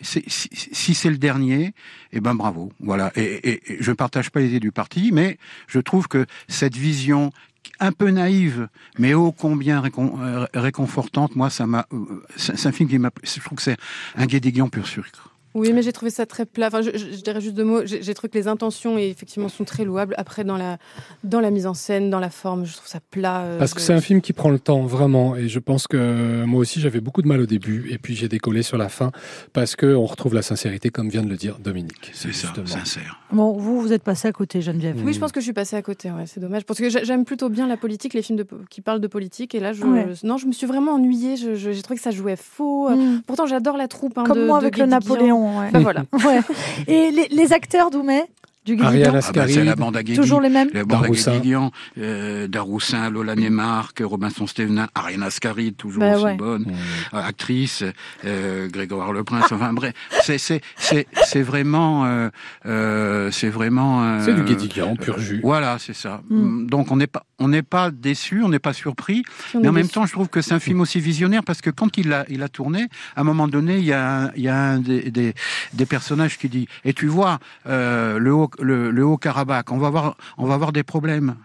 si, 0.00 0.24
si 0.28 0.94
c'est 0.94 1.10
le 1.10 1.18
dernier, 1.18 1.74
eh 2.12 2.20
ben 2.20 2.34
bravo. 2.34 2.72
Voilà. 2.80 3.12
Et, 3.16 3.60
je 3.80 3.90
ne 3.90 3.96
partage 3.96 4.30
pas 4.30 4.40
les 4.40 4.48
idées 4.48 4.60
du 4.60 4.72
parti, 4.72 5.10
mais 5.12 5.38
je 5.66 5.80
trouve 5.80 6.08
que 6.08 6.26
cette 6.48 6.76
vision 6.76 7.32
un 7.78 7.92
peu 7.92 8.10
naïve, 8.10 8.68
mais 8.98 9.14
ô 9.14 9.32
combien 9.32 9.82
euh, 9.84 10.46
réconfortante, 10.54 11.36
moi, 11.36 11.50
ça 11.50 11.66
m'a. 11.66 11.86
euh, 11.92 12.22
C'est 12.36 12.66
un 12.66 12.72
film 12.72 12.88
qui 12.88 12.98
m'a. 12.98 13.10
Je 13.22 13.40
trouve 13.40 13.56
que 13.56 13.62
c'est 13.62 13.76
un 14.16 14.26
guédiguian 14.26 14.68
pur 14.68 14.86
sucre. 14.86 15.31
Oui, 15.54 15.72
mais 15.72 15.82
j'ai 15.82 15.92
trouvé 15.92 16.10
ça 16.10 16.24
très 16.26 16.46
plat. 16.46 16.68
Enfin, 16.68 16.80
je, 16.82 16.90
je- 16.92 17.12
je 17.16 17.22
dirais 17.22 17.40
juste 17.40 17.54
deux 17.54 17.64
mots. 17.64 17.80
J'ai 17.84 18.14
trouvé 18.14 18.30
que 18.30 18.38
les 18.38 18.48
intentions, 18.48 18.98
et 18.98 19.08
effectivement, 19.08 19.48
sont 19.48 19.64
très 19.64 19.84
louables. 19.84 20.14
Après, 20.16 20.44
dans 20.44 20.56
la, 20.56 20.78
dans 21.24 21.40
la 21.40 21.50
mise 21.50 21.66
en 21.66 21.74
scène, 21.74 22.08
dans 22.10 22.20
la 22.20 22.30
forme, 22.30 22.64
je 22.64 22.74
trouve 22.74 22.88
ça 22.88 23.00
plat. 23.10 23.42
euh, 23.42 23.58
Parce 23.58 23.74
que 23.74 23.80
je- 23.80 23.84
c'est 23.86 23.92
un 23.92 24.00
film 24.00 24.20
qui 24.20 24.32
prend 24.32 24.50
le 24.50 24.58
temps, 24.58 24.82
vraiment. 24.82 25.36
Et 25.36 25.48
je 25.48 25.58
pense 25.58 25.86
que 25.86 26.44
moi 26.44 26.60
aussi, 26.60 26.80
j'avais 26.80 27.00
beaucoup 27.00 27.22
de 27.22 27.28
mal 27.28 27.40
au 27.40 27.46
début. 27.46 27.88
Et 27.90 27.98
puis, 27.98 28.14
j'ai 28.14 28.28
décollé 28.28 28.62
sur 28.62 28.78
la 28.78 28.88
fin 28.88 29.10
parce 29.52 29.76
qu'on 29.76 30.04
retrouve 30.06 30.34
la 30.34 30.42
sincérité, 30.42 30.90
comme 30.90 31.08
vient 31.10 31.22
de 31.22 31.28
le 31.28 31.36
dire 31.36 31.58
Dominique. 31.58 32.10
C'est 32.14 32.32
ça, 32.32 32.48
sincère. 32.64 33.20
Bon, 33.32 33.52
vous, 33.52 33.80
vous 33.80 33.92
êtes 33.92 34.02
passé 34.02 34.28
à 34.28 34.32
côté, 34.32 34.62
Geneviève. 34.62 34.96
Oui, 35.04 35.12
je 35.12 35.18
pense 35.20 35.32
que 35.32 35.40
je 35.40 35.44
suis 35.44 35.52
passée 35.52 35.76
à 35.76 35.82
côté. 35.82 36.10
Ouais, 36.10 36.24
c'est 36.26 36.40
dommage. 36.40 36.64
Parce 36.64 36.78
que 36.80 36.88
j'a- 36.88 37.04
j'aime 37.04 37.24
plutôt 37.24 37.48
bien 37.48 37.66
la 37.66 37.76
politique, 37.76 38.14
les 38.14 38.22
films 38.22 38.38
de, 38.38 38.46
qui 38.70 38.80
parlent 38.80 39.00
de 39.00 39.06
politique. 39.06 39.54
Et 39.54 39.60
là, 39.60 39.72
je, 39.72 39.84
Ouais. 39.84 40.06
non, 40.24 40.38
je 40.38 40.46
me 40.46 40.52
suis 40.52 40.66
vraiment 40.66 40.92
ennuyée. 40.94 41.36
J'ai 41.36 41.82
trouvé 41.82 41.96
que 41.96 42.02
ça 42.02 42.10
jouait 42.10 42.36
faux. 42.36 42.88
Mm. 42.90 43.22
Pourtant, 43.26 43.46
j'adore 43.46 43.76
la 43.76 43.88
troupe. 43.88 44.16
hein, 44.18 44.24
Comme 44.24 44.38
de- 44.38 44.46
moi 44.46 44.58
de 44.58 44.64
avec 44.64 44.76
le 44.78 44.84
Guédiguian. 44.86 45.00
Ouais. 45.42 45.70
Bah 45.70 45.80
voilà. 45.80 46.04
Ouais. 46.12 46.40
Et 46.86 47.10
les, 47.10 47.28
les 47.28 47.52
acteurs 47.52 47.90
d'Oumet 47.90 48.26
du 48.64 48.80
Ariane 48.80 49.20
Ah 49.24 49.32
bah, 49.32 49.46
c'est 49.48 49.64
la 49.64 49.74
bande 49.74 49.96
à 49.96 50.02
Guédi. 50.02 50.18
Toujours 50.18 50.40
les 50.40 50.48
mêmes 50.48 50.68
La 50.72 50.84
bande 50.84 51.04
à. 51.04 51.08
Guédiguian, 51.08 51.72
euh, 51.98 52.46
Daroussin, 52.46 53.10
Lola 53.10 53.34
Neymark, 53.34 54.00
Robinson 54.04 54.46
Stevenin, 54.46 54.88
Ariane 54.94 55.22
Ascaride, 55.24 55.76
toujours 55.76 56.00
Bah 56.00 56.14
aussi 56.16 56.24
ouais. 56.24 56.36
bonne, 56.36 56.62
Mmh. 56.62 57.14
euh, 57.14 57.22
actrice, 57.22 57.84
euh, 58.24 58.68
Grégoire 58.68 59.12
Le 59.12 59.24
Prince, 59.24 59.50
enfin 59.50 59.72
bref, 59.72 59.94
c'est 60.22 60.38
c'est 60.38 60.60
c'est 60.76 61.06
c'est 61.24 61.42
vraiment 61.42 62.04
euh, 62.06 62.28
euh, 62.66 63.30
c'est 63.32 63.48
vraiment 63.48 64.02
euh, 64.04 64.20
c'est 64.24 64.34
du 64.34 64.42
Guédiguian, 64.42 64.94
pur 64.96 65.18
jus. 65.18 65.40
Voilà, 65.42 65.78
c'est 65.78 65.94
ça. 65.94 66.22
Mm. 66.30 66.66
Donc 66.66 66.90
on 66.92 66.96
n'est 66.96 67.06
pas 67.08 67.24
on 67.38 67.48
n'est 67.48 67.62
pas 67.62 67.90
déçu, 67.90 68.42
on 68.44 68.48
n'est 68.48 68.60
pas 68.60 68.72
surpris, 68.72 69.24
Si 69.50 69.58
mais 69.58 69.68
en 69.68 69.72
même 69.72 69.82
déçus. 69.82 69.94
temps, 69.94 70.06
je 70.06 70.12
trouve 70.12 70.28
que 70.28 70.40
c'est 70.40 70.54
un 70.54 70.60
film 70.60 70.80
aussi 70.80 71.00
visionnaire 71.00 71.42
parce 71.42 71.60
que 71.60 71.70
quand 71.70 71.98
il 71.98 72.12
a, 72.12 72.24
il 72.28 72.40
a 72.44 72.48
tourné, 72.48 72.86
à 73.16 73.22
un 73.22 73.24
moment 73.24 73.48
donné, 73.48 73.78
il 73.78 73.84
y 73.84 73.92
a, 73.92 74.26
un- 74.26 74.30
il 74.36 74.42
y 74.44 74.48
a 74.48 74.56
un 74.56 74.78
des, 74.78 75.10
des, 75.10 75.34
des 75.72 75.86
personnages 75.86 76.38
qui 76.38 76.48
dit 76.48 76.68
Et 76.84 76.92
tu 76.92 77.08
vois, 77.08 77.40
euh, 77.66 78.18
le 78.18 78.32
haut, 78.32 78.48
le, 78.60 78.90
le 78.90 79.04
haut 79.04 79.16
Karabakh, 79.18 79.70
on 79.72 79.78
va 79.78 79.86
avoir, 79.88 80.16
on 80.38 80.46
va 80.46 80.54
avoir 80.54 80.72
des 80.72 80.82
problèmes 80.82 81.36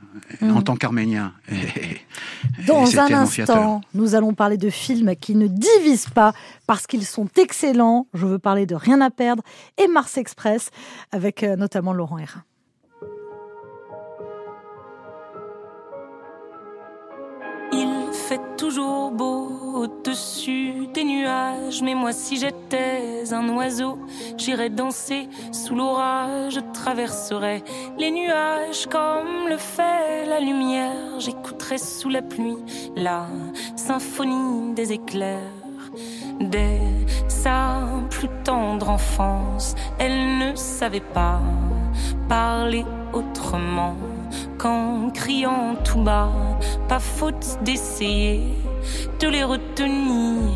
en 0.42 0.62
tant 0.62 0.76
qu'Arménien. 0.76 1.34
Et- 1.50 1.56
et 1.56 2.02
Dans 2.66 2.86
un 3.00 3.08
instant, 3.54 3.82
nous 3.94 4.16
allons 4.16 4.34
parler 4.34 4.58
de 4.58 4.70
films 4.70 5.16
qui 5.16 5.36
ne 5.36 5.48
divisent 5.48 6.10
pas 6.10 6.34
parce 6.66 6.88
qu'ils 6.88 7.06
sont 7.06 7.28
excellents. 7.38 8.08
Je 8.14 8.26
veux 8.26 8.40
parler 8.40 8.66
de 8.66 8.76
Rien 8.76 9.00
à 9.02 9.10
perdre 9.10 9.44
et 9.78 9.88
Mars 9.88 10.18
Express 10.18 10.70
avec 11.12 11.44
euh, 11.44 11.56
notamment 11.56 11.94
Laurent 11.94 12.18
Hérin. 12.18 12.44
Fait 18.28 18.58
toujours 18.58 19.12
beau 19.12 19.48
au-dessus 19.74 20.88
des 20.94 21.06
nuages, 21.06 21.82
mais 21.82 21.96
moi 21.96 22.12
si 22.12 22.36
j'étais 22.36 23.24
un 23.32 23.48
oiseau, 23.56 23.98
j'irais 24.38 24.70
danser 24.70 25.30
sous 25.54 25.76
l'orage, 25.76 26.56
je 26.56 26.60
traverserais 26.74 27.64
les 27.98 28.12
nuages 28.12 28.86
comme 28.88 29.48
le 29.48 29.56
fait 29.56 30.26
la 30.26 30.42
lumière, 30.42 31.20
j'écouterais 31.20 31.78
sous 31.78 32.10
la 32.10 32.22
pluie 32.22 32.58
la 32.98 33.28
symphonie 33.78 34.74
des 34.74 34.92
éclairs. 34.92 35.54
Dès 36.42 36.82
sa 37.30 37.88
plus 38.10 38.30
tendre 38.44 38.90
enfance, 38.90 39.74
elle 40.00 40.38
ne 40.38 40.54
savait 40.56 41.00
pas 41.00 41.40
parler 42.28 42.84
autrement 43.14 43.96
qu'en 44.58 45.10
criant 45.14 45.76
tout 45.84 46.02
bas. 46.02 46.32
Pas 46.88 47.00
faute 47.00 47.60
d'essayer 47.64 48.42
de 49.20 49.28
les 49.28 49.44
retenir. 49.44 50.52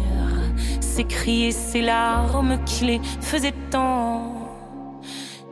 Ces 0.80 1.04
cris 1.06 1.46
et 1.46 1.52
ces 1.52 1.82
larmes 1.82 2.58
qui 2.66 2.86
les 2.86 3.02
faisaient 3.22 3.54
tant. 3.70 4.42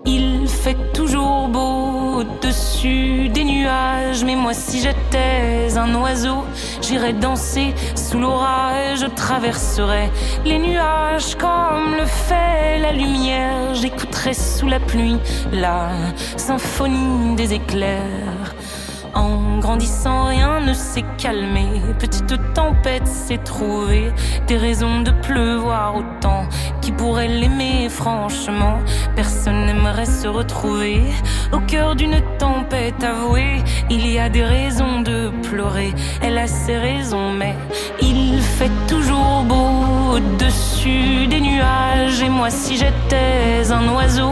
Il 0.05 0.47
fait 0.47 0.77
toujours 0.93 1.47
beau 1.49 2.19
au-dessus 2.19 3.29
des 3.29 3.43
nuages, 3.43 4.23
mais 4.23 4.35
moi 4.35 4.53
si 4.53 4.79
j'étais 4.79 5.77
un 5.77 5.93
oiseau, 5.95 6.43
J'irai 6.89 7.13
danser 7.13 7.75
sous 7.93 8.17
l'orage, 8.17 9.01
je 9.01 9.05
traverserai 9.05 10.09
les 10.43 10.57
nuages 10.57 11.35
comme 11.35 11.93
le 11.95 12.05
fait 12.05 12.79
la 12.79 12.91
lumière. 12.91 13.75
J'écouterai 13.75 14.33
sous 14.33 14.67
la 14.67 14.79
pluie 14.79 15.17
la 15.51 15.89
symphonie 16.35 17.35
des 17.35 17.53
éclairs. 17.53 18.28
Grandissant, 19.69 20.25
rien 20.25 20.61
ne 20.61 20.73
s'est 20.73 21.05
calmé. 21.19 21.67
Petite 21.99 22.33
tempête 22.55 23.05
s'est 23.05 23.37
trouvée. 23.37 24.11
Des 24.47 24.57
raisons 24.57 25.01
de 25.01 25.11
pleuvoir 25.11 25.95
autant. 25.95 26.49
Qui 26.81 26.91
pourrait 26.91 27.27
l'aimer, 27.27 27.87
franchement 27.87 28.79
Personne 29.15 29.67
n'aimerait 29.67 30.07
se 30.07 30.27
retrouver 30.27 31.03
au 31.51 31.59
cœur 31.59 31.95
d'une 31.95 32.19
tempête 32.39 33.03
avouée. 33.03 33.61
Il 33.91 34.09
y 34.11 34.17
a 34.17 34.27
des 34.29 34.43
raisons 34.43 35.01
de 35.01 35.31
pleurer. 35.47 35.93
Elle 36.23 36.39
a 36.39 36.47
ses 36.47 36.77
raisons, 36.77 37.31
mais 37.31 37.53
il 38.01 38.41
fait 38.41 38.71
toujours 38.87 39.43
beau 39.43 40.15
au-dessus 40.15 41.27
des 41.27 41.41
nuages. 41.41 42.23
Et 42.23 42.29
moi, 42.29 42.49
si 42.49 42.75
j'étais 42.75 43.71
un 43.71 43.87
oiseau, 43.93 44.31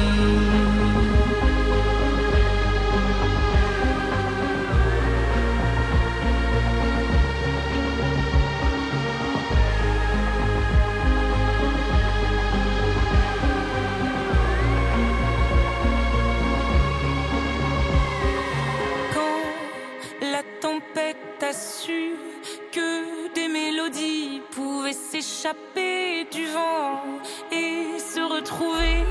S'échapper 25.21 26.25
du 26.31 26.47
vent 26.47 27.03
et 27.51 27.99
se 27.99 28.21
retrouver 28.21 29.03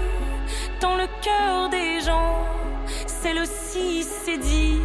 dans 0.81 0.97
le 0.97 1.07
cœur 1.23 1.69
des 1.69 2.01
gens, 2.01 2.47
celle 3.07 3.39
aussi 3.39 4.03
s'est 4.03 4.39
dit. 4.39 4.81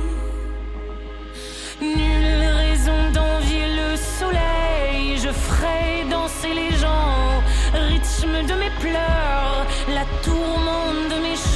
Nulle 1.82 2.46
raison 2.64 3.12
d'envier 3.14 3.68
le 3.82 3.96
soleil, 3.96 5.18
je 5.18 5.30
ferai 5.30 6.06
danser 6.10 6.54
les 6.54 6.72
gens, 6.78 7.42
rythme 7.74 8.46
de 8.48 8.54
mes 8.54 8.74
pleurs, 8.80 9.66
la 9.90 10.06
tourmente 10.24 11.10
de 11.10 11.18
mes 11.24 11.36
chants 11.36 11.55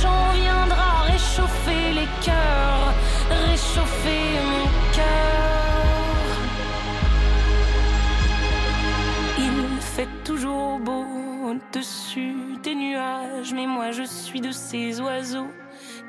au-dessus 11.69 12.35
des 12.63 12.75
nuages, 12.75 13.53
mais 13.53 13.67
moi 13.67 13.91
je 13.91 14.03
suis 14.03 14.41
de 14.41 14.51
ces 14.51 14.99
oiseaux 15.01 15.51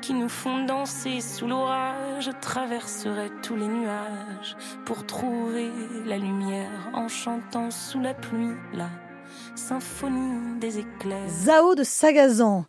qui 0.01 0.13
nous 0.13 0.29
font 0.29 0.65
danser 0.65 1.21
sous 1.21 1.47
l'orage. 1.47 2.25
Je 2.25 2.31
traverserai 2.31 3.29
tous 3.43 3.55
les 3.55 3.67
nuages 3.67 4.55
pour 4.85 5.05
trouver 5.05 5.71
la 6.05 6.17
lumière 6.17 6.89
en 6.93 7.07
chantant 7.07 7.69
sous 7.69 7.99
la 7.99 8.13
pluie 8.13 8.55
la 8.73 8.89
symphonie 9.55 10.59
des 10.59 10.79
éclairs. 10.79 11.17
Zao 11.43 11.75
de 11.75 11.83
Sagazan. 11.83 12.65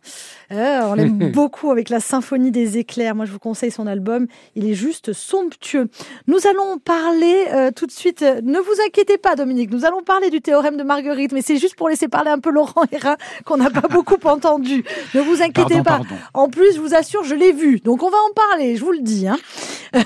Euh, 0.51 0.81
on 0.85 0.93
l'aime 0.95 1.31
beaucoup 1.33 1.71
avec 1.71 1.89
la 1.89 1.99
symphonie 1.99 2.51
des 2.51 2.77
éclairs. 2.77 3.15
Moi, 3.15 3.25
je 3.25 3.31
vous 3.31 3.39
conseille 3.39 3.71
son 3.71 3.87
album. 3.87 4.27
Il 4.55 4.67
est 4.69 4.73
juste 4.73 5.13
somptueux. 5.13 5.89
Nous 6.27 6.45
allons 6.47 6.77
parler 6.79 7.45
euh, 7.51 7.71
tout 7.71 7.85
de 7.87 7.91
suite. 7.91 8.21
euh, 8.21 8.41
Ne 8.43 8.59
vous 8.59 8.73
inquiétez 8.85 9.17
pas, 9.17 9.35
Dominique. 9.35 9.71
Nous 9.71 9.85
allons 9.85 10.01
parler 10.03 10.29
du 10.29 10.41
théorème 10.41 10.77
de 10.77 10.83
Marguerite, 10.83 11.31
mais 11.31 11.41
c'est 11.41 11.57
juste 11.57 11.75
pour 11.75 11.89
laisser 11.89 12.07
parler 12.07 12.29
un 12.31 12.39
peu 12.39 12.51
Laurent 12.51 12.83
Hérin 12.91 13.15
qu'on 13.45 13.57
n'a 13.57 13.69
pas 13.69 13.87
beaucoup 13.89 14.17
entendu. 14.27 14.83
Ne 15.13 15.21
vous 15.21 15.41
inquiétez 15.41 15.81
Pardon, 15.81 15.83
pas. 15.83 15.91
pardon. 15.97 16.15
En 16.33 16.49
plus, 16.49 16.75
je 16.75 16.81
vous 16.81 16.93
assure, 16.93 17.23
je 17.23 17.35
l'ai 17.35 17.51
vu. 17.53 17.79
Donc, 17.79 18.03
on 18.03 18.09
va 18.09 18.17
en 18.17 18.33
parler. 18.49 18.75
Je 18.75 18.83
vous 18.83 18.91
le 18.91 18.99
dis, 19.01 19.27
hein. 19.27 19.37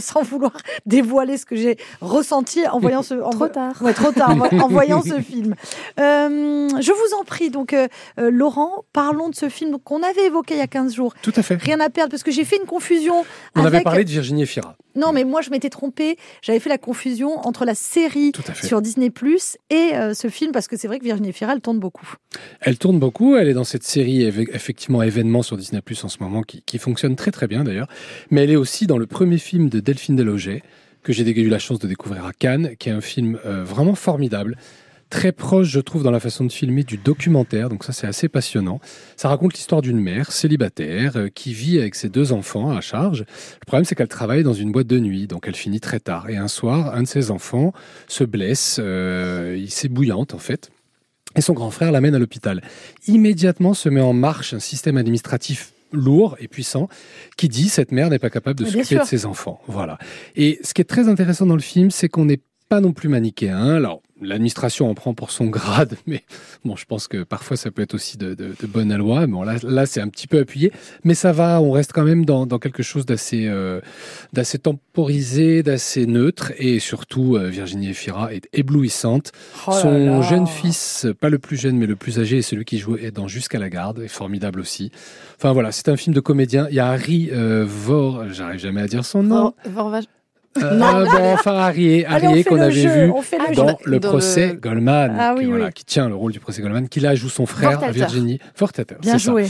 sans 0.00 0.22
vouloir 0.22 0.52
dévoiler 0.86 1.36
ce 1.36 1.44
que 1.44 1.56
j'ai 1.56 1.76
ressenti 2.00 2.66
en 2.68 2.78
voyant 2.78 3.02
ce. 3.02 3.14
en 3.14 3.30
Trop 3.30 3.48
tard. 3.48 3.74
Ouais, 3.82 3.92
trop 3.92 4.12
tard. 4.12 4.30
en- 4.30 4.58
en 4.60 4.68
voyant 4.68 5.02
ce 5.02 5.20
film. 5.20 5.54
Euh, 5.98 6.68
je 6.80 6.92
vous 6.92 7.20
en 7.20 7.24
prie. 7.24 7.50
Donc, 7.50 7.72
euh, 7.72 7.88
euh, 8.18 8.30
Laurent, 8.30 8.84
parlons 8.92 9.28
de 9.28 9.34
ce 9.34 9.48
film 9.48 9.78
qu'on 9.82 10.02
avait 10.02 10.26
évoqué 10.26 10.54
il 10.54 10.58
y 10.58 10.62
a 10.62 10.66
15 10.66 10.94
jours. 10.94 11.14
Tout 11.22 11.32
à 11.36 11.42
fait. 11.42 11.56
Rien 11.56 11.80
à 11.80 11.90
perdre, 11.90 12.10
parce 12.10 12.22
que 12.22 12.30
j'ai 12.30 12.44
fait 12.44 12.56
une 12.56 12.66
confusion. 12.66 13.24
On 13.54 13.60
avait 13.60 13.76
avec... 13.76 13.84
parlé 13.84 14.04
de 14.04 14.10
Virginie 14.10 14.42
Efira. 14.42 14.76
Non, 14.94 15.12
mais 15.12 15.24
moi, 15.24 15.42
je 15.42 15.50
m'étais 15.50 15.70
trompée. 15.70 16.16
J'avais 16.42 16.58
fait 16.58 16.68
la 16.68 16.78
confusion 16.78 17.38
entre 17.46 17.64
la 17.64 17.74
série 17.74 18.32
sur 18.62 18.82
Disney 18.82 19.10
Plus 19.10 19.56
et 19.70 19.94
euh, 19.94 20.14
ce 20.14 20.28
film, 20.28 20.52
parce 20.52 20.66
que 20.66 20.76
c'est 20.76 20.88
vrai 20.88 20.98
que 20.98 21.04
Virginie 21.04 21.32
Fira, 21.32 21.52
elle 21.52 21.60
tourne 21.60 21.78
beaucoup. 21.78 22.14
Elle 22.60 22.78
tourne 22.78 22.98
beaucoup, 22.98 23.36
elle 23.36 23.48
est 23.48 23.54
dans 23.54 23.64
cette 23.64 23.84
série 23.84 24.24
effectivement 24.24 25.02
événement 25.02 25.42
sur 25.42 25.56
Disney 25.56 25.80
Plus 25.80 26.02
en 26.04 26.08
ce 26.08 26.18
moment 26.20 26.42
qui, 26.42 26.62
qui 26.62 26.78
fonctionne 26.78 27.16
très 27.16 27.30
très 27.30 27.46
bien 27.46 27.64
d'ailleurs, 27.64 27.88
mais 28.30 28.42
elle 28.42 28.50
est 28.50 28.56
aussi 28.56 28.86
dans 28.86 28.98
le 28.98 29.06
premier 29.06 29.38
film 29.38 29.68
de 29.68 29.80
Delphine 29.80 30.16
Deloget 30.16 30.62
que 31.02 31.12
j'ai 31.12 31.24
eu 31.40 31.48
la 31.48 31.58
chance 31.58 31.78
de 31.78 31.86
découvrir 31.86 32.26
à 32.26 32.32
Cannes, 32.32 32.72
qui 32.78 32.88
est 32.88 32.92
un 32.92 33.00
film 33.00 33.38
euh, 33.46 33.64
vraiment 33.64 33.94
formidable, 33.94 34.56
très 35.10 35.32
proche 35.32 35.68
je 35.68 35.80
trouve 35.80 36.02
dans 36.02 36.10
la 36.10 36.20
façon 36.20 36.44
de 36.44 36.52
filmer 36.52 36.84
du 36.84 36.96
documentaire, 36.96 37.68
donc 37.68 37.84
ça 37.84 37.92
c'est 37.92 38.06
assez 38.06 38.28
passionnant. 38.28 38.80
Ça 39.16 39.28
raconte 39.28 39.54
l'histoire 39.54 39.82
d'une 39.82 40.00
mère 40.00 40.32
célibataire 40.32 41.16
euh, 41.16 41.28
qui 41.28 41.52
vit 41.52 41.78
avec 41.78 41.94
ses 41.94 42.08
deux 42.08 42.32
enfants 42.32 42.70
à 42.70 42.80
charge. 42.80 43.20
Le 43.20 43.66
problème 43.66 43.84
c'est 43.84 43.94
qu'elle 43.94 44.08
travaille 44.08 44.42
dans 44.42 44.52
une 44.54 44.72
boîte 44.72 44.86
de 44.86 44.98
nuit, 44.98 45.26
donc 45.26 45.44
elle 45.46 45.56
finit 45.56 45.80
très 45.80 46.00
tard. 46.00 46.28
Et 46.30 46.36
un 46.36 46.48
soir, 46.48 46.94
un 46.94 47.02
de 47.02 47.08
ses 47.08 47.30
enfants 47.30 47.72
se 48.06 48.24
blesse, 48.24 48.78
euh, 48.82 49.56
il 49.58 49.70
s'est 49.70 49.88
bouillante 49.88 50.34
en 50.34 50.38
fait. 50.38 50.70
Et 51.36 51.40
son 51.40 51.52
grand 51.52 51.70
frère 51.70 51.92
l'amène 51.92 52.14
à 52.14 52.18
l'hôpital. 52.18 52.62
Immédiatement 53.06 53.74
se 53.74 53.88
met 53.88 54.00
en 54.00 54.12
marche 54.12 54.54
un 54.54 54.60
système 54.60 54.96
administratif 54.96 55.72
lourd 55.92 56.36
et 56.38 56.48
puissant 56.48 56.88
qui 57.36 57.48
dit 57.48 57.68
cette 57.68 57.92
mère 57.92 58.10
n'est 58.10 58.18
pas 58.18 58.30
capable 58.30 58.58
de 58.58 58.64
s'occuper 58.64 58.98
de 58.98 59.04
ses 59.04 59.26
enfants. 59.26 59.60
Voilà. 59.66 59.98
Et 60.36 60.58
ce 60.62 60.74
qui 60.74 60.80
est 60.80 60.84
très 60.84 61.08
intéressant 61.08 61.46
dans 61.46 61.54
le 61.54 61.62
film, 61.62 61.90
c'est 61.90 62.08
qu'on 62.08 62.24
n'est 62.24 62.40
pas 62.68 62.80
non 62.80 62.92
plus 62.92 63.08
manichéen. 63.08 63.74
Alors, 63.74 64.02
l'administration 64.20 64.88
en 64.90 64.94
prend 64.94 65.14
pour 65.14 65.30
son 65.30 65.46
grade, 65.46 65.96
mais 66.06 66.22
bon, 66.64 66.76
je 66.76 66.84
pense 66.84 67.08
que 67.08 67.22
parfois 67.22 67.56
ça 67.56 67.70
peut 67.70 67.82
être 67.82 67.94
aussi 67.94 68.16
de, 68.18 68.34
de, 68.34 68.54
de 68.60 68.66
bonne 68.66 68.94
loi. 68.96 69.26
Bon, 69.26 69.42
là, 69.42 69.56
là 69.62 69.86
c'est 69.86 70.00
un 70.00 70.08
petit 70.08 70.26
peu 70.26 70.38
appuyé, 70.40 70.72
mais 71.04 71.14
ça 71.14 71.32
va. 71.32 71.60
On 71.60 71.70
reste 71.70 71.92
quand 71.92 72.04
même 72.04 72.24
dans, 72.24 72.46
dans 72.46 72.58
quelque 72.58 72.82
chose 72.82 73.06
d'assez, 73.06 73.46
euh, 73.46 73.80
d'assez 74.32 74.58
temporisé, 74.58 75.62
d'assez 75.62 76.06
neutre, 76.06 76.52
et 76.58 76.78
surtout 76.80 77.36
euh, 77.36 77.48
Virginie 77.48 77.90
Efira 77.90 78.32
est 78.34 78.48
éblouissante. 78.52 79.32
Oh 79.66 79.70
là 79.70 79.76
Son 79.80 79.90
là. 80.06 80.22
jeune 80.22 80.46
fils, 80.46 81.06
pas 81.20 81.28
le 81.30 81.38
plus 81.38 81.56
jeune 81.56 81.76
mais 81.76 81.86
le 81.86 81.96
plus 81.96 82.18
âgé, 82.18 82.38
est 82.38 82.42
celui 82.42 82.64
qui 82.64 82.78
joue 82.78 82.96
est 82.96 83.10
dans 83.10 83.28
Jusqu'à 83.28 83.58
la 83.58 83.68
garde, 83.68 84.00
est 84.00 84.08
formidable 84.08 84.58
aussi. 84.58 84.90
Enfin 85.36 85.52
voilà, 85.52 85.70
c'est 85.70 85.88
un 85.88 85.96
film 85.96 86.14
de 86.14 86.20
comédien. 86.20 86.66
Il 86.70 86.74
y 86.76 86.80
a 86.80 86.86
Harry 86.88 87.28
euh, 87.32 87.64
Vor, 87.68 88.24
j'arrive 88.32 88.58
jamais 88.58 88.80
à 88.80 88.86
dire 88.88 89.04
son 89.04 89.22
nom. 89.22 89.52
Vor- 89.66 89.90
Vorvage- 89.90 90.06
Euh, 90.62 91.04
bon, 91.04 91.32
enfin 91.34 91.54
Harry, 91.54 92.04
qu'on 92.44 92.60
avait 92.60 92.72
jeu, 92.72 92.88
vu 92.88 93.06
le 93.06 93.54
dans 93.54 93.78
le 93.84 93.98
Dans 94.00 94.08
procès 94.08 94.48
le- 94.48 94.54
Goldman, 94.54 95.16
Ah 95.18 95.32
qui, 95.34 95.40
oui, 95.44 95.46
voilà, 95.50 95.66
oui. 95.66 95.72
qui 95.72 95.84
tient 95.84 96.08
le 96.08 96.14
rôle 96.14 96.32
du 96.32 96.40
procès 96.40 96.62
Goldman, 96.62 96.88
qui 96.88 97.00
là 97.00 97.14
joue 97.14 97.28
son 97.28 97.46
frère 97.46 97.72
Fortater. 97.72 97.92
Virginie 97.92 98.38
Fortater. 98.54 98.94
Bien 99.00 99.18
ça. 99.18 99.30
joué. 99.30 99.46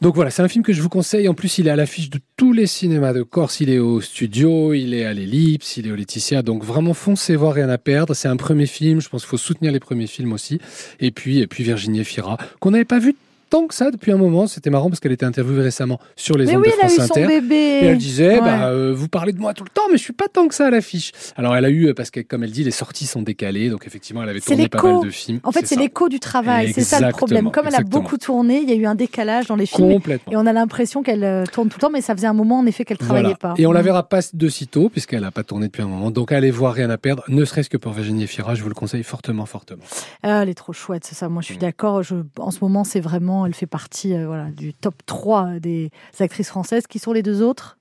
Donc 0.00 0.14
voilà, 0.14 0.30
c'est 0.30 0.40
un 0.40 0.48
film 0.48 0.64
que 0.64 0.72
je 0.72 0.80
vous 0.80 0.88
conseille. 0.88 1.28
En 1.28 1.34
plus, 1.34 1.58
il 1.58 1.68
est 1.68 1.70
à 1.70 1.76
l'affiche 1.76 2.08
de 2.08 2.18
tous 2.38 2.54
les 2.54 2.66
cinémas 2.66 3.12
de 3.12 3.22
Corse. 3.22 3.60
Il 3.60 3.68
est 3.68 3.78
au 3.78 4.00
studio, 4.00 4.72
il 4.72 4.94
est 4.94 5.04
à 5.04 5.12
l'Ellipse, 5.12 5.76
il 5.76 5.86
est 5.86 5.90
au 5.90 5.94
Laetitia. 5.94 6.40
Donc 6.40 6.64
vraiment, 6.64 6.94
foncez 6.94 7.36
voir, 7.36 7.52
rien 7.52 7.68
à 7.68 7.76
perdre. 7.76 8.14
C'est 8.14 8.28
un 8.28 8.36
premier 8.38 8.64
film. 8.64 9.02
Je 9.02 9.10
pense 9.10 9.22
qu'il 9.22 9.28
faut 9.28 9.36
soutenir 9.36 9.72
les 9.72 9.80
premiers 9.80 10.06
films 10.06 10.32
aussi. 10.32 10.58
Et 11.00 11.10
puis, 11.10 11.40
et 11.40 11.46
puis 11.46 11.64
Virginie 11.64 12.00
Efira, 12.00 12.38
qu'on 12.60 12.70
n'avait 12.70 12.86
pas 12.86 12.98
vu 12.98 13.14
tant 13.50 13.66
que 13.66 13.74
ça 13.74 13.90
depuis 13.90 14.12
un 14.12 14.16
moment. 14.16 14.46
C'était 14.46 14.70
marrant 14.70 14.88
parce 14.88 15.00
qu'elle 15.00 15.12
était 15.12 15.26
interviewée 15.26 15.62
récemment 15.62 15.98
sur 16.16 16.38
les 16.38 16.46
Mais 16.46 16.56
ondes 16.56 16.62
oui, 16.64 16.68
de 16.70 16.74
elle 16.80 16.86
a 16.86 16.88
France 16.88 17.08
son 17.14 17.26
bébé. 17.26 17.54
Et 17.54 17.84
elle 17.86 17.98
disait, 17.98 18.34
Ouais. 18.34 18.40
bah, 18.40 18.68
euh, 18.68 18.94
vous 18.96 19.08
parlez 19.08 19.32
de 19.32 19.38
moi 19.40 19.52
tout 19.54 19.64
le 19.64 19.70
temps, 19.70 19.82
mais 19.90 19.98
je 19.98 20.02
suis 20.02 20.12
pas 20.12 20.28
tant 20.32 20.48
que 20.48 20.54
ça 20.54 20.68
à 20.68 20.70
l'affiche. 20.70 21.12
Alors 21.36 21.54
elle 21.56 21.64
a 21.64 21.70
eu, 21.70 21.88
euh, 21.88 21.94
parce 21.94 22.10
que 22.10 22.20
comme 22.20 22.44
elle 22.44 22.52
dit, 22.52 22.64
les 22.64 22.70
sorties 22.70 23.06
sont 23.06 23.22
décalées, 23.22 23.68
donc 23.70 23.86
effectivement 23.86 24.22
elle 24.22 24.28
avait 24.30 24.40
tourné 24.40 24.68
pas 24.68 24.82
mal 24.82 25.04
de 25.04 25.10
films. 25.10 25.40
En 25.44 25.52
fait, 25.52 25.66
c'est 25.66 25.76
l'écho 25.76 26.08
du 26.08 26.20
travail. 26.20 26.72
C'est 26.72 26.82
ça 26.84 27.00
le 27.00 27.10
problème. 27.12 27.50
Comme 27.50 27.66
elle 27.66 27.74
a 27.74 27.82
beaucoup 27.82 28.16
tourné, 28.16 28.60
il 28.62 28.68
y 28.70 28.72
a 28.72 28.76
eu 28.76 28.86
un 28.86 28.94
décalage 28.94 29.46
dans 29.48 29.56
les 29.56 29.66
films. 29.66 29.90
Complètement. 29.92 30.32
Et 30.32 30.36
on 30.36 30.46
a 30.46 30.52
l'impression 30.52 31.02
qu'elle 31.02 31.24
euh, 31.24 31.44
tourne 31.44 31.68
tout 31.68 31.76
le 31.78 31.80
temps, 31.82 31.90
mais 31.90 32.00
ça 32.00 32.14
faisait 32.14 32.26
un 32.28 32.32
moment 32.32 32.58
en 32.60 32.66
effet 32.66 32.84
qu'elle 32.84 32.98
travaillait 32.98 33.34
Voilà. 33.40 33.54
pas. 33.54 33.54
Et 33.58 33.66
on 33.66 33.72
la 33.72 33.80
Mm. 33.82 33.84
verra 33.84 34.08
pas 34.08 34.20
de 34.32 34.48
sitôt, 34.48 34.88
puisqu'elle 34.88 35.22
n'a 35.22 35.30
pas 35.30 35.42
tourné 35.42 35.66
depuis 35.66 35.82
un 35.82 35.86
moment. 35.88 36.10
Donc 36.10 36.32
allez 36.32 36.50
voir 36.50 36.70
Rien 36.74 36.88
à 36.90 36.98
perdre, 36.98 37.24
ne 37.28 37.44
serait-ce 37.44 37.68
que 37.68 37.76
pour 37.76 37.92
Virginie 37.92 38.22
Efira, 38.24 38.54
je 38.54 38.62
vous 38.62 38.68
le 38.68 38.74
conseille 38.74 39.02
fortement, 39.02 39.44
fortement. 39.44 39.82
Ah, 40.22 40.42
elle 40.44 40.48
est 40.48 40.54
trop 40.54 40.72
chouette, 40.72 41.04
c'est 41.04 41.14
ça. 41.16 41.28
Moi, 41.28 41.42
je 41.42 41.46
suis 41.46 41.58
d'accord. 41.58 42.02
En 42.38 42.50
ce 42.52 42.58
moment, 42.62 42.84
c'est 42.84 43.00
vraiment, 43.00 43.39
elle 43.46 43.54
fait 43.54 43.66
partie, 43.66 44.14
euh, 44.14 44.26
voilà, 44.26 44.44
du 44.50 44.74
top 44.74 44.94
3 45.06 45.58
des 45.60 45.90
actrices 46.18 46.48
françaises. 46.48 46.86
Qui 46.86 46.98
sont 46.98 47.12
les 47.12 47.22
deux 47.22 47.42
autres? 47.42 47.78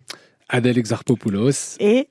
Adèle 0.50 0.78
Exarchopoulos 0.78 1.78
Et 1.80 2.10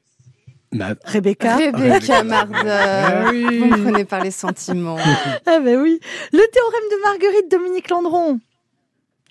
Ma- 0.73 0.95
Rebecca. 1.05 1.57
Rebecca 1.57 2.23
Marder. 2.25 2.57
Ah 2.69 3.25
oui. 3.31 3.59
Vous 3.59 3.65
me 3.67 3.83
prenez 3.91 4.05
par 4.05 4.21
les 4.23 4.31
sentiments. 4.31 4.97
Ah 5.47 5.61
ben 5.61 5.81
oui. 5.81 5.99
Le 6.33 6.51
théorème 6.53 6.89
de 6.91 7.03
Marguerite, 7.05 7.51
Dominique 7.51 7.89
Landron. 7.91 8.39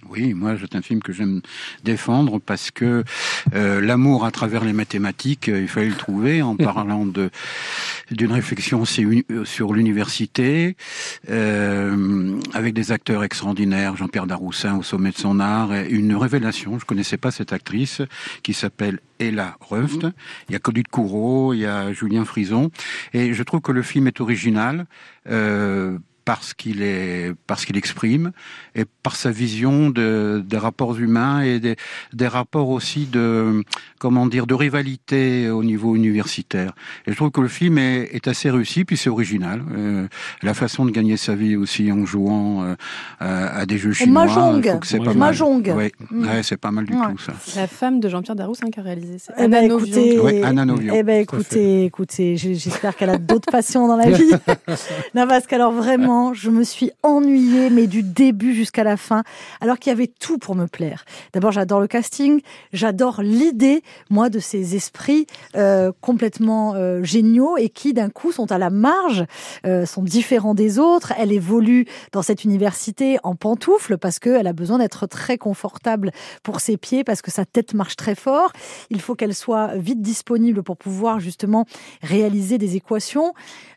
Oui, 0.06 0.36
moi, 0.36 0.54
c'est 0.62 0.76
un 0.76 0.84
film 0.84 1.02
que 1.02 1.12
j'aime 1.12 1.42
défendre 1.84 2.40
parce 2.40 2.70
que 2.70 3.04
euh, 3.56 3.82
l'amour 3.82 4.26
à 4.26 4.32
travers 4.32 4.64
les 4.64 4.72
mathématiques, 4.72 5.50
euh, 5.50 5.62
il 5.62 5.68
fallait 5.68 5.90
le 5.90 5.96
trouver 5.96 6.44
en 6.44 6.56
parlant 6.56 7.06
de 7.06 7.32
d'une 8.12 8.32
réflexion 8.32 8.86
sur 8.86 9.10
euh, 9.32 9.44
sur 9.44 9.74
l'université, 9.74 10.78
euh, 11.32 12.40
avec 12.54 12.76
des 12.76 12.92
acteurs 12.92 13.24
extraordinaires, 13.24 13.98
Jean-Pierre 13.98 14.28
Daroussin 14.28 14.78
au 14.78 14.84
sommet 14.84 15.10
de 15.10 15.18
son 15.18 15.40
art, 15.40 15.74
et 15.74 15.90
une 15.90 16.16
révélation. 16.16 16.78
Je 16.78 16.86
connaissais 16.86 17.18
pas 17.18 17.32
cette 17.32 17.52
actrice 17.52 18.04
qui 18.44 18.54
s'appelle 18.54 19.00
Ella 19.18 19.58
Ruft. 19.68 20.06
Il 20.48 20.54
y 20.54 20.56
a 20.56 20.60
Colette 20.60 20.90
Courreau, 20.90 21.56
il 21.56 21.62
y 21.62 21.66
a 21.66 21.92
Julien 21.92 22.24
Frison, 22.24 22.70
et 23.14 23.34
je 23.34 23.44
trouve 23.44 23.62
que 23.62 23.72
le 23.72 23.82
film 23.82 24.06
est 24.06 24.22
original. 24.22 24.86
Parce 26.28 26.54
qu'il 26.54 26.82
est 26.82 27.32
parce 27.48 27.64
qu'il 27.66 27.78
exprime 27.78 28.32
et 28.76 28.84
par 29.02 29.16
sa 29.16 29.32
vision 29.32 29.90
de, 29.90 30.44
des 30.46 30.58
rapports 30.58 30.98
humains 31.00 31.40
et 31.42 31.62
des, 31.62 31.78
des 32.12 32.28
rapports 32.28 32.70
aussi 32.70 33.06
de 33.06 33.64
comment 33.98 34.26
dire 34.28 34.46
de 34.46 34.54
rivalité 34.54 35.50
au 35.50 35.64
niveau 35.64 35.96
universitaire. 35.96 36.74
Et 37.06 37.12
je 37.12 37.16
trouve 37.16 37.32
que 37.32 37.40
le 37.40 37.48
film 37.48 37.78
est, 37.78 38.10
est 38.14 38.28
assez 38.28 38.50
réussi 38.50 38.84
puis 38.84 38.98
c'est 38.98 39.10
original. 39.10 39.64
Euh, 39.74 40.08
la 40.44 40.54
façon 40.54 40.84
de 40.86 40.92
gagner 40.92 41.16
sa 41.16 41.34
vie 41.34 41.56
aussi 41.56 41.90
en 41.94 42.06
jouant 42.06 42.64
euh, 42.64 42.76
à 43.20 43.66
des 43.66 43.78
jeux 43.78 43.94
chinois, 43.94 44.26
Mahjong. 44.26 44.80
c'est 44.84 44.98
pas 45.02 45.14
mal. 45.14 45.34
Ouais, 45.78 45.92
Mm. 46.12 46.26
ouais, 46.28 46.44
c'est 46.44 46.58
pas 46.58 46.72
mal 46.72 46.86
du 46.86 46.94
Ouais. 46.94 47.06
tout 47.14 47.18
ça. 47.20 47.34
La 47.56 47.68
femme 47.68 48.00
de 48.02 48.10
Jean-Pierre 48.10 48.36
Daroussin 48.36 48.70
qui 48.70 48.80
a 48.82 48.84
réalisé. 48.84 49.16
C'est 49.20 49.32
Eh 49.38 49.44
Anna 49.44 49.62
ben, 49.62 49.70
Novion. 49.70 49.88
écoutez, 50.04 50.20
Ouais, 50.20 50.44
Anna 50.44 50.66
Novion. 50.66 50.94
eh 50.98 51.04
ben, 51.04 51.22
écoutez, 51.22 51.86
écoutez, 51.86 52.36
j'espère 52.36 52.96
qu'elle 52.98 53.12
a 53.12 53.18
d'autres 53.18 53.50
passions 53.52 53.88
dans 53.88 53.96
la 53.96 54.10
vie. 54.20 54.32
non, 55.16 55.26
parce 55.28 55.48
qu'alors 55.48 55.72
vraiment, 55.72 56.17
je 56.34 56.50
me 56.50 56.64
suis 56.64 56.92
ennuyée, 57.04 57.70
mais 57.70 57.88
du 57.88 58.04
début 58.04 58.54
jusqu'à 58.54 58.84
la 58.84 58.98
fin, 58.98 59.24
alors 59.62 59.80
qu'il 59.80 59.90
y 59.92 59.94
avait 59.94 60.08
tout 60.08 60.38
pour 60.38 60.56
me 60.56 60.66
plaire. 60.66 61.06
D'abord, 61.34 61.52
j'adore 61.52 61.80
le 61.80 61.88
casting, 61.88 62.42
j'adore 62.74 63.22
l'idée, 63.22 63.84
moi, 64.10 64.30
de 64.30 64.40
ces 64.40 64.76
esprits 64.76 65.28
euh, 65.56 65.92
complètement 66.02 66.74
euh, 66.76 67.04
géniaux 67.04 67.58
et 67.58 67.70
qui, 67.70 67.94
d'un 67.94 68.10
coup, 68.10 68.32
sont 68.32 68.52
à 68.52 68.58
la 68.58 68.70
marge, 68.70 69.26
euh, 69.66 69.86
sont 69.86 70.04
différents 70.04 70.54
des 70.54 70.80
autres. 70.80 71.14
Elle 71.18 71.32
évolue 71.32 71.86
dans 72.12 72.22
cette 72.22 72.44
université 72.44 73.18
en 73.24 73.36
pantoufles 73.36 73.98
parce 73.98 74.20
qu'elle 74.20 74.48
a 74.48 74.54
besoin 74.54 74.78
d'être 74.80 75.08
très 75.08 75.38
confortable 75.38 76.12
pour 76.44 76.60
ses 76.60 76.78
pieds 76.78 77.04
parce 77.04 77.22
que 77.22 77.32
sa 77.32 77.46
tête 77.46 77.74
marche 77.74 77.96
très 77.96 78.16
fort. 78.16 78.52
Il 78.90 79.02
faut 79.02 79.16
qu'elle 79.16 79.36
soit 79.36 79.76
vite 79.76 80.02
disponible 80.02 80.64
pour 80.64 80.78
pouvoir 80.78 81.20
justement 81.20 81.66
réaliser 82.02 82.58
des 82.58 82.76
équations. 82.76 83.34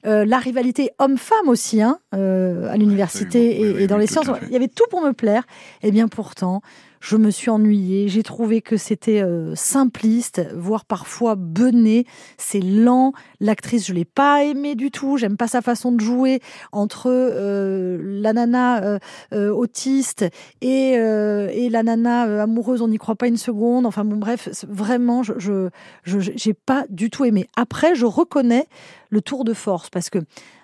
Euh, 0.07 0.25
la 0.25 0.39
rivalité 0.39 0.91
homme-femme 0.99 1.49
aussi 1.49 1.83
hein, 1.83 1.99
euh, 2.15 2.30
à 2.71 2.77
l'université 2.77 3.61
et, 3.61 3.73
Oui, 3.75 3.83
et 3.83 3.87
dans 3.87 3.97
les 3.99 4.07
sciences. 4.07 4.27
Il 4.47 4.53
y 4.53 4.57
avait 4.57 4.69
tout 4.69 4.85
pour 4.91 5.01
me 5.03 5.13
plaire. 5.13 5.45
Et 5.83 5.91
bien 5.91 6.09
pourtant, 6.09 6.63
je 7.01 7.17
me 7.17 7.31
suis 7.31 7.49
ennuyée. 7.51 8.09
J'ai 8.09 8.23
trouvé 8.23 8.61
que 8.61 8.77
c'était 8.77 9.23
euh, 9.23 9.55
simpliste, 9.55 10.43
voire 10.55 10.85
parfois 10.85 11.35
bené. 11.35 12.05
C'est 12.37 12.61
lent. 12.61 13.13
L'actrice, 13.41 13.87
je 13.87 13.95
l'ai 13.95 14.05
pas 14.05 14.45
aimée 14.45 14.75
du 14.75 14.91
tout. 14.91 15.17
J'aime 15.17 15.37
pas 15.39 15.49
sa 15.49 15.63
façon 15.63 15.93
de 15.93 16.01
jouer 16.01 16.41
entre 16.73 17.07
euh, 17.11 17.99
la 18.03 18.35
nana 18.35 18.83
euh, 18.85 18.99
euh, 19.33 19.51
autiste 19.51 20.27
et, 20.61 20.95
euh, 20.99 21.49
et 21.53 21.71
la 21.71 21.83
nana 21.83 22.27
euh, 22.27 22.43
amoureuse. 22.43 22.83
On 22.83 22.89
n'y 22.89 22.99
croit 22.99 23.17
pas 23.17 23.29
une 23.29 23.39
seconde. 23.39 23.87
Enfin 23.87 24.05
bon, 24.05 24.17
bref, 24.17 24.49
vraiment, 24.69 25.23
je 25.23 25.33
je 25.39 25.71
je- 26.05 26.33
j'ai 26.37 26.53
pas 26.55 26.85
du 26.91 27.09
tout 27.09 27.25
aimé. 27.25 27.49
Après, 27.57 27.95
je 27.95 28.05
reconnais 28.05 28.67
le 29.09 29.23
tour 29.23 29.45
de 29.45 29.55
force 29.55 29.89
parce 29.89 30.11
que 30.11 30.19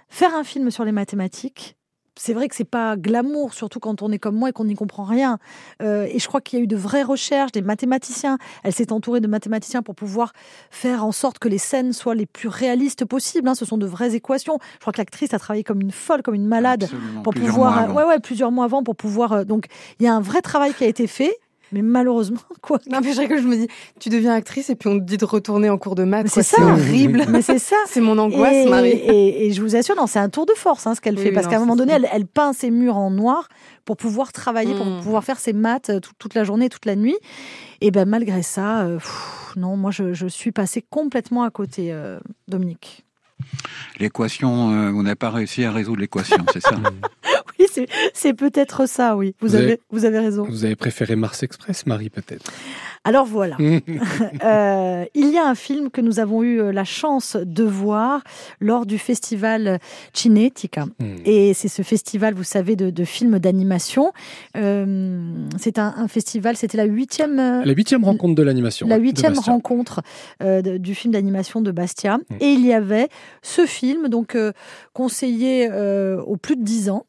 faire 0.09 0.35
un 0.35 0.45
film 0.45 0.71
sur 0.71 0.85
les 0.85 0.93
mathématiques. 0.93 1.77
C'est 2.19 2.33
vrai 2.33 2.49
que 2.49 2.55
c'est 2.57 2.65
pas 2.65 2.97
glamour, 2.97 3.53
surtout 3.53 3.79
quand 3.79 4.01
on 4.01 4.11
est 4.11 4.19
comme 4.19 4.37
moi 4.37 4.49
et 4.49 4.53
qu'on 4.53 4.65
n'y 4.65 4.75
comprend 4.75 5.05
rien. 5.05 5.39
Euh, 5.83 6.09
et 6.11 6.19
je 6.19 6.27
crois 6.27 6.41
qu'il 6.41 6.59
y 6.59 6.63
a 6.63 6.65
eu 6.65 6.67
de 6.67 6.75
vraies 6.77 7.03
recherches, 7.03 7.53
des 7.53 7.61
mathématiciens. 7.61 8.39
Elle 8.65 8.73
s'est 8.73 8.91
entourée 8.91 9.21
de 9.21 9.27
mathématiciens 9.27 9.83
pour 9.83 9.95
pouvoir 9.95 10.33
faire 10.71 11.05
en 11.05 11.13
sorte 11.13 11.39
que 11.39 11.47
les 11.47 11.59
scènes 11.59 11.93
soient 11.93 12.15
les 12.15 12.25
plus 12.25 12.49
réalistes 12.49 13.05
possibles. 13.05 13.47
hein. 13.49 13.55
Ce 13.55 13.67
sont 13.67 13.77
de 13.77 13.85
vraies 13.85 14.15
équations. 14.15 14.59
Je 14.77 14.79
crois 14.81 14.95
que 14.95 14.99
l'actrice 14.99 15.35
a 15.35 15.39
travaillé 15.39 15.63
comme 15.63 15.83
une 15.83 15.91
folle, 15.93 16.23
comme 16.23 16.35
une 16.35 16.47
malade 16.47 16.85
Absolument, 16.85 17.21
pour 17.21 17.35
plusieurs 17.35 17.53
pouvoir 17.53 17.73
mois 17.75 17.83
avant. 17.83 17.95
ouais 17.97 18.05
ouais 18.05 18.19
plusieurs 18.21 18.51
mois 18.51 18.65
avant 18.65 18.83
pour 18.83 18.97
pouvoir 18.97 19.33
euh, 19.35 19.45
donc 19.45 19.67
il 20.01 20.07
y 20.07 20.09
a 20.09 20.15
un 20.15 20.21
vrai 20.23 20.41
travail 20.41 20.73
qui 20.73 20.85
a 20.85 20.87
été 20.87 21.07
fait 21.07 21.37
mais 21.73 21.83
malheureusement 21.83 22.39
quoi 22.63 22.79
Non, 22.91 23.01
mais 23.03 23.13
je 23.13 23.21
rigole, 23.21 23.43
je 23.43 23.47
me 23.49 23.57
dis, 23.57 23.69
tu 24.01 24.09
deviens 24.09 24.33
actrice 24.35 24.71
et 24.71 24.75
puis 24.77 24.89
on 24.89 24.99
te 24.99 25.05
dit 25.05 25.17
de 25.17 25.25
retourner 25.25 25.69
en 25.71 25.79
cours 25.79 25.95
de 25.95 26.05
maths. 26.05 26.29
C'est 26.29 26.43
ça. 26.43 26.63
horrible. 26.63 27.25
mais 27.29 27.43
c'est 27.43 27.59
ça 27.59 27.77
C'est 27.87 28.01
mon 28.01 28.17
angoisse, 28.19 28.55
et, 28.55 28.69
Marie. 28.69 28.89
et, 28.91 29.47
et 29.47 29.53
je 29.53 29.61
vous 29.63 29.77
assure, 29.77 29.97
non, 29.97 30.07
c'est 30.07 30.19
un 30.19 30.29
tour 30.29 30.47
de 30.47 30.53
force 30.55 30.87
hein, 30.87 30.95
ce 30.95 31.01
qu'elle 31.01 31.17
Oui, 31.17 31.23
fait, 31.25 31.33
parce 31.33 31.47
qu'à 31.47 31.57
un 31.57 31.61
moment 31.61 31.77
donné, 31.77 31.93
elle, 31.95 32.09
elle 32.13 32.27
peint 32.27 32.53
ses 32.53 32.71
murs 32.71 32.97
en 32.97 33.11
noir 33.11 33.49
pour 33.85 33.97
pouvoir 33.97 34.33
travailler, 34.33 34.75
pour 34.75 34.85
pouvoir 35.03 35.23
faire 35.25 35.39
ses 35.39 35.53
maths 35.53 35.91
euh, 35.91 36.01
tout- 36.01 36.13
toute 36.19 36.35
la 36.35 36.45
journée, 36.45 36.69
toute 36.69 36.87
la 36.87 36.97
nuit. 36.97 37.17
Et 37.81 37.91
ben 37.91 38.05
malgré 38.09 38.43
ça, 38.43 38.83
euh, 38.83 38.97
pff, 38.97 39.53
non, 39.57 39.77
moi 39.77 39.91
je, 39.91 40.13
je 40.13 40.27
suis 40.27 40.51
passée 40.53 40.85
complètement 40.89 41.43
à 41.45 41.51
côté, 41.51 41.93
euh, 41.93 42.19
Dominique. 42.49 43.06
L'équation, 43.99 44.71
euh, 44.73 44.91
on 44.93 45.03
n'a 45.03 45.17
pas 45.17 45.31
réussi 45.31 45.65
à 45.65 45.73
résoudre 45.73 46.01
l'équation, 46.01 46.45
c'est 46.53 46.61
ça 46.63 46.77
Oui, 47.59 47.67
c'est- 48.15 48.35
peut-être 48.35 48.87
ça, 48.87 49.17
oui. 49.17 49.35
Vous, 49.41 49.49
Vous 49.49 49.55
avez, 49.55 49.65
avez- 49.65 49.81
vous 49.91 50.05
avez 50.05 50.19
raison. 50.19 50.45
Vous 50.45 50.65
avez 50.65 50.77
préféré 50.77 51.17
Mars 51.17 51.43
Express, 51.43 51.87
Marie, 51.87 52.11
peut-être? 52.11 52.51
Alors 53.07 53.25
voilà. 53.25 53.57
Euh, 54.45 55.05
il 55.15 55.31
y 55.31 55.39
a 55.39 55.47
un 55.49 55.55
film 55.55 55.91
que 55.91 56.01
nous 56.01 56.19
avons 56.21 56.43
eu 56.43 56.61
euh, 56.61 56.73
la 56.73 56.85
chance 56.85 57.37
de 57.41 57.65
voir 57.65 58.23
lors 58.61 58.87
du 58.87 58.99
festival 58.99 59.79
Cinetica. 60.13 60.85
Hmm. 60.99 61.17
Et 61.25 61.55
c'est 61.55 61.69
ce 61.69 61.83
festival, 61.83 62.35
vous 62.35 62.45
savez, 62.45 62.77
de, 62.77 62.91
de 62.91 63.05
films 63.05 63.39
d'animation. 63.39 64.13
Euh, 64.57 65.47
c'est 65.59 65.79
un, 65.79 65.95
un 65.97 66.09
festival, 66.09 66.57
c'était 66.57 66.77
la 66.77 66.85
huitième, 66.85 67.37
La 67.37 67.73
huitième 67.73 68.05
rencontre 68.05 68.35
de 68.35 68.43
l'animation. 68.43 68.87
la 68.87 68.97
huitième 68.99 69.39
rencontre 69.39 70.03
euh, 70.43 70.63
de- 70.63 70.77
du 70.79 70.95
film 70.95 71.13
d'animation 71.13 71.61
de 71.61 71.71
Bastia. 71.71 72.19
Mm. 72.19 72.23
Et 72.41 72.49
il 72.53 72.65
y 72.67 72.73
avait 72.73 73.09
ce 73.43 73.67
film, 73.67 74.09
donc 74.09 74.37
conseillé 74.93 75.71
aux 76.27 76.37
plus 76.37 76.57
de 76.57 76.63
10 76.65 76.91
ans. 76.91 77.07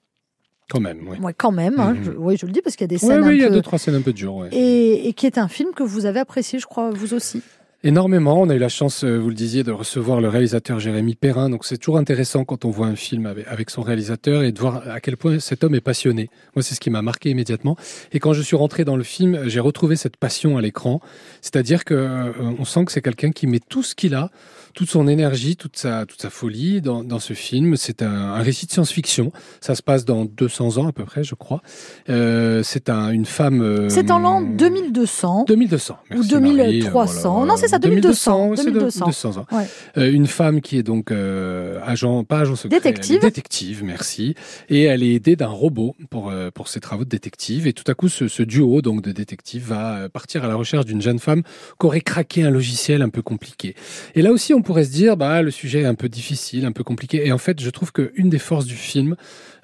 Quand 0.69 0.79
même, 0.81 1.07
oui. 1.09 1.17
Ouais, 1.21 1.33
quand 1.35 1.51
même, 1.51 1.79
hein, 1.79 1.93
Mhm. 1.93 2.03
je, 2.03 2.11
oui, 2.11 2.37
je 2.37 2.45
le 2.45 2.51
dis 2.51 2.61
parce 2.61 2.75
qu'il 2.75 2.83
y 2.83 2.89
a 2.93 2.97
des 2.97 3.03
Oui, 3.03 3.07
scènes 3.09 3.23
oui, 3.23 3.35
il 3.35 3.41
y 3.41 3.45
a 3.45 3.49
deux, 3.49 3.61
trois 3.61 3.79
scènes 3.79 3.95
un 3.95 4.01
peu 4.01 4.11
dures. 4.13 4.35
ouais. 4.35 4.49
Et, 4.51 5.07
et 5.07 5.13
qui 5.13 5.25
est 5.25 5.37
un 5.37 5.47
film 5.47 5.69
que 5.73 5.83
vous 5.83 6.05
avez 6.05 6.19
apprécié, 6.19 6.59
je 6.59 6.65
crois, 6.65 6.89
vous 6.91 7.13
aussi. 7.13 7.41
Énormément. 7.83 8.41
On 8.41 8.49
a 8.49 8.55
eu 8.55 8.59
la 8.59 8.69
chance, 8.69 9.03
euh, 9.03 9.17
vous 9.19 9.29
le 9.29 9.35
disiez, 9.35 9.63
de 9.63 9.71
recevoir 9.71 10.19
le 10.19 10.27
réalisateur 10.29 10.79
Jérémy 10.79 11.13
Perrin. 11.15 11.49
Donc 11.51 11.63
c'est 11.63 11.77
toujours 11.77 11.99
intéressant 11.99 12.43
quand 12.43 12.65
on 12.65 12.71
voit 12.71 12.87
un 12.87 12.95
film 12.95 13.27
avec, 13.27 13.45
avec 13.47 13.69
son 13.69 13.83
réalisateur 13.83 14.43
et 14.43 14.51
de 14.51 14.59
voir 14.59 14.81
à 14.89 14.99
quel 14.99 15.15
point 15.15 15.39
cet 15.39 15.63
homme 15.63 15.75
est 15.75 15.79
passionné. 15.79 16.29
Moi, 16.55 16.63
c'est 16.63 16.73
ce 16.73 16.79
qui 16.79 16.89
m'a 16.89 17.03
marqué 17.03 17.29
immédiatement. 17.29 17.77
Et 18.11 18.19
quand 18.19 18.33
je 18.33 18.41
suis 18.41 18.55
rentré 18.55 18.83
dans 18.83 18.97
le 18.97 19.03
film, 19.03 19.41
j'ai 19.45 19.59
retrouvé 19.59 19.95
cette 19.95 20.17
passion 20.17 20.57
à 20.57 20.61
l'écran. 20.61 20.99
C'est-à-dire 21.41 21.85
que 21.85 21.93
euh, 21.93 22.31
on 22.59 22.65
sent 22.65 22.83
que 22.85 22.91
c'est 22.91 23.01
quelqu'un 23.03 23.29
qui 23.31 23.45
met 23.45 23.59
tout 23.59 23.83
ce 23.83 23.93
qu'il 23.93 24.15
a, 24.15 24.31
toute 24.77 24.91
son 24.91 25.07
énergie, 25.07 25.55
toute 25.55 25.75
sa, 25.75 26.05
toute 26.05 26.21
sa 26.21 26.29
folie 26.29 26.81
dans, 26.81 27.03
dans 27.03 27.17
ce 27.17 27.33
film. 27.33 27.75
C'est 27.77 28.03
un, 28.03 28.11
un 28.11 28.41
récit 28.43 28.67
de 28.67 28.71
science-fiction. 28.71 29.31
Ça 29.59 29.73
se 29.73 29.81
passe 29.81 30.05
dans 30.05 30.23
200 30.25 30.77
ans 30.77 30.87
à 30.87 30.91
peu 30.91 31.03
près, 31.03 31.23
je 31.23 31.33
crois. 31.33 31.63
Euh, 32.09 32.61
c'est 32.61 32.89
un, 32.91 33.09
une 33.09 33.25
femme. 33.25 33.61
euh, 33.63 33.89
C'est 33.89 34.11
en 34.11 34.19
l'an 34.19 34.41
2200. 34.41 35.45
2200. 35.47 35.97
Ou 36.11 36.13
Merci, 36.13 36.29
2300. 36.29 37.33
Marie. 37.33 37.43
Euh, 37.43 37.47
Non, 37.47 37.57
c'est 37.57 37.67
ça, 37.69 37.79
2200, 37.79 38.51
c'est 38.55 38.65
de- 38.65 38.69
2200. 38.71 39.05
200 39.07 39.37
ans. 39.37 39.45
Ouais. 39.51 39.65
Euh, 39.97 40.11
une 40.11 40.27
femme 40.27 40.61
qui 40.61 40.77
est 40.77 40.83
donc 40.83 41.09
euh, 41.11 41.79
agent, 41.83 42.23
pas 42.23 42.41
agent 42.41 42.55
secret. 42.55 42.77
Détective. 42.77 43.19
détective, 43.19 43.83
merci. 43.83 44.35
Et 44.69 44.83
elle 44.83 45.01
est 45.01 45.13
aidée 45.15 45.35
d'un 45.35 45.47
robot 45.47 45.95
pour, 46.11 46.31
pour 46.53 46.67
ses 46.67 46.79
travaux 46.81 47.03
de 47.03 47.09
détective. 47.09 47.65
Et 47.65 47.73
tout 47.73 47.89
à 47.89 47.95
coup, 47.95 48.09
ce, 48.09 48.27
ce 48.27 48.43
duo 48.43 48.83
donc 48.83 49.01
de 49.01 49.11
détectives 49.11 49.65
va 49.69 50.07
partir 50.09 50.45
à 50.45 50.47
la 50.47 50.53
recherche 50.55 50.85
d'une 50.85 51.01
jeune 51.01 51.17
femme 51.17 51.41
qui 51.79 51.85
aurait 51.87 52.01
craqué 52.01 52.43
un 52.43 52.51
logiciel 52.51 53.01
un 53.01 53.09
peu 53.09 53.23
compliqué. 53.23 53.75
Et 54.13 54.21
là 54.21 54.31
aussi, 54.31 54.53
on 54.53 54.61
pourrait 54.67 54.83
se 54.83 54.91
dire, 54.91 55.15
bah, 55.15 55.41
le 55.41 55.49
sujet 55.49 55.83
est 55.83 55.85
un 55.85 55.95
peu 55.95 56.09
difficile, 56.09 56.65
un 56.65 56.73
peu 56.73 56.83
compliqué. 56.83 57.25
Et 57.25 57.31
en 57.31 57.37
fait, 57.37 57.61
je 57.61 57.69
trouve 57.69 57.93
qu'une 57.93 58.29
des 58.29 58.37
forces 58.37 58.65
du 58.65 58.75
film, 58.75 59.15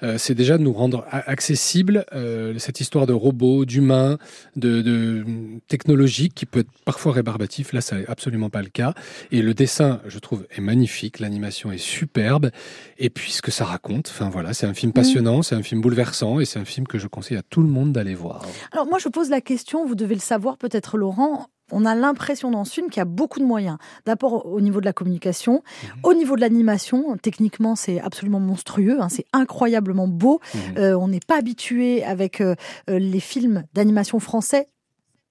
euh, 0.02 0.16
c'est 0.16 0.34
déjà 0.34 0.56
de 0.56 0.62
nous 0.62 0.72
rendre 0.72 1.04
accessible 1.10 2.06
euh, 2.14 2.58
cette 2.58 2.80
histoire 2.80 3.06
de 3.06 3.12
robots, 3.12 3.66
d'humains, 3.66 4.16
de, 4.56 4.80
de 4.80 5.22
technologique 5.68 6.34
qui 6.34 6.46
peut 6.46 6.60
être 6.60 6.70
parfois 6.86 7.12
rébarbatif. 7.12 7.74
Là, 7.74 7.82
ça 7.82 7.96
n'est 7.96 8.06
absolument 8.08 8.48
pas 8.48 8.62
le 8.62 8.70
cas. 8.70 8.94
Et 9.30 9.42
le 9.42 9.52
dessin, 9.52 10.00
je 10.06 10.18
trouve, 10.18 10.46
est 10.50 10.62
magnifique. 10.62 11.20
L'animation 11.20 11.70
est 11.70 11.76
superbe. 11.76 12.50
Et 12.96 13.10
puis, 13.10 13.30
ce 13.30 13.42
que 13.42 13.50
ça 13.50 13.66
raconte, 13.66 14.08
enfin 14.08 14.30
voilà, 14.30 14.54
c'est 14.54 14.66
un 14.66 14.74
film 14.74 14.94
passionnant, 14.94 15.42
c'est 15.42 15.54
un 15.54 15.62
film 15.62 15.82
bouleversant 15.82 16.40
et 16.40 16.46
c'est 16.46 16.58
un 16.58 16.64
film 16.64 16.86
que 16.86 16.98
je 16.98 17.08
conseille 17.08 17.36
à 17.36 17.42
tout 17.42 17.60
le 17.60 17.68
monde 17.68 17.92
d'aller 17.92 18.14
voir. 18.14 18.46
Alors 18.72 18.86
moi, 18.86 18.98
je 18.98 19.10
pose 19.10 19.28
la 19.28 19.42
question, 19.42 19.84
vous 19.84 19.96
devez 19.96 20.14
le 20.14 20.22
savoir 20.22 20.56
peut-être 20.56 20.96
Laurent, 20.96 21.48
on 21.72 21.84
a 21.84 21.94
l'impression 21.94 22.50
dans 22.50 22.64
ce 22.64 22.74
film 22.74 22.88
qu'il 22.88 23.00
y 23.00 23.02
a 23.02 23.06
beaucoup 23.06 23.40
de 23.40 23.44
moyens. 23.44 23.78
D'abord 24.06 24.46
au 24.46 24.60
niveau 24.60 24.80
de 24.80 24.84
la 24.84 24.92
communication, 24.92 25.62
au 26.02 26.14
niveau 26.14 26.36
de 26.36 26.40
l'animation, 26.40 27.16
techniquement 27.16 27.76
c'est 27.76 28.00
absolument 28.00 28.40
monstrueux, 28.40 29.00
hein, 29.00 29.08
c'est 29.08 29.26
incroyablement 29.32 30.08
beau. 30.08 30.40
Mhm. 30.54 30.60
Euh, 30.78 30.98
on 30.98 31.08
n'est 31.08 31.20
pas 31.26 31.38
habitué 31.38 32.04
avec 32.04 32.40
euh, 32.40 32.54
euh, 32.90 32.98
les 32.98 33.20
films 33.20 33.64
d'animation 33.74 34.18
français 34.18 34.68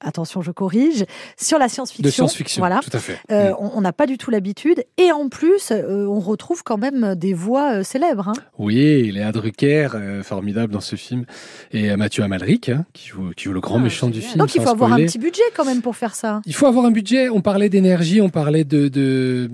attention, 0.04 0.42
je 0.42 0.52
corrige, 0.52 1.06
sur 1.38 1.58
la 1.60 1.68
science-fiction. 1.70 2.04
De 2.04 2.10
science-fiction, 2.12 2.62
Voilà. 2.62 2.80
tout 2.84 2.96
à 2.96 3.00
fait. 3.00 3.18
Euh, 3.32 3.52
Mm. 3.52 3.56
on 3.76 3.82
n'a 3.82 3.94
pas 3.94 4.06
du 4.06 4.18
tout 4.18 4.32
l'habitude. 4.32 4.84
Et 4.98 5.12
en 5.12 5.30
plus, 5.30 5.72
euh, 5.72 6.06
on 6.08 6.20
retrouve 6.20 6.64
quand 6.64 6.78
même 6.78 7.16
des 7.16 7.34
voix 7.34 7.74
euh, 7.80 7.84
célèbres. 7.84 8.30
hein. 8.30 8.34
Oui, 8.58 9.12
Léa 9.12 9.32
Drucker, 9.32 9.88
formidable 10.24 10.72
dans 10.74 10.82
ce 10.82 10.96
film, 10.96 11.26
et 11.72 11.96
Mathieu 11.96 12.24
Amalric, 12.24 12.70
hein, 12.70 12.86
qui, 12.94 13.08
joue, 13.10 13.32
qui 13.36 13.46
joue 13.46 13.54
le 13.54 13.60
grand 13.62 13.78
Ah, 13.80 13.84
méchant 13.84 14.10
du 14.10 14.22
film. 14.22 14.38
Donc 14.38 14.56
il 14.56 14.62
faut 14.62 14.70
avoir 14.70 14.94
un 14.94 14.98
petit 14.98 15.18
budget 15.20 15.42
quand 15.56 15.66
même 15.66 15.82
pour 15.82 15.96
faire 15.96 16.16
ça. 16.16 16.42
Il 16.46 16.54
faut 16.54 16.68
avoir 16.68 16.86
un 16.86 16.92
budget. 16.92 17.30
On 17.30 17.42
parlait 17.42 17.70
d'énergie, 17.70 18.22
on 18.22 18.30
parlait 18.30 18.64
de, 18.64 18.88
de, 18.88 19.50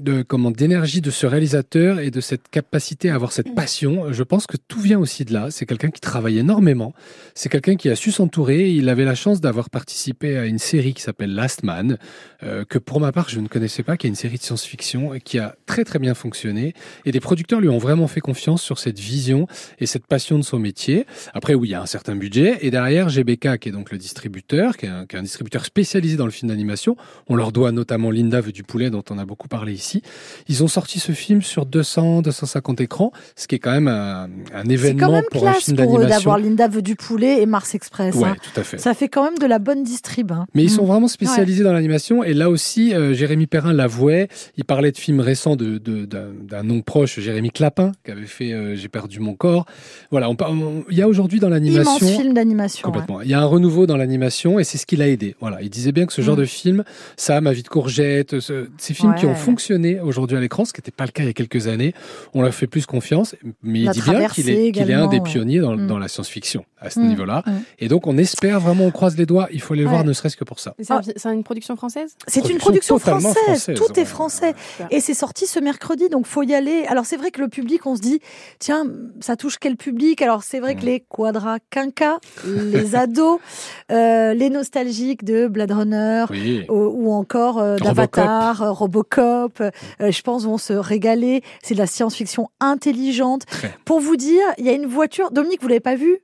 de 0.00 0.22
comment 0.22 0.50
d'énergie 0.50 1.00
de 1.00 1.10
ce 1.10 1.26
réalisateur 1.26 2.00
et 2.00 2.10
de 2.10 2.20
cette 2.20 2.48
capacité 2.48 3.10
à 3.10 3.14
avoir 3.14 3.32
cette 3.32 3.54
passion. 3.54 4.12
Je 4.12 4.22
pense 4.22 4.46
que 4.46 4.56
tout 4.56 4.80
vient 4.80 4.98
aussi 4.98 5.24
de 5.24 5.32
là. 5.32 5.48
C'est 5.50 5.66
quelqu'un 5.66 5.90
qui 5.90 6.00
travaille 6.00 6.38
énormément. 6.38 6.94
C'est 7.34 7.48
quelqu'un 7.48 7.76
qui 7.76 7.88
a 7.90 7.96
su 7.96 8.10
s'entourer. 8.12 8.70
Il 8.70 8.88
avait 8.88 9.04
la 9.04 9.14
chance 9.14 9.40
d'avoir 9.40 9.70
participé 9.86 10.36
à 10.36 10.46
une 10.46 10.58
série 10.58 10.94
qui 10.94 11.02
s'appelle 11.02 11.32
Last 11.32 11.62
Man, 11.62 11.96
euh, 12.42 12.64
que 12.64 12.76
pour 12.76 12.98
ma 12.98 13.12
part 13.12 13.28
je 13.28 13.38
ne 13.38 13.46
connaissais 13.46 13.84
pas, 13.84 13.96
qui 13.96 14.08
est 14.08 14.10
une 14.10 14.16
série 14.16 14.36
de 14.36 14.42
science-fiction 14.42 15.14
et 15.14 15.20
qui 15.20 15.38
a 15.38 15.54
très 15.64 15.84
très 15.84 16.00
bien 16.00 16.14
fonctionné. 16.14 16.74
Et 17.04 17.12
des 17.12 17.20
producteurs 17.20 17.60
lui 17.60 17.68
ont 17.68 17.78
vraiment 17.78 18.08
fait 18.08 18.18
confiance 18.18 18.62
sur 18.62 18.80
cette 18.80 18.98
vision 18.98 19.46
et 19.78 19.86
cette 19.86 20.08
passion 20.08 20.40
de 20.40 20.42
son 20.42 20.58
métier. 20.58 21.06
Après, 21.34 21.54
oui, 21.54 21.68
il 21.68 21.70
y 21.70 21.74
a 21.74 21.80
un 21.82 21.86
certain 21.86 22.16
budget. 22.16 22.58
Et 22.62 22.72
derrière, 22.72 23.08
GBK, 23.08 23.58
qui 23.58 23.68
est 23.68 23.72
donc 23.72 23.92
le 23.92 23.98
distributeur, 23.98 24.76
qui 24.76 24.86
est 24.86 24.88
un, 24.88 25.06
qui 25.06 25.14
est 25.14 25.20
un 25.20 25.22
distributeur 25.22 25.64
spécialisé 25.64 26.16
dans 26.16 26.24
le 26.24 26.32
film 26.32 26.50
d'animation, 26.50 26.96
on 27.28 27.36
leur 27.36 27.52
doit 27.52 27.70
notamment 27.70 28.10
Linda 28.10 28.40
veut 28.40 28.50
du 28.50 28.64
poulet, 28.64 28.90
dont 28.90 29.04
on 29.10 29.18
a 29.18 29.24
beaucoup 29.24 29.46
parlé 29.46 29.72
ici. 29.72 30.02
Ils 30.48 30.64
ont 30.64 30.68
sorti 30.68 30.98
ce 30.98 31.12
film 31.12 31.42
sur 31.42 31.64
200, 31.64 32.22
250 32.22 32.80
écrans, 32.80 33.12
ce 33.36 33.46
qui 33.46 33.54
est 33.54 33.60
quand 33.60 33.70
même 33.70 33.86
un, 33.86 34.24
un 34.24 34.28
C'est 34.28 34.64
quand 34.64 34.70
événement 34.70 35.12
même 35.12 35.24
pour 35.30 35.46
un 35.46 35.52
film 35.52 35.76
d'animation. 35.76 36.08
d'avoir 36.08 36.38
Linda 36.40 36.66
veut 36.66 36.82
du 36.82 36.96
poulet 36.96 37.40
et 37.40 37.46
Mars 37.46 37.76
Express. 37.76 38.16
Ouais, 38.16 38.30
hein. 38.30 38.36
tout 38.42 38.60
à 38.60 38.64
fait. 38.64 38.78
Ça 38.78 38.92
fait 38.92 39.08
quand 39.08 39.22
même 39.22 39.38
de 39.38 39.46
la 39.46 39.60
bonne 39.60 39.75
distrib. 39.82 40.32
hein. 40.32 40.46
Mais 40.54 40.62
ils 40.62 40.66
Mm. 40.66 40.76
sont 40.76 40.84
vraiment 40.84 41.08
spécialisés 41.08 41.64
dans 41.64 41.72
l'animation. 41.72 42.22
Et 42.24 42.34
là 42.34 42.50
aussi, 42.50 42.94
euh, 42.94 43.14
Jérémy 43.14 43.46
Perrin 43.46 43.72
l'avouait. 43.72 44.28
Il 44.56 44.64
parlait 44.64 44.92
de 44.92 44.96
films 44.98 45.20
récents 45.20 45.56
de, 45.56 45.78
de- 45.78 46.04
d'un, 46.04 46.28
d'un 46.42 46.62
nom 46.62 46.80
proche, 46.82 47.18
Jérémy 47.20 47.50
Clapin, 47.50 47.92
qui 48.04 48.10
avait 48.10 48.24
fait 48.26 48.52
euh, 48.52 48.74
J'ai 48.76 48.88
perdu 48.88 49.20
mon 49.20 49.34
corps. 49.34 49.66
Voilà, 50.10 50.28
on, 50.30 50.34
par- 50.36 50.50
on- 50.50 50.84
il 50.90 50.96
y 50.96 51.02
a 51.02 51.08
aujourd'hui 51.08 51.40
dans 51.40 51.48
Immense 51.48 51.60
l'animation. 51.74 52.18
film 52.20 52.34
d'animation. 52.34 52.88
ouais. 52.88 52.92
Complètement. 52.92 53.20
Il 53.22 53.28
y 53.30 53.34
a 53.34 53.40
un 53.40 53.44
renouveau 53.44 53.86
dans 53.86 53.96
l'animation 53.96 54.58
et 54.58 54.64
c'est 54.64 54.78
ce 54.78 54.86
qui 54.86 54.96
l'a 54.96 55.08
aidé. 55.08 55.34
Voilà, 55.40 55.62
il 55.62 55.70
disait 55.70 55.92
bien 55.92 56.06
que 56.06 56.12
ce 56.12 56.22
genre 56.22 56.36
Mm. 56.36 56.40
de 56.40 56.44
film, 56.44 56.84
ça, 57.16 57.40
Ma 57.40 57.52
vie 57.52 57.62
de 57.62 57.68
courgette, 57.68 58.40
ce- 58.40 58.68
ces 58.78 58.92
films 58.94 59.14
qui 59.14 59.26
ont 59.26 59.34
fonctionné 59.34 60.00
aujourd'hui 60.00 60.36
à 60.36 60.40
l'écran, 60.40 60.64
ce 60.64 60.72
qui 60.72 60.80
n'était 60.80 60.90
pas 60.90 61.04
le 61.04 61.10
cas 61.12 61.22
il 61.22 61.26
y 61.26 61.30
a 61.30 61.32
quelques 61.32 61.68
années, 61.68 61.94
on 62.34 62.42
leur 62.42 62.52
fait 62.54 62.66
plus 62.66 62.86
confiance. 62.86 63.36
Mais 63.62 63.80
il 63.80 63.90
dit 63.90 64.00
bien 64.00 64.26
qu'il 64.28 64.48
est, 64.50 64.92
un 64.94 65.06
des 65.06 65.20
pionniers 65.20 65.60
dans, 65.60 65.76
Mm. 65.76 65.86
dans 65.86 65.98
la 65.98 66.08
science-fiction 66.08 66.64
à 66.80 66.90
ce 66.90 66.98
Mm. 67.00 67.08
niveau-là. 67.08 67.42
Mm. 67.46 67.50
Et 67.80 67.88
donc 67.88 68.06
on 68.06 68.16
espère 68.18 68.58
vraiment, 68.60 68.84
on 68.86 68.90
croise 68.90 69.16
les 69.16 69.26
doigts. 69.26 69.48
Il 69.52 69.60
faut 69.66 69.74
aller 69.74 69.82
le 69.82 69.88
voir, 69.88 70.00
Ouais. 70.02 70.06
ne 70.06 70.12
serait-ce 70.12 70.36
que 70.36 70.44
pour 70.44 70.58
ça. 70.60 70.74
C'est 70.80 70.90
un- 70.92 71.00
c'est 71.16 71.32
une 71.32 71.44
production 71.44 71.76
française? 71.76 72.14
C'est 72.26 72.48
une 72.48 72.58
Production 72.58 72.98
française. 72.98 73.34
française, 73.34 73.76
Tout 73.76 73.98
est 74.00 74.04
français. 74.04 74.54
Et 74.90 75.00
c'est 75.00 75.14
sorti 75.14 75.46
ce 75.46 75.58
mercredi, 75.60 76.08
donc 76.08 76.26
faut 76.26 76.42
y 76.42 76.54
aller. 76.54 76.84
Alors 76.88 77.04
c'est 77.06 77.16
vrai 77.16 77.30
que 77.30 77.40
le 77.40 77.48
public, 77.48 77.86
on 77.86 77.96
se 77.96 78.00
dit, 78.00 78.20
tiens, 78.58 78.84
ça 79.20 79.36
touche 79.36 79.58
quel 79.58 79.76
public? 79.76 80.22
Alors 80.22 80.42
c'est 80.42 80.60
vrai 80.60 80.74
que 80.74 80.82
Mm. 80.82 80.86
les 80.86 81.00
quadras 81.08 81.58
quinquas, 81.70 82.18
les 82.46 82.94
ados, 82.94 83.40
euh, 83.92 84.34
les 84.34 84.50
nostalgiques 84.50 85.24
de 85.24 85.46
Blade 85.48 85.72
Runner, 85.72 86.24
Oui. 86.30 86.64
ou, 86.68 86.74
ou 86.74 87.12
encore 87.12 87.58
euh, 87.58 87.72
Robocop. 87.76 87.86
d'Avatar, 87.86 88.62
euh, 88.62 88.70
Robocop, 88.72 89.60
euh, 89.60 89.70
je 90.00 90.22
pense 90.22 90.44
vont 90.44 90.58
se 90.58 90.72
régaler. 90.72 91.42
C'est 91.62 91.74
de 91.74 91.78
la 91.80 91.86
science-fiction 91.86 92.48
intelligente. 92.60 93.46
Très. 93.46 93.74
Pour 93.84 94.00
vous 94.00 94.16
dire, 94.16 94.42
il 94.58 94.64
y 94.64 94.68
a 94.68 94.72
une 94.72 94.86
voiture. 94.86 95.30
Dominique, 95.30 95.62
vous 95.62 95.68
l'avez 95.68 95.80
pas 95.80 95.96
vue. 95.96 96.18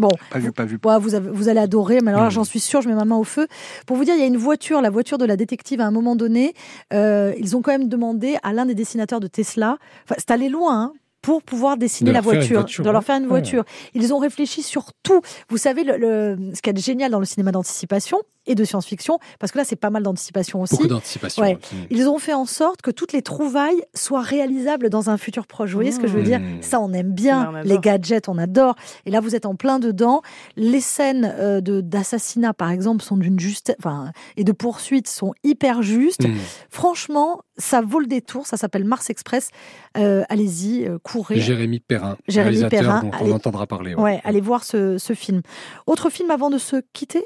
Bon, 0.00 0.08
Pas 0.30 0.38
vu, 0.38 0.50
pas 0.52 0.64
vu. 0.64 0.78
Vous, 1.00 1.14
avez- 1.14 1.30
vous 1.30 1.48
allez 1.48 1.60
adorer, 1.60 1.98
mais 2.02 2.10
alors 2.10 2.26
Mm. 2.26 2.30
j'en 2.30 2.44
suis 2.44 2.58
sûre, 2.60 2.80
je 2.80 2.88
mets 2.88 2.94
ma 2.94 3.04
main 3.04 3.16
au 3.16 3.24
feu. 3.24 3.46
Pour 3.86 3.96
vous 3.96 4.04
dire, 4.04 4.14
il 4.14 4.20
y 4.20 4.24
a 4.24 4.26
une 4.26 4.38
voiture, 4.38 4.80
la 4.80 4.88
voiture 4.90 5.18
de 5.18 5.26
la 5.26 5.36
détective, 5.36 5.80
à 5.80 5.86
un 5.86 5.90
moment 5.90 6.16
donné, 6.16 6.54
euh, 6.94 7.34
ils 7.38 7.54
ont 7.56 7.60
quand 7.62 7.72
même 7.72 7.88
demandé 7.88 8.36
à 8.42 8.52
l'un 8.54 8.64
des 8.64 8.74
dessinateurs 8.74 9.20
de 9.20 9.26
Tesla, 9.26 9.76
enfin, 10.04 10.14
c'est 10.18 10.30
allé 10.30 10.48
loin, 10.48 10.74
hein, 10.84 10.92
pour 11.22 11.42
pouvoir 11.42 11.76
dessiner 11.76 12.08
De 12.08 12.14
la 12.14 12.22
voiture, 12.22 12.60
voiture, 12.60 12.82
de 12.82 12.88
leur 12.90 13.00
ouais. 13.00 13.04
faire 13.04 13.16
une 13.16 13.24
Ouais. 13.24 13.28
voiture. 13.28 13.64
Ils 13.92 14.14
ont 14.14 14.18
réfléchi 14.18 14.62
sur 14.62 14.92
tout. 15.02 15.20
Vous 15.50 15.58
savez, 15.58 15.84
le, 15.84 15.98
le- 15.98 16.38
ce 16.54 16.62
qui 16.62 16.70
est 16.70 16.78
génial 16.78 17.10
dans 17.10 17.18
le 17.20 17.26
cinéma 17.26 17.52
d'anticipation 17.52 18.18
et 18.46 18.54
de 18.54 18.64
science-fiction, 18.64 19.18
parce 19.38 19.52
que 19.52 19.58
là, 19.58 19.64
c'est 19.64 19.76
pas 19.76 19.90
mal 19.90 20.02
d'anticipation 20.02 20.62
aussi. 20.62 20.74
Beaucoup 20.76 20.88
d'anticipation. 20.88 21.42
Ouais. 21.42 21.58
Ils 21.90 22.08
ont 22.08 22.18
fait 22.18 22.32
en 22.32 22.46
sorte 22.46 22.80
que 22.82 22.90
toutes 22.90 23.12
les 23.12 23.22
trouvailles 23.22 23.82
soient 23.94 24.22
réalisables 24.22 24.88
dans 24.90 25.10
un 25.10 25.18
futur 25.18 25.46
proche. 25.46 25.70
Vous 25.70 25.76
voyez 25.76 25.92
ce 25.92 26.00
que 26.00 26.06
je 26.06 26.14
veux 26.14 26.22
dire 26.22 26.40
Mmh. 26.40 26.62
Ça, 26.62 26.80
on 26.80 26.92
aime 26.92 27.12
bien. 27.12 27.42
Ouais, 27.42 27.48
on 27.50 27.54
adore. 27.56 27.72
les 27.72 27.78
gadgets, 27.78 28.28
on 28.28 28.38
adore. 28.38 28.74
Et 29.04 29.10
là, 29.10 29.20
vous 29.20 29.34
êtes 29.34 29.44
en 29.46 29.54
plein 29.56 29.78
dedans. 29.78 30.22
Les 30.56 30.80
scènes 30.80 31.32
euh, 31.38 31.60
de 31.60 31.80
d'assassinat, 31.80 32.54
par 32.54 32.70
exemple, 32.70 33.02
sont 33.04 33.16
d'une 33.16 33.38
juste, 33.38 33.74
enfin, 33.78 34.10
et 34.36 34.44
de 34.44 34.52
poursuite 34.52 35.06
sont 35.08 35.32
hyper 35.44 35.82
justes. 35.82 36.26
Mm. 36.26 36.34
Franchement, 36.70 37.40
ça 37.58 37.82
vaut 37.82 38.00
le 38.00 38.06
détour. 38.06 38.46
Ça 38.46 38.56
s'appelle 38.56 38.84
Mars 38.84 39.10
Express. 39.10 39.50
Euh, 39.98 40.22
Allez-y, 40.28 40.86
euh, 40.86 40.98
courez. 41.02 41.38
Jérémy 41.40 41.80
Perrin, 41.80 42.16
Jérémy 42.28 42.56
réalisateur 42.58 42.80
Perrin, 42.80 43.02
dont 43.02 43.10
allez- 43.10 43.32
on 43.32 43.34
entendra 43.34 43.66
parler. 43.66 43.94
ouais. 43.94 44.02
Ouais, 44.02 44.20
allez 44.24 44.40
voir 44.40 44.64
ce, 44.64 44.96
ce 44.98 45.12
film. 45.12 45.42
Autre 45.86 46.08
film 46.10 46.30
avant 46.30 46.48
de 46.50 46.58
se 46.58 46.76
quitter? 46.92 47.24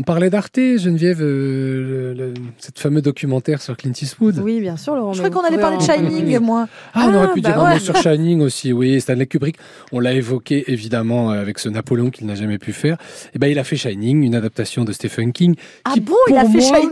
On 0.00 0.02
parlait 0.02 0.30
d'Arte, 0.30 0.54
Geneviève, 0.78 1.18
euh, 1.22 2.14
le- 2.14 2.26
le- 2.28 2.34
cette 2.58 2.78
fameux 2.78 3.02
documentaire 3.02 3.60
sur 3.60 3.76
Clint 3.76 3.90
Eastwood. 4.00 4.38
Oui, 4.38 4.60
bien 4.60 4.76
sûr, 4.76 4.94
Laurent. 4.94 5.12
Je 5.12 5.18
crois 5.20 5.30
qu'on 5.30 5.44
allait 5.44 5.58
parler 5.60 5.76
de 5.78 5.82
Shining, 5.82 6.38
moi. 6.38 6.68
Ah, 6.94 7.06
on 7.08 7.14
Ah, 7.14 7.16
aurait 7.24 7.32
pu 7.34 7.40
bah 7.40 7.50
dire 7.50 7.60
un 7.60 7.74
mot 7.74 7.80
sur 7.80 7.96
Shining 7.96 8.40
aussi, 8.40 8.72
oui, 8.72 9.00
Stanley 9.00 9.26
Kubrick. 9.26 9.56
On 9.90 9.98
l'a 9.98 10.12
évoqué 10.12 10.70
évidemment 10.70 11.32
euh, 11.32 11.40
avec 11.40 11.58
ce 11.58 11.68
Napoléon 11.68 12.10
qu'il 12.10 12.28
n'a 12.28 12.36
jamais 12.36 12.58
pu 12.58 12.72
faire. 12.72 12.96
Et 13.34 13.40
ben, 13.40 13.48
il 13.48 13.58
a 13.58 13.64
fait 13.64 13.74
Shining, 13.76 14.22
une 14.22 14.36
adaptation 14.36 14.84
de 14.84 14.92
Stephen 14.92 15.32
King, 15.32 15.56
Ah 15.84 15.90
Qui, 15.94 16.00
bon, 16.00 16.14
il 16.28 16.36
a 16.36 16.42
pour 16.42 16.52
fait 16.52 16.58
moi, 16.58 16.76
Shining 16.78 16.90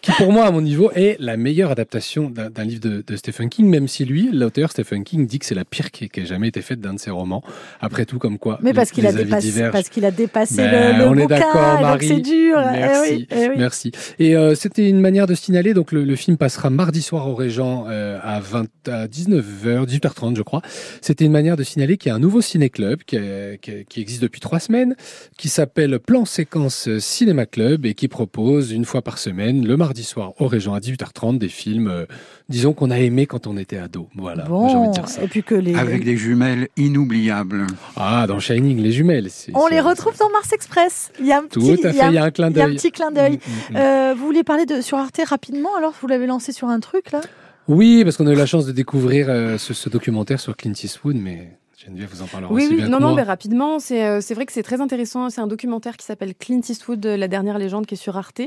qui 0.00 0.10
pour 0.12 0.32
moi, 0.32 0.46
à 0.46 0.50
mon 0.50 0.60
niveau, 0.62 0.90
est 0.94 1.16
la 1.20 1.36
meilleure 1.36 1.70
adaptation 1.70 2.30
d'un 2.30 2.64
livre 2.64 2.80
de, 2.80 3.04
de 3.06 3.16
Stephen 3.16 3.48
King, 3.50 3.68
même 3.68 3.86
si 3.88 4.04
lui, 4.04 4.30
l'auteur 4.32 4.70
Stephen 4.72 5.04
King, 5.04 5.26
dit 5.26 5.38
que 5.38 5.44
c'est 5.46 5.54
la 5.54 5.64
pire 5.64 5.90
qui, 5.90 6.08
qui 6.08 6.20
ait 6.20 6.26
jamais 6.26 6.48
été 6.48 6.62
faite 6.62 6.80
d'un 6.80 6.94
de 6.94 6.98
ses 6.98 7.10
romans. 7.10 7.44
Après 7.80 8.04
tout, 8.06 8.18
comme 8.18 8.38
quoi, 8.38 8.58
Mais 8.62 8.72
parce 8.72 8.90
qu'il 8.90 9.06
a 9.06 9.12
dépassé, 9.12 9.48
divergent. 9.48 9.72
parce 9.72 9.88
qu'il 9.90 10.04
a 10.04 10.10
dépassé 10.10 10.56
Ben, 10.56 10.96
le, 10.98 11.04
le 11.04 11.08
on 11.10 11.16
est 11.16 11.26
d'accord, 11.26 11.80
Marie. 11.80 12.21
C'est 12.24 12.30
dur. 12.30 12.56
Eh 12.58 12.72
Merci, 12.78 13.12
oui, 13.14 13.28
eh 13.30 13.48
oui. 13.48 13.54
merci. 13.58 13.92
Et 14.18 14.36
euh, 14.36 14.54
c'était 14.54 14.88
une 14.88 15.00
manière 15.00 15.26
de 15.26 15.34
signaler. 15.34 15.74
Donc 15.74 15.92
le, 15.92 16.04
le 16.04 16.16
film 16.16 16.36
passera 16.36 16.70
mardi 16.70 17.02
soir 17.02 17.28
au 17.28 17.34
Régent 17.34 17.86
euh, 17.88 18.18
à 18.22 18.40
20 18.40 18.66
à 18.88 19.06
19h, 19.06 19.86
18h30, 19.86 20.36
je 20.36 20.42
crois. 20.42 20.62
C'était 21.00 21.24
une 21.24 21.32
manière 21.32 21.56
de 21.56 21.62
signaler 21.62 21.96
qu'il 21.96 22.08
y 22.10 22.12
a 22.12 22.16
un 22.16 22.20
nouveau 22.20 22.40
ciné-club 22.40 23.02
qui, 23.04 23.16
est- 23.16 23.58
qui 23.60 23.84
qui 23.88 24.00
existe 24.00 24.22
depuis 24.22 24.40
trois 24.40 24.58
semaines, 24.60 24.94
qui 25.38 25.48
s'appelle 25.48 25.98
Plan 25.98 26.24
Séquence 26.24 26.88
Cinéma 26.98 27.46
Club 27.46 27.86
et 27.86 27.94
qui 27.94 28.08
propose 28.08 28.72
une 28.72 28.84
fois 28.84 29.02
par 29.02 29.18
semaine, 29.18 29.66
le 29.66 29.76
mardi 29.76 30.02
soir 30.04 30.32
au 30.40 30.46
Régent 30.46 30.74
à 30.74 30.80
18h30, 30.80 31.38
des 31.38 31.48
films, 31.48 31.88
euh, 31.88 32.06
disons 32.48 32.72
qu'on 32.72 32.90
a 32.90 32.98
aimé 32.98 33.26
quand 33.26 33.46
on 33.46 33.56
était 33.56 33.78
ado. 33.78 34.08
Voilà, 34.16 34.44
j'ai 34.46 34.52
envie 34.52 34.72
de 34.72 34.78
Bon, 34.86 34.90
dire 34.90 35.08
ça. 35.08 35.22
et 35.22 35.28
puis 35.28 35.42
que 35.42 35.54
les, 35.54 35.74
Avec 35.74 36.04
des 36.04 36.16
jumelles 36.16 36.68
inoubliables. 36.76 37.66
Ah, 37.96 38.26
dans 38.26 38.38
Shining, 38.40 38.78
les 38.80 38.92
jumelles. 38.92 39.28
c'est- 39.30 39.52
on 39.54 39.66
les 39.68 39.80
retrouve 39.80 40.16
dans 40.18 40.30
Mars 40.30 40.52
Express. 40.52 41.10
Il 41.20 41.26
y 41.26 41.32
a 41.32 41.38
un 41.38 41.46
Tout 41.50 41.60
petit, 41.60 41.86
à 41.86 41.90
il 41.90 41.96
y 41.96 42.00
a 42.00 42.02
fait, 42.02 42.08
un- 42.08 42.11
il 42.12 42.16
y 42.16 42.18
a 42.18 42.24
un 42.24 42.30
clin 42.30 42.50
il 42.50 42.56
y 42.56 42.60
a 42.60 42.64
un 42.64 42.68
d'œil. 42.68 42.76
petit 42.76 42.90
clin 42.92 43.10
d'œil. 43.10 43.32
Mm, 43.32 43.36
mm, 43.36 43.72
mm. 43.72 43.76
Euh, 43.76 44.14
vous 44.16 44.24
voulez 44.26 44.44
parler 44.44 44.66
de 44.66 44.80
sur 44.80 44.98
Arte 44.98 45.20
rapidement 45.26 45.74
alors 45.76 45.92
Vous 46.00 46.06
l'avez 46.08 46.26
lancé 46.26 46.52
sur 46.52 46.68
un 46.68 46.80
truc 46.80 47.10
là? 47.12 47.20
Oui, 47.68 48.02
parce 48.04 48.16
qu'on 48.16 48.26
a 48.26 48.32
eu 48.32 48.36
la 48.36 48.46
chance 48.46 48.66
de 48.66 48.72
découvrir 48.72 49.26
euh, 49.28 49.56
ce, 49.58 49.72
ce 49.72 49.88
documentaire 49.88 50.40
sur 50.40 50.56
Clint 50.56 50.72
Eastwood, 50.72 51.16
mais 51.16 51.58
Geneviève 51.84 52.08
vous 52.12 52.22
en 52.22 52.26
parlera 52.26 52.52
Oui, 52.52 52.62
aussi 52.64 52.70
oui, 52.72 52.76
bien 52.78 52.88
non, 52.88 52.98
que 52.98 53.02
non, 53.02 53.08
moi. 53.10 53.16
mais 53.16 53.22
rapidement, 53.22 53.78
c'est 53.78 54.04
euh, 54.04 54.20
c'est 54.20 54.34
vrai 54.34 54.46
que 54.46 54.52
c'est 54.52 54.62
très 54.64 54.80
intéressant. 54.80 55.30
C'est 55.30 55.40
un 55.40 55.46
documentaire 55.46 55.96
qui 55.96 56.04
s'appelle 56.06 56.34
Clint 56.34 56.60
Eastwood, 56.68 57.04
la 57.04 57.28
dernière 57.28 57.58
légende, 57.58 57.86
qui 57.86 57.94
est 57.94 57.96
sur 57.96 58.16
Arte. 58.16 58.40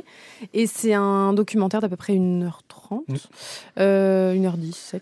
Et 0.53 0.67
c'est 0.67 0.93
un 0.93 1.33
documentaire 1.33 1.81
d'à 1.81 1.89
peu 1.89 1.95
près 1.97 2.13
1h30, 2.13 2.49
Mm. 3.07 3.13
euh, 3.79 4.33
1h17, 4.35 4.99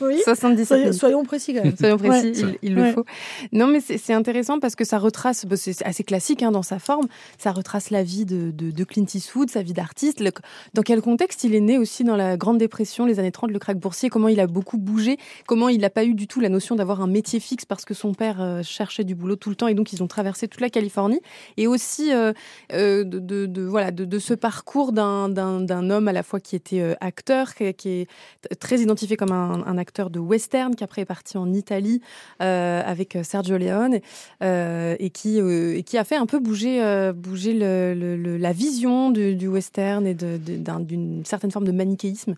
Oui. 0.00 0.20
77 0.24 0.92
Soyons, 0.92 1.24
précis 1.24 1.54
quand 1.54 1.64
même. 1.64 1.76
Soyons 1.76 1.96
précis, 1.98 2.44
Ouais. 2.44 2.58
il, 2.62 2.70
il 2.70 2.74
le 2.74 2.92
faut. 2.92 3.04
Non, 3.52 3.66
mais 3.66 3.80
c'est 3.80 4.12
intéressant 4.12 4.58
parce 4.60 4.74
que 4.76 4.84
ça 4.84 4.98
retrace, 4.98 5.46
c'est 5.56 5.82
assez 5.84 6.04
classique 6.04 6.42
hein, 6.42 6.50
dans 6.50 6.62
sa 6.62 6.78
forme, 6.78 7.06
ça 7.38 7.52
retrace 7.52 7.90
la 7.90 8.02
vie 8.02 8.24
de, 8.24 8.50
de, 8.50 8.70
de 8.70 8.84
Clint 8.84 9.06
Eastwood, 9.14 9.50
sa 9.50 9.62
vie 9.62 9.72
d'artiste, 9.72 10.20
le- 10.20 10.32
dans 10.74 10.82
quel 10.82 11.00
contexte 11.00 11.44
il 11.44 11.54
est 11.54 11.60
né 11.60 11.78
aussi 11.78 12.04
dans 12.04 12.16
la 12.16 12.36
Grande 12.36 12.58
Dépression, 12.58 13.06
les 13.06 13.18
années 13.18 13.32
30, 13.32 13.50
le 13.50 13.58
crack 13.58 13.78
boursier, 13.78 14.08
comment 14.10 14.28
il 14.28 14.40
a 14.40 14.46
beaucoup 14.46 14.78
bougé, 14.78 15.18
comment 15.46 15.68
il 15.68 15.80
n'a 15.80 15.90
pas 15.90 16.04
eu 16.04 16.14
du 16.14 16.26
tout 16.26 16.40
la 16.40 16.48
notion 16.48 16.74
d'avoir 16.76 17.00
un 17.00 17.06
métier 17.06 17.40
fixe 17.40 17.64
parce 17.64 17.84
que 17.84 17.94
son 17.94 18.14
père 18.14 18.40
euh, 18.40 18.62
cherchait 18.62 19.04
du 19.04 19.14
boulot 19.14 19.36
tout 19.36 19.50
le 19.50 19.56
temps 19.56 19.68
et 19.68 19.74
donc 19.74 19.92
ils 19.92 20.02
ont 20.02 20.06
traversé 20.08 20.48
toute 20.48 20.60
la 20.60 20.70
Californie? 20.70 21.20
Et 21.56 21.66
aussi 21.66 22.12
euh, 22.12 22.32
euh, 22.72 23.04
de, 23.04 23.18
de- 23.18 23.46
de- 23.46 23.62
voilà, 23.62 23.90
de, 23.90 24.04
de 24.04 24.18
ce 24.18 24.34
parcours 24.34 24.92
d'un- 24.92 25.28
d'un 25.64 25.90
homme 25.90 26.08
à 26.08 26.12
la 26.12 26.22
fois 26.22 26.40
qui 26.40 26.56
était 26.56 26.80
euh, 26.80 26.94
acteur, 27.00 27.54
qui, 27.54 27.64
est 27.88 28.08
très 28.58 28.80
identifié 28.80 29.16
comme 29.16 29.32
un, 29.32 29.78
acteur 29.78 30.10
de 30.10 30.18
western, 30.18 30.74
qui 30.74 30.84
après 30.84 31.02
est 31.02 31.06
parti 31.06 31.36
en 31.36 31.52
Italie 31.52 32.00
euh, 32.42 32.82
avec 32.84 33.16
euh, 33.16 33.22
Sergio 33.22 33.58
Leone 33.58 34.00
et, 34.40 35.10
qui, 35.10 35.98
a 35.98 36.04
fait 36.04 36.16
un 36.16 36.26
peu 36.26 36.38
bouger, 36.38 37.12
bouger 37.14 37.54
la 37.54 38.52
vision 38.52 39.10
du, 39.10 39.48
western 39.48 40.06
et 40.06 40.14
d'une 40.14 41.24
certaine 41.24 41.50
forme 41.50 41.66
de 41.66 41.72
manichéisme 41.72 42.36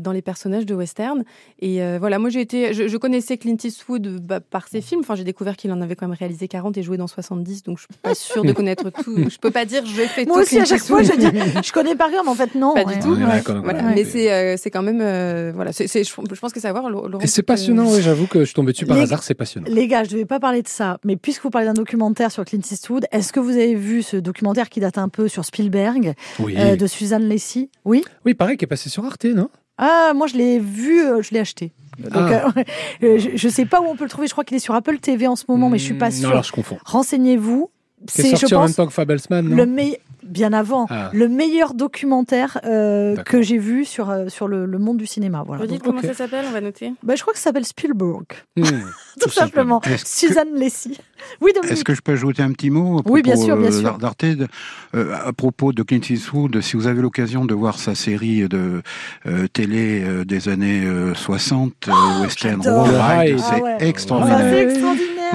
dans 0.00 0.12
les 0.12 0.22
personnages 0.22 0.66
de 0.66 0.74
western. 0.74 1.24
Et 1.60 1.82
euh, 1.82 1.98
voilà, 1.98 2.18
moi 2.18 2.30
j'ai 2.30 2.40
été, 2.40 2.72
je, 2.74 2.88
je 2.88 2.96
connaissais 2.96 3.36
Clint 3.36 3.56
Eastwood 3.62 4.20
bah, 4.26 4.40
par 4.40 4.68
ses 4.68 4.80
films. 4.80 5.00
Enfin, 5.00 5.14
j'ai 5.14 5.24
découvert 5.24 5.56
qu'il 5.56 5.72
en 5.72 5.80
avait 5.80 5.96
quand 5.96 6.06
même 6.08 6.16
réalisé 6.18 6.48
40 6.48 6.76
et 6.78 6.82
joué 6.82 6.96
dans 6.96 7.06
70, 7.06 7.62
donc 7.64 7.78
je 7.78 7.82
suis 7.84 8.00
pas 8.02 8.14
sûre 8.14 8.44
de 8.44 8.52
connaître 8.52 8.90
tout. 8.90 9.16
Je 9.28 9.38
peux 9.38 9.50
pas 9.50 9.64
dire 9.64 9.84
je 9.86 9.92
fais 10.02 10.24
Moi 10.24 10.36
tout 10.36 10.42
aussi, 10.42 10.54
Clint 10.56 10.62
à 10.62 10.66
chaque 10.66 10.82
fois, 10.82 11.02
je 11.02 11.12
dis, 11.12 11.26
je 11.64 11.72
connais 11.72 11.94
par 11.94 12.10
cœur, 12.10 12.24
mais 12.24 12.30
en 12.30 12.34
fait, 12.34 12.54
non. 12.54 12.74
Pas 12.74 12.84
du 12.84 12.94
ouais. 12.94 13.00
tout. 13.00 13.12
Ouais, 13.14 13.22
Ouais. 13.24 13.26
d'accord, 13.28 13.60
Voilà. 13.62 13.78
d'accord. 13.80 13.94
Mais 13.94 14.04
c'est 14.04 14.32
euh, 14.32 14.56
c'est 14.56 14.70
quand 14.70 14.82
même 14.82 15.00
euh, 15.00 15.52
voilà, 15.54 15.72
c'est 15.72 15.86
c'est- 15.86 16.04
je, 16.04 16.10
je 16.34 16.40
pense 16.40 16.52
que 16.52 16.60
ça 16.60 16.72
va 16.72 16.80
voir. 16.80 16.90
Laurent, 16.90 17.20
Et 17.20 17.26
c'est 17.26 17.42
passionnant, 17.42 17.90
oui, 17.90 18.00
j'avoue 18.02 18.26
que 18.26 18.40
je 18.40 18.44
suis 18.46 18.54
tombé 18.54 18.72
dessus 18.72 18.86
par 18.86 18.96
Les- 18.96 19.02
hasard, 19.02 19.22
c'est 19.22 19.34
passionnant. 19.34 19.66
Les 19.70 19.86
gars, 19.88 20.04
je 20.04 20.08
ne 20.10 20.14
devais 20.14 20.24
pas 20.24 20.40
parler 20.40 20.62
de 20.62 20.68
ça, 20.68 20.98
mais 21.04 21.16
puisque 21.16 21.42
vous 21.42 21.50
parlez 21.50 21.66
d'un 21.66 21.72
documentaire 21.74 22.30
sur 22.32 22.44
Clint 22.44 22.60
Eastwood, 22.70 23.06
est-ce 23.12 23.32
que 23.32 23.40
vous 23.40 23.50
avez 23.52 23.74
vu 23.74 24.02
ce 24.02 24.16
documentaire 24.16 24.68
qui 24.68 24.80
date 24.80 24.98
un 24.98 25.08
peu 25.08 25.28
sur 25.28 25.44
Spielberg, 25.44 26.14
Oui, 26.38 26.54
euh, 26.58 26.76
de 26.76 26.86
Suzanne 26.86 27.28
Lacey? 27.28 27.68
Oui? 27.84 28.04
Oui 28.24 28.34
pareil, 28.34 28.56
qui 28.56 28.64
est 28.64 28.68
passé 28.68 28.88
sur 28.90 29.04
Arte, 29.04 29.24
non? 29.24 29.48
Ah, 29.78 30.12
moi 30.14 30.26
je 30.26 30.36
l'ai 30.36 30.58
vu, 30.58 31.00
euh, 31.00 31.22
je 31.22 31.30
l'ai 31.32 31.40
acheté. 31.40 31.72
Donc, 31.98 32.12
Ah. 32.14 32.52
euh, 32.56 32.62
euh, 33.04 33.18
je 33.18 33.46
ne 33.46 33.52
sais 33.52 33.64
pas 33.66 33.80
où 33.80 33.84
on 33.86 33.96
peut 33.96 34.04
le 34.04 34.10
trouver, 34.10 34.26
je 34.26 34.32
crois 34.32 34.44
qu'il 34.44 34.56
est 34.56 34.60
sur 34.60 34.74
Apple 34.74 34.98
TV 34.98 35.26
en 35.26 35.36
ce 35.36 35.44
moment, 35.48 35.68
mais 35.68 35.78
je 35.78 35.84
suis 35.84 35.94
pas 35.94 36.08
Hmm, 36.08 36.12
sûre. 36.12 36.22
Non, 36.28 36.30
alors 36.32 36.42
je 36.44 36.52
confonds. 36.52 36.78
Renseignez-vous. 36.84 37.70
C'est 38.08 38.22
C'est, 38.22 38.30
je 38.32 38.36
sorti 38.36 38.54
en 38.54 38.58
même 38.60 38.66
pense, 38.68 38.76
temps 38.76 38.86
que 38.86 38.92
Fablesman, 38.92 39.42
non 39.48 39.56
le. 39.56 39.92
Bien 40.24 40.52
avant, 40.52 40.86
Ah. 40.88 41.10
le 41.12 41.28
meilleur 41.28 41.74
documentaire 41.74 42.58
euh, 42.64 43.16
que 43.16 43.42
j'ai 43.42 43.58
vu 43.58 43.84
sur, 43.84 44.08
euh, 44.08 44.28
sur 44.28 44.46
le, 44.46 44.66
le 44.66 44.78
monde 44.78 44.96
du 44.96 45.04
cinéma. 45.04 45.42
Voilà. 45.44 45.62
Redites 45.62 45.82
Donc, 45.84 45.96
comment 45.96 46.00
ça 46.00 46.14
s'appelle, 46.14 46.44
on 46.48 46.52
va 46.52 46.60
noter. 46.60 46.92
bah, 47.02 47.16
je 47.16 47.22
crois 47.22 47.32
que 47.32 47.38
ça 47.40 47.44
s'appelle 47.46 47.64
Spielberg, 47.64 48.22
Hmm. 48.56 48.62
tout 49.20 49.28
simplement. 49.30 49.80
Est-ce 49.82 50.04
que- 50.04 50.08
Suzanne 50.28 50.54
Lacey. 50.54 50.92
Oui, 51.40 51.50
Dominique. 51.52 51.72
Est-ce 51.76 51.84
que 51.84 51.94
je 51.94 52.00
peux 52.02 52.12
ajouter 52.12 52.40
un 52.42 52.52
petit 52.52 52.70
mot 52.70 53.00
à 53.00 53.02
Oui, 53.10 53.20
bien 53.22 53.32
propos, 53.34 53.46
sûr, 53.46 53.56
bien 53.56 53.72
euh, 53.72 53.80
sûr. 53.80 53.98
d'Arte, 53.98 54.24
euh, 54.24 55.14
à 55.24 55.32
propos 55.32 55.72
de 55.72 55.82
Clint 55.82 56.00
Eastwood, 56.08 56.60
si 56.60 56.76
vous 56.76 56.86
avez 56.86 57.02
l'occasion 57.02 57.44
de 57.44 57.54
voir 57.54 57.78
sa 57.80 57.96
série 57.96 58.48
de 58.48 58.82
euh, 59.26 59.48
télé 59.52 60.02
euh, 60.04 60.24
des 60.24 60.48
années 60.48 60.84
euh, 60.84 61.14
60, 61.14 61.88
euh, 61.88 62.22
Western 62.22 62.60
Oh, 62.60 62.62
j'adore. 62.62 62.86
Road 62.86 62.94
Ride, 62.94 63.36
Ah 63.40 63.50
c'est 63.56 63.60
ouais. 63.62 63.76
Extraordinaire. 63.80 64.76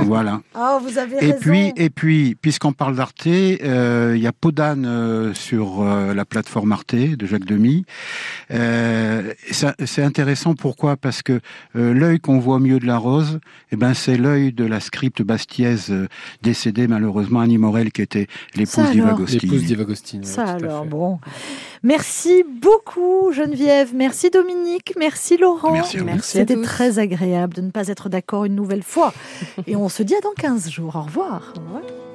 Voilà. 0.05 0.41
Vous 0.81 0.97
avez 0.97 1.15
Et 1.17 1.31
raison. 1.31 1.37
puis, 1.39 1.73
et 1.75 1.89
puis, 1.89 2.35
puisqu'on 2.35 2.73
parle 2.73 2.95
d'Arte, 2.95 3.27
euh, 3.27 4.13
il 4.15 4.21
y 4.21 4.27
a 4.27 4.31
Podane 4.31 4.85
euh, 4.85 5.33
sur 5.33 5.81
euh, 5.81 6.13
la 6.13 6.25
plateforme 6.25 6.71
Arte 6.71 6.95
de 6.95 7.25
Jacques 7.25 7.45
Demy. 7.45 7.85
Euh, 8.51 9.33
c'est 9.51 10.03
intéressant. 10.03 10.55
Pourquoi? 10.55 10.97
Parce 10.97 11.21
que 11.21 11.39
euh, 11.75 11.93
l'œil 11.93 12.19
qu'on 12.19 12.39
voit 12.39 12.55
au 12.55 12.59
milieu 12.59 12.79
de 12.79 12.85
la 12.85 12.97
rose, 12.97 13.39
eh 13.71 13.75
ben, 13.75 13.93
c'est 13.93 14.17
l'œil 14.17 14.53
de 14.53 14.65
la 14.65 14.79
scripte 14.79 15.21
bastiaise 15.21 15.87
euh, 15.89 16.07
décédée 16.41 16.87
malheureusement 16.87 17.39
Annie 17.41 17.57
Morel, 17.57 17.91
qui 17.91 18.01
était 18.01 18.27
l'épouse 18.55 18.91
d'Iva 18.91 19.07
alors. 19.07 19.17
Gostin. 19.19 19.39
L'épouse 19.41 19.63
d'Ivagostine. 19.63 20.23
Ça 20.23 20.43
alors, 20.43 20.85
bon. 20.85 21.19
Merci 21.83 22.43
beaucoup 22.61 23.31
Geneviève, 23.31 23.91
merci 23.93 24.29
Dominique, 24.29 24.93
merci 24.97 25.37
Laurent. 25.37 25.71
Merci. 25.71 25.97
Merci 26.03 26.37
C'était 26.39 26.59
très 26.61 26.99
agréable 26.99 27.53
de 27.53 27.61
ne 27.61 27.69
pas 27.71 27.87
être 27.87 28.09
d'accord 28.09 28.45
une 28.45 28.55
nouvelle 28.55 28.83
fois. 28.83 29.13
Et 29.67 29.75
on 29.87 29.89
se 29.89 30.03
dit 30.03 30.15
à 30.15 30.19
dans 30.19 30.33
15 30.33 30.69
jours. 30.69 30.97
Au 30.97 31.03
revoir. 31.03 31.53
Au 31.55 31.61
revoir. 31.61 32.06